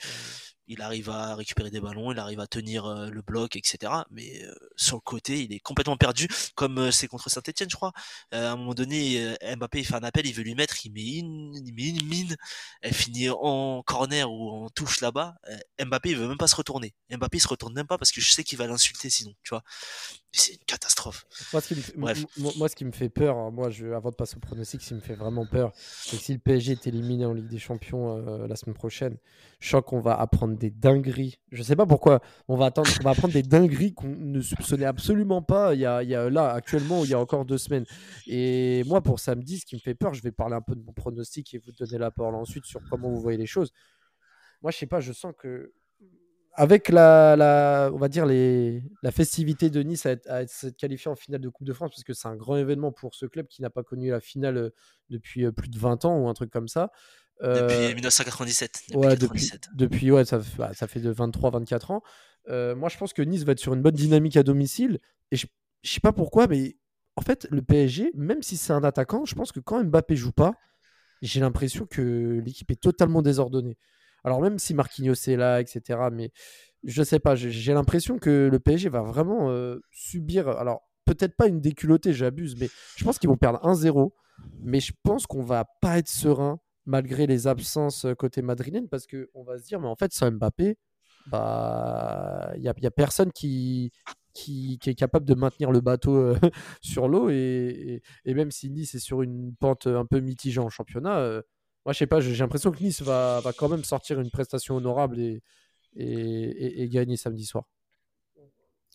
il 0.70 0.82
arrive 0.82 1.10
à 1.10 1.36
récupérer 1.36 1.70
des 1.72 1.82
ballons, 1.82 2.12
il 2.14 2.20
arrive 2.20 2.40
à 2.40 2.48
tenir 2.48 2.86
euh, 2.86 3.10
le 3.10 3.22
bloc, 3.22 3.58
etc. 3.58 3.92
Mais 4.12 4.44
euh, 4.46 4.54
sur 4.78 4.96
le 4.96 5.02
côté, 5.02 5.44
il 5.44 5.52
est 5.52 5.60
complètement 5.60 5.98
perdu, 5.98 6.28
comme 6.56 6.78
euh, 6.78 6.92
c'est 6.92 7.08
contre 7.08 7.30
Saint-Etienne, 7.30 7.70
je 7.70 7.76
crois. 7.76 7.92
À 8.32 8.52
un 8.52 8.56
moment 8.56 8.74
donné, 8.74 9.36
Mbappé 9.58 9.80
il 9.80 9.86
fait 9.86 9.96
un 9.96 10.04
appel, 10.04 10.26
il 10.26 10.34
veut 10.34 10.44
lui 10.44 10.56
mettre, 10.56 10.86
il 10.86 10.92
met 10.94 11.18
une, 11.18 11.56
il 11.66 11.74
met 11.74 11.90
une 11.90 12.08
mine, 12.08 12.36
elle 12.82 12.94
finit 12.94 13.30
en 13.30 13.82
corner 13.86 14.32
ou 14.32 14.50
en 14.66 14.70
touche 14.70 15.02
là-bas. 15.02 15.36
Mbappé 15.84 16.12
il 16.12 16.18
veut 16.18 16.28
même 16.28 16.38
pas 16.38 16.48
se 16.48 16.56
retourner. 16.56 16.94
Mbappé 17.10 17.38
il 17.38 17.42
se 17.42 17.48
retourne 17.48 17.74
même 17.74 17.88
pas 17.88 17.98
parce 17.98 18.12
que 18.12 18.22
je 18.22 18.30
sais 18.32 18.44
qu'il 18.44 18.58
va 18.58 18.68
l'insulter 18.68 19.10
sinon, 19.10 19.34
tu 19.44 19.50
vois. 19.50 19.64
C'est 20.32 20.54
une 20.54 20.60
catastrophe. 20.68 21.26
Moi, 21.52 21.62
ce 21.62 21.68
qui 21.70 21.76
me 21.76 21.82
fait, 21.82 21.98
Bref. 21.98 22.18
m- 22.20 22.46
m- 22.46 22.52
moi, 22.58 22.70
ce 22.70 22.76
qui 22.76 22.86
me 22.86 22.92
fait 22.92 23.10
peur, 23.10 23.36
hein, 23.36 23.50
moi, 23.50 23.72
je, 23.72 23.88
avant 23.88 24.12
de 24.12 24.16
passer 24.16 24.36
au 24.38 24.40
pronostic, 24.40 24.82
ce 24.84 24.90
qui 24.90 24.94
me 24.94 25.00
fait 25.00 25.16
vraiment 25.16 25.48
peur, 25.48 25.72
c'est 25.76 26.18
que 26.18 26.24
si 26.24 26.34
le 26.34 26.40
PSG 26.40 26.74
est 26.74 26.86
éliminé 26.88 27.26
en 27.26 27.34
Ligue 27.34 27.48
des 27.48 27.58
Champions 27.58 28.18
la 28.46 28.56
semaine 28.56 28.76
prochaine, 28.76 29.18
je 29.60 29.70
sens 29.70 29.82
qu'on 29.86 30.00
va 30.00 30.20
apprendre 30.20 30.58
des 30.58 30.70
dingueries. 30.72 31.36
Je 31.52 31.62
sais 31.64 31.76
pas 31.76 31.86
pourquoi, 31.86 32.22
on 32.48 32.56
va, 32.56 32.68
attendre, 32.68 32.90
on 33.02 33.04
va 33.04 33.12
apprendre 33.12 33.34
des 33.34 33.44
dingueries 33.44 33.94
qu'on 33.94 34.08
ne 34.08 34.40
soupçonnait 34.42 34.86
absolument 34.86 35.42
pas 35.42 35.74
il 35.76 35.82
y, 35.82 35.86
a, 35.86 36.02
il 36.02 36.10
y 36.10 36.16
a 36.16 36.30
là, 36.30 36.50
actuellement, 36.52 37.04
il 37.04 37.10
y 37.10 37.14
a 37.14 37.20
encore 37.20 37.46
deux 37.46 37.58
semaines. 37.58 37.86
Et 38.26 38.84
moi, 38.86 39.02
pour 39.02 39.20
samedi, 39.20 39.60
ce 39.60 39.66
qui 39.66 39.76
me 39.76 39.82
fait 39.82 39.96
peur, 39.96 40.14
je 40.14 40.22
vais 40.22 40.32
parler 40.32 40.56
un 40.56 40.62
peu 40.62 40.76
de 40.76 40.82
mon 40.82 40.94
pronostic 40.94 41.54
et 41.54 41.58
vous 41.58 41.72
donner 41.74 41.98
la 41.98 42.10
parole 42.12 42.36
ensuite 42.36 42.66
sur 42.66 42.82
comment 42.90 43.10
vous 43.10 43.20
voyez 43.20 43.38
les 43.38 43.46
choses. 43.46 43.72
Moi, 44.62 44.72
je 44.72 44.78
sais 44.78 44.88
pas, 44.88 45.00
je 45.00 45.14
sens 45.14 45.34
que 45.38 45.74
avec 46.54 46.90
la, 46.90 47.90
on 47.94 47.98
va 47.98 48.10
dire 48.10 48.26
la 48.26 49.12
festivité 49.12 49.70
de 49.70 49.82
Nice 49.82 50.06
à, 50.06 50.12
être- 50.12 50.30
à 50.30 50.42
être- 50.42 50.70
qualifié 50.78 51.10
en 51.10 51.16
finale 51.16 51.40
de 51.40 51.48
Coupe 51.50 51.66
de 51.66 51.74
France, 51.74 51.92
parce 51.92 52.04
que 52.04 52.14
c'est 52.14 52.28
un 52.28 52.36
grand 52.36 52.58
événement 52.58 52.92
pour 52.92 53.16
ce 53.16 53.26
club 53.26 53.48
qui 53.48 53.62
n'a 53.62 53.70
pas 53.70 53.84
connu 53.84 54.10
la 54.10 54.20
finale 54.20 54.58
euh, 54.58 54.70
depuis 55.10 55.46
euh, 55.46 55.52
plus 55.54 55.70
de 55.70 55.80
20 55.80 56.04
ans 56.04 56.18
ou 56.20 56.28
un 56.28 56.34
truc 56.34 56.52
comme 56.52 56.68
ça. 56.68 56.92
Euh, 57.42 57.68
Depuis 57.68 57.96
1997. 57.96 58.82
Depuis 58.90 58.98
ouais, 58.98 59.16
depuis, 59.16 59.40
97. 59.50 59.70
depuis 59.76 60.12
ouais, 60.12 60.26
ça, 60.26 60.40
f- 60.40 60.56
bah, 60.58 60.72
ça 60.74 60.88
fait 60.88 61.00
de 61.00 61.14
23-24 61.14 61.92
ans. 61.94 62.04
Euh, 62.50 62.76
moi, 62.76 62.90
je 62.90 62.98
pense 62.98 63.14
que 63.14 63.22
Nice 63.22 63.44
va 63.44 63.54
être 63.54 63.60
sur 63.60 63.74
une 63.74 63.82
bonne 63.82 63.96
dynamique 63.96 64.36
à 64.38 64.44
domicile. 64.44 65.00
Et 65.32 65.36
je, 65.38 65.48
je 65.84 65.92
sais 65.92 66.00
pas 66.02 66.12
pourquoi, 66.12 66.48
mais 66.48 66.76
en 67.16 67.22
fait, 67.22 67.48
le 67.52 67.62
PSG, 67.62 68.12
même 68.16 68.42
si 68.42 68.58
c'est 68.58 68.74
un 68.74 68.84
attaquant, 68.84 69.26
je 69.26 69.36
pense 69.36 69.52
que 69.52 69.60
quand 69.60 69.84
Mbappé 69.84 70.16
joue 70.16 70.32
pas, 70.32 70.54
j'ai 71.22 71.40
l'impression 71.40 71.86
que 71.86 72.42
l'équipe 72.46 72.70
est 72.72 72.80
totalement 72.82 73.22
désordonnée. 73.22 73.78
Alors 74.24 74.42
même 74.42 74.60
si 74.60 74.74
Marquinhos 74.74 75.14
est 75.28 75.36
là, 75.38 75.62
etc. 75.62 76.00
Mais 76.12 76.32
je 76.84 77.04
sais 77.04 77.20
pas, 77.20 77.36
j'ai- 77.36 77.52
j'ai 77.52 77.74
l'impression 77.74 78.20
que 78.20 78.50
le 78.52 78.60
PSG 78.60 78.90
va 78.90 79.02
vraiment 79.02 79.50
euh, 79.50 79.80
subir. 79.92 80.48
Alors 80.50 80.82
peut-être 81.06 81.36
pas 81.36 81.48
une 81.48 81.62
déculottée, 81.62 82.14
j'abuse, 82.14 82.56
mais 82.60 82.70
je 82.98 83.04
pense 83.06 83.18
qu'ils 83.20 83.30
vont 83.30 83.38
perdre 83.38 83.60
1-0. 83.64 84.14
Mais 84.62 84.80
je 84.80 84.94
pense 85.04 85.26
qu'on 85.28 85.44
va 85.44 85.66
pas 85.82 85.98
être 86.00 86.08
serein 86.10 86.60
malgré 86.90 87.28
les 87.28 87.48
absences 87.48 88.06
euh, 88.06 88.16
côté 88.16 88.42
madrilène 88.42 88.90
parce 88.90 89.06
qu'on 89.06 89.44
va 89.44 89.58
se 89.60 89.64
dire, 89.64 89.80
mais 89.80 89.88
en 89.88 89.96
fait, 89.96 90.12
sans 90.12 90.32
Mbappé, 90.32 90.78
bah, 91.28 92.52
il 92.56 92.62
n'y 92.62 92.68
a, 92.68 92.74
y 92.82 92.88
a 92.88 92.92
personne 92.92 93.32
qui, 93.32 93.92
qui, 94.34 94.80
est 94.86 94.96
capable 94.96 95.26
de 95.26 95.36
maintenir 95.36 95.72
le 95.72 95.82
bateau 95.82 96.16
euh, 96.16 96.40
sur 96.82 97.08
l'eau. 97.08 97.30
Et, 97.30 98.02
même 98.26 98.50
si 98.50 98.72
Nice 98.72 98.96
est 98.96 99.00
sur 99.00 99.22
une 99.22 99.56
pente 99.56 99.86
un 99.86 100.06
peu 100.06 100.20
mitigée 100.20 100.60
en 100.60 100.70
championnat, 100.70 101.20
euh, 101.20 101.42
moi, 101.86 101.94
je 101.94 102.00
sais 102.00 102.08
pas, 102.08 102.20
j'ai 102.20 102.36
l'impression 102.36 102.72
que 102.72 102.84
Nice 102.84 103.02
va, 103.04 103.42
quand 103.58 103.70
même 103.70 103.84
sortir 103.84 104.20
une 104.20 104.32
prestation 104.32 104.76
honorable 104.76 105.20
et, 105.96 106.90
gagner 106.90 107.18
samedi 107.18 107.46
soir. 107.46 107.66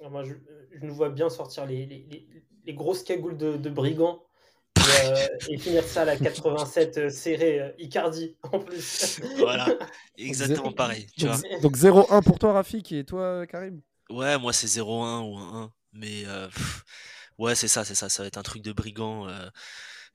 Alors 0.00 0.10
Moi, 0.10 0.24
je, 0.24 0.34
je 0.72 0.84
nous 0.84 0.94
vois 0.94 1.10
bien 1.10 1.28
sortir 1.28 1.64
les, 1.66 2.26
grosses 2.68 3.04
cagoules 3.04 3.36
de 3.36 3.70
brigands 3.70 4.24
et, 4.76 5.06
euh, 5.06 5.26
et 5.48 5.58
finir 5.58 5.84
ça 5.84 6.02
à 6.02 6.04
la 6.04 6.16
87 6.16 6.98
euh, 6.98 7.08
serré 7.10 7.60
euh, 7.60 7.70
Icardi 7.78 8.36
en 8.52 8.58
plus. 8.60 9.20
Voilà, 9.38 9.66
exactement 10.16 10.72
pareil. 10.72 11.06
Tu 11.16 11.26
vois. 11.26 11.36
Donc, 11.36 11.62
donc 11.62 11.76
0-1 11.76 12.22
pour 12.22 12.38
toi, 12.38 12.52
Rafik, 12.52 12.92
et 12.92 13.04
toi, 13.04 13.46
Karim? 13.46 13.80
Ouais, 14.10 14.38
moi 14.38 14.52
c'est 14.52 14.66
0-1 14.66 15.20
ou 15.22 15.36
1-1. 15.38 15.70
Mais 15.92 16.24
euh, 16.26 16.48
pff, 16.48 16.84
ouais, 17.38 17.54
c'est 17.54 17.68
ça, 17.68 17.84
c'est 17.84 17.94
ça. 17.94 18.08
Ça 18.08 18.22
va 18.22 18.26
être 18.26 18.38
un 18.38 18.42
truc 18.42 18.62
de 18.62 18.72
brigand. 18.72 19.28
euh, 19.28 19.48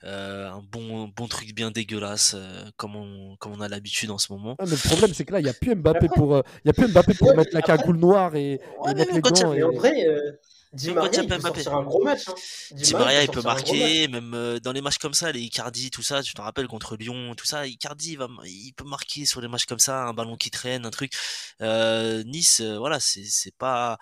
euh, 0.06 0.50
un 0.50 0.62
bon, 0.62 1.10
bon 1.10 1.28
truc 1.28 1.54
bien 1.54 1.72
dégueulasse, 1.72 2.34
euh, 2.38 2.64
comme, 2.78 2.96
on, 2.96 3.36
comme 3.36 3.52
on 3.52 3.60
a 3.60 3.68
l'habitude 3.68 4.12
en 4.12 4.18
ce 4.18 4.32
moment. 4.32 4.56
Ah, 4.58 4.64
mais 4.66 4.72
le 4.72 4.88
problème, 4.90 5.14
c'est 5.14 5.26
que 5.26 5.34
là, 5.34 5.42
il 5.42 5.44
n'y 5.44 5.50
a 5.50 5.54
plus 5.54 5.76
Mbappé 5.76 6.06
Après- 6.06 6.16
pour, 6.16 6.36
euh, 6.36 6.42
il 6.64 6.68
y 6.68 6.70
a 6.70 6.74
plus 6.74 6.88
Mbappé 6.88 7.14
pour 7.16 7.28
Ouais, 7.30 7.36
mettre 7.36 7.54
la 7.54 7.62
cagoule 7.62 7.98
noire 7.98 8.34
et, 8.38 8.54
et 8.54 8.58
Ouais, 8.58 8.62
mais 8.86 8.94
mettre 8.94 9.14
les 9.16 9.22
gants. 9.22 9.54
Et- 9.54 9.62
en 9.64 9.72
vrai, 9.74 10.08
euh, 10.08 10.32
Di 10.74 10.88
Même 10.88 10.96
quand 11.00 11.10
Maria, 11.10 11.12
il 11.12 11.18
y 11.18 11.20
a 11.20 11.24
il 11.24 11.28
pas 11.28 11.36
peut 11.36 11.40
Mbappé. 11.40 11.64
sortir 11.64 11.76
un 11.76 11.84
gros 11.84 12.04
match. 12.04 12.28
Hein. 12.28 12.36
Di 12.72 12.96
Maria, 12.96 13.24
il 13.24 13.30
peut 13.30 13.42
marquer, 13.42 14.08
même 14.08 14.34
euh, 14.36 14.60
dans 14.60 14.72
les 14.72 14.82
matchs 14.82 15.00
comme 15.00 15.14
ça, 15.16 15.32
les 15.32 15.42
Icardi, 15.42 15.90
tout 15.92 16.04
ça, 16.04 16.22
tu 16.22 16.34
te 16.34 16.42
rappelles 16.42 16.68
contre 16.68 16.96
Lyon, 16.96 17.34
tout 17.36 17.46
ça, 17.46 17.66
Icardi, 17.68 18.12
il, 18.14 18.18
va, 18.20 18.28
il 18.46 18.74
peut 18.74 18.84
marquer 18.86 19.26
sur 19.26 19.42
des 19.42 19.48
matchs 19.48 19.66
comme 19.66 19.80
ça, 19.80 20.04
un 20.06 20.14
ballon 20.14 20.38
qui 20.38 20.52
traîne, 20.52 20.86
un 20.86 20.92
truc. 20.92 21.14
Euh, 21.62 22.24
nice, 22.24 22.60
euh, 22.62 22.78
voilà, 22.78 23.00
c'est 23.00 23.56
pas, 23.58 23.98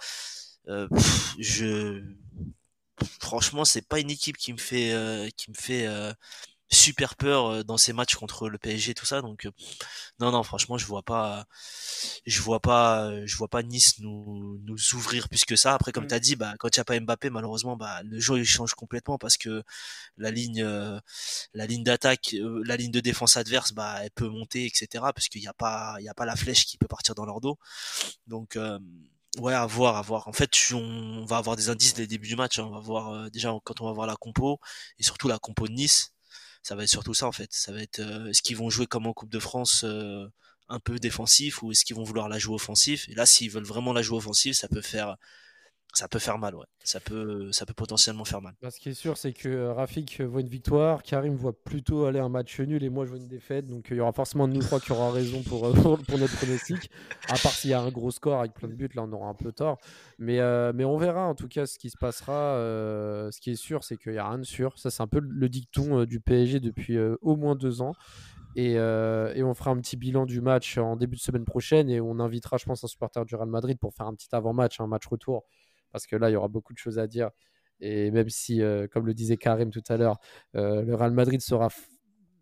euh, 0.67 0.87
pff, 0.89 1.35
je, 1.39 2.03
franchement, 3.21 3.63
c'est 3.65 3.87
pas 3.87 3.99
une 3.99 4.11
équipe 4.11 4.37
qui 4.37 4.51
me 4.53 4.57
fait, 4.57 4.91
euh, 4.91 5.29
qui 5.37 5.49
me 5.51 5.55
fait 5.55 5.87
euh, 5.87 6.13
super 6.69 7.15
peur 7.15 7.45
euh, 7.47 7.63
dans 7.63 7.77
ces 7.77 7.93
matchs 7.93 8.15
contre 8.15 8.49
le 8.49 8.57
PSG, 8.57 8.93
tout 8.93 9.05
ça. 9.05 9.21
Donc, 9.21 9.45
euh, 9.45 9.51
non, 10.19 10.31
non, 10.31 10.43
franchement, 10.43 10.77
je 10.77 10.85
vois 10.85 11.03
pas, 11.03 11.45
je 12.25 12.41
vois 12.41 12.59
pas, 12.59 13.11
je 13.25 13.35
vois 13.37 13.47
pas 13.47 13.63
Nice 13.63 13.99
nous, 13.99 14.59
nous 14.63 14.77
ouvrir 14.95 15.29
plus 15.29 15.45
que 15.45 15.55
ça. 15.55 15.73
Après, 15.73 15.91
comme 15.91 16.05
Mm. 16.05 16.07
tu 16.09 16.13
as 16.15 16.19
dit, 16.19 16.35
bah, 16.35 16.53
quand 16.59 16.75
il 16.75 16.79
n'y 16.79 16.81
a 16.81 16.85
pas 16.85 16.99
Mbappé, 16.99 17.29
malheureusement, 17.29 17.77
bah, 17.77 18.01
le 18.03 18.19
jeu 18.19 18.37
il 18.39 18.45
change 18.45 18.73
complètement 18.75 19.17
parce 19.17 19.37
que 19.37 19.63
la 20.17 20.31
ligne, 20.31 20.61
euh, 20.63 20.99
la 21.53 21.65
ligne 21.67 21.83
d'attaque, 21.83 22.35
la 22.65 22.77
ligne 22.77 22.91
de 22.91 22.99
défense 22.99 23.37
adverse, 23.37 23.73
bah, 23.73 23.97
elle 24.03 24.11
peut 24.11 24.29
monter, 24.29 24.65
etc. 24.65 25.13
Parce 25.13 25.27
qu'il 25.29 25.41
n'y 25.41 25.47
a 25.47 25.53
pas, 25.53 25.95
il 25.99 26.05
y 26.05 26.09
a 26.09 26.13
pas 26.13 26.25
la 26.25 26.35
flèche 26.35 26.65
qui 26.65 26.77
peut 26.77 26.87
partir 26.87 27.15
dans 27.15 27.25
leur 27.25 27.41
dos. 27.41 27.57
Donc, 28.27 28.55
euh, 28.57 28.79
ouais, 29.39 29.53
à 29.53 29.65
voir, 29.65 29.97
à 29.97 30.01
voir. 30.01 30.27
En 30.27 30.33
fait, 30.33 30.51
on 30.73 31.25
va 31.25 31.37
avoir 31.37 31.55
des 31.55 31.69
indices 31.69 31.93
dès 31.93 32.03
le 32.03 32.07
début 32.07 32.27
du 32.27 32.35
match. 32.35 32.59
hein. 32.59 32.65
On 32.67 32.71
va 32.71 32.79
voir 32.79 33.13
euh, 33.13 33.29
déjà 33.29 33.53
quand 33.63 33.81
on 33.81 33.85
va 33.85 33.93
voir 33.93 34.07
la 34.07 34.15
compo 34.15 34.59
et 34.99 35.03
surtout 35.03 35.27
la 35.27 35.39
compo 35.39 35.67
de 35.67 35.73
Nice. 35.73 36.13
Ça 36.63 36.75
va 36.75 36.83
être 36.83 36.89
surtout 36.89 37.13
ça 37.13 37.27
en 37.27 37.31
fait. 37.31 37.49
Ça 37.51 37.71
va 37.71 37.81
être 37.81 37.99
euh, 37.99 38.27
est-ce 38.27 38.41
qu'ils 38.41 38.57
vont 38.57 38.69
jouer 38.69 38.87
comme 38.87 39.07
en 39.07 39.13
Coupe 39.13 39.29
de 39.29 39.39
France 39.39 39.83
euh, 39.83 40.27
un 40.69 40.79
peu 40.79 40.99
défensif 40.99 41.63
ou 41.63 41.71
est-ce 41.71 41.85
qu'ils 41.85 41.95
vont 41.95 42.03
vouloir 42.03 42.29
la 42.29 42.39
jouer 42.39 42.55
offensif 42.55 43.07
Et 43.09 43.15
là, 43.15 43.25
s'ils 43.25 43.51
veulent 43.51 43.63
vraiment 43.63 43.93
la 43.93 44.01
jouer 44.01 44.17
offensive, 44.17 44.53
ça 44.53 44.67
peut 44.67 44.81
faire 44.81 45.17
ça 45.97 46.07
peut 46.07 46.19
faire 46.19 46.37
mal, 46.37 46.53
ouais. 46.53 46.65
Ça 46.83 46.99
peut 46.99 47.51
ça 47.51 47.65
peut 47.65 47.73
potentiellement 47.73 48.23
faire 48.23 48.39
mal. 48.39 48.53
Bah, 48.61 48.69
ce 48.69 48.79
qui 48.79 48.89
est 48.89 48.93
sûr, 48.93 49.17
c'est 49.17 49.33
que 49.33 49.49
euh, 49.49 49.73
Rafik 49.73 50.21
voit 50.21 50.41
une 50.41 50.47
victoire, 50.47 51.01
Karim 51.01 51.35
voit 51.35 51.51
plutôt 51.51 52.05
aller 52.05 52.19
un 52.19 52.29
match 52.29 52.59
nul 52.59 52.83
et 52.83 52.89
moi 52.89 53.05
je 53.05 53.09
vois 53.09 53.19
une 53.19 53.27
défaite. 53.27 53.65
Donc 53.65 53.91
euh, 53.91 53.95
il 53.95 53.97
y 53.97 54.01
aura 54.01 54.13
forcément 54.13 54.47
de 54.47 54.53
nous 54.53 54.61
trois 54.61 54.79
qui 54.79 54.91
aura 54.91 55.11
raison 55.11 55.41
pour, 55.41 55.65
euh, 55.65 55.73
pour, 56.07 56.17
notre 56.19 56.37
pronostic. 56.37 56.91
À 57.29 57.37
part 57.37 57.51
s'il 57.51 57.71
y 57.71 57.73
a 57.73 57.81
un 57.81 57.89
gros 57.89 58.11
score 58.11 58.39
avec 58.39 58.53
plein 58.53 58.69
de 58.69 58.75
buts, 58.75 58.89
là 58.93 59.03
on 59.03 59.11
aura 59.11 59.27
un 59.27 59.33
peu 59.33 59.51
tort. 59.51 59.79
Mais, 60.19 60.37
mais 60.73 60.85
on 60.85 60.97
verra 60.97 61.27
en 61.27 61.35
tout 61.35 61.47
cas 61.47 61.65
ce 61.65 61.79
qui 61.79 61.89
se 61.89 61.97
passera. 61.97 62.55
Ce 63.31 63.41
qui 63.41 63.51
est 63.51 63.55
sûr, 63.55 63.83
c'est 63.83 63.97
qu'il 63.97 64.11
n'y 64.11 64.17
a 64.19 64.29
rien 64.29 64.39
de 64.39 64.45
sûr. 64.45 64.77
Ça, 64.77 64.91
c'est 64.91 65.01
un 65.01 65.07
peu 65.07 65.19
le 65.19 65.49
dicton 65.49 66.05
du 66.05 66.19
PSG 66.19 66.59
depuis 66.59 66.97
au 67.21 67.35
moins 67.35 67.55
deux 67.55 67.81
ans. 67.81 67.93
Et 68.55 68.79
on 68.79 69.53
fera 69.53 69.71
un 69.71 69.77
petit 69.77 69.97
bilan 69.97 70.25
du 70.25 70.41
match 70.41 70.77
en 70.77 70.95
début 70.95 71.15
de 71.15 71.21
semaine 71.21 71.45
prochaine 71.45 71.89
et 71.89 71.99
on 72.01 72.19
invitera, 72.19 72.57
je 72.57 72.65
pense, 72.65 72.83
un 72.83 72.87
supporter 72.87 73.25
du 73.25 73.35
Real 73.35 73.49
Madrid 73.49 73.77
pour 73.79 73.93
faire 73.93 74.07
un 74.07 74.13
petit 74.13 74.29
avant-match, 74.31 74.79
un 74.79 74.87
match 74.87 75.05
retour. 75.07 75.43
Parce 75.91 76.07
que 76.07 76.15
là, 76.15 76.29
il 76.29 76.33
y 76.33 76.35
aura 76.35 76.47
beaucoup 76.47 76.73
de 76.73 76.77
choses 76.77 76.99
à 76.99 77.07
dire. 77.07 77.29
Et 77.79 78.11
même 78.11 78.29
si, 78.29 78.61
euh, 78.61 78.87
comme 78.87 79.05
le 79.05 79.13
disait 79.13 79.37
Karim 79.37 79.69
tout 79.69 79.83
à 79.87 79.97
l'heure, 79.97 80.17
euh, 80.55 80.81
le 80.81 80.95
Real 80.95 81.11
Madrid 81.11 81.41
sera 81.41 81.69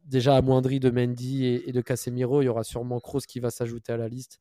déjà 0.06 0.36
amoindri 0.38 0.80
de 0.80 0.90
Mendy 0.90 1.46
et, 1.46 1.72
de 1.72 1.82
Casemiro, 1.82 2.42
il 2.42 2.46
y 2.46 2.48
aura 2.48 2.64
sûrement 2.64 3.00
Kroos 3.00 3.22
qui 3.28 3.39
va 3.39 3.50
s'ajouter 3.50 3.91
à 3.91 3.98
la 3.98 4.08
liste. 4.08 4.39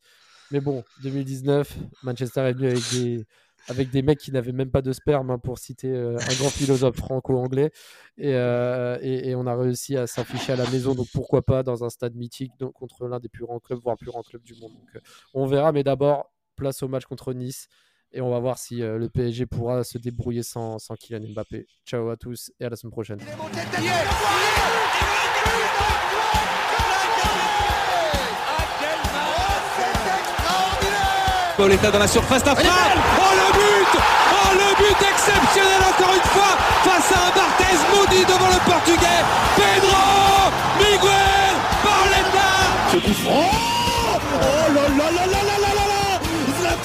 Mais 0.51 0.61
bon, 0.61 0.85
2019, 1.03 1.77
Manchester 2.03 2.41
est 2.43 2.53
venu 2.53 2.69
avec 2.69 2.83
des, 2.93 3.25
avec 3.69 3.91
des 3.91 4.03
mecs 4.03 4.19
qui 4.19 4.31
n'avaient 4.31 4.53
même 4.53 4.71
pas 4.71 4.83
de 4.83 4.93
sperme, 4.93 5.31
hein, 5.31 5.39
pour 5.39 5.59
citer 5.59 5.89
euh, 5.89 6.17
un 6.17 6.35
grand 6.35 6.51
philosophe 6.51 6.97
franco-anglais. 6.97 7.73
Et, 8.19 8.31
et- 8.31 9.35
on 9.35 9.47
a 9.47 9.57
réussi 9.57 9.97
à 9.97 10.07
s'afficher 10.07 10.53
à 10.53 10.57
la 10.57 10.69
maison, 10.71 10.95
donc 10.95 11.09
pourquoi 11.13 11.43
pas 11.43 11.63
dans 11.63 11.83
un 11.83 11.89
stade 11.89 12.15
mythique 12.15 12.53
donc, 12.59 12.75
contre 12.75 13.09
l'un 13.09 13.19
des 13.19 13.31
plus 13.31 13.45
grands 13.45 13.59
clubs, 13.59 13.81
voire 13.83 13.97
plus 13.97 14.11
grands 14.11 14.23
clubs 14.23 14.43
du 14.43 14.55
monde. 14.61 14.73
On 15.33 15.47
verra, 15.47 15.73
mais 15.73 15.83
d'abord, 15.83 16.31
place 16.57 16.83
au 16.83 16.89
match 16.89 17.07
contre 17.07 17.33
Nice. 17.33 17.69
Et 18.17 18.21
on 18.21 18.31
va 18.31 18.39
voir 18.39 18.59
si 18.59 18.81
euh, 18.81 18.97
le 18.97 19.09
PSG 19.09 19.45
pourra 19.45 19.83
se 19.83 19.99
débrouiller 19.99 20.45
sans, 20.45 20.79
sans 20.79 20.95
Kylian 20.95 21.33
Mbappé. 21.35 21.67
Ciao 21.85 22.09
à 22.11 22.17
tous 22.17 22.53
et 22.61 22.65
à 22.65 22.69
la 22.69 22.77
semaine 22.77 22.93
prochaine. 22.93 23.19
Pauletta 31.57 31.91
dans 31.91 31.99
la 31.99 32.07
surface 32.07 32.45
d'affaire. 32.45 32.71
Oh 33.19 33.35
le 33.35 33.53
but. 33.53 33.99
Oh 33.99 34.53
le 34.55 34.77
but 34.79 35.07
exceptionnel 35.11 35.81
encore 35.91 36.15
une 36.15 36.29
fois 36.31 36.57
face 36.85 37.11
à 37.13 37.19
un 37.19 37.31
Barthez 37.35 37.79
maudit 37.97 38.25
devant 38.25 38.49
le 38.49 38.61
portugais. 38.71 39.23
Pedro 39.57 40.53
Miguel 40.79 41.55
Pauletta 41.83 42.51
Ce 42.93 42.97
coup 42.99 43.15
franc. 43.25 43.51
Oh 44.41 44.73
là 44.73 44.89
là. 44.99 45.04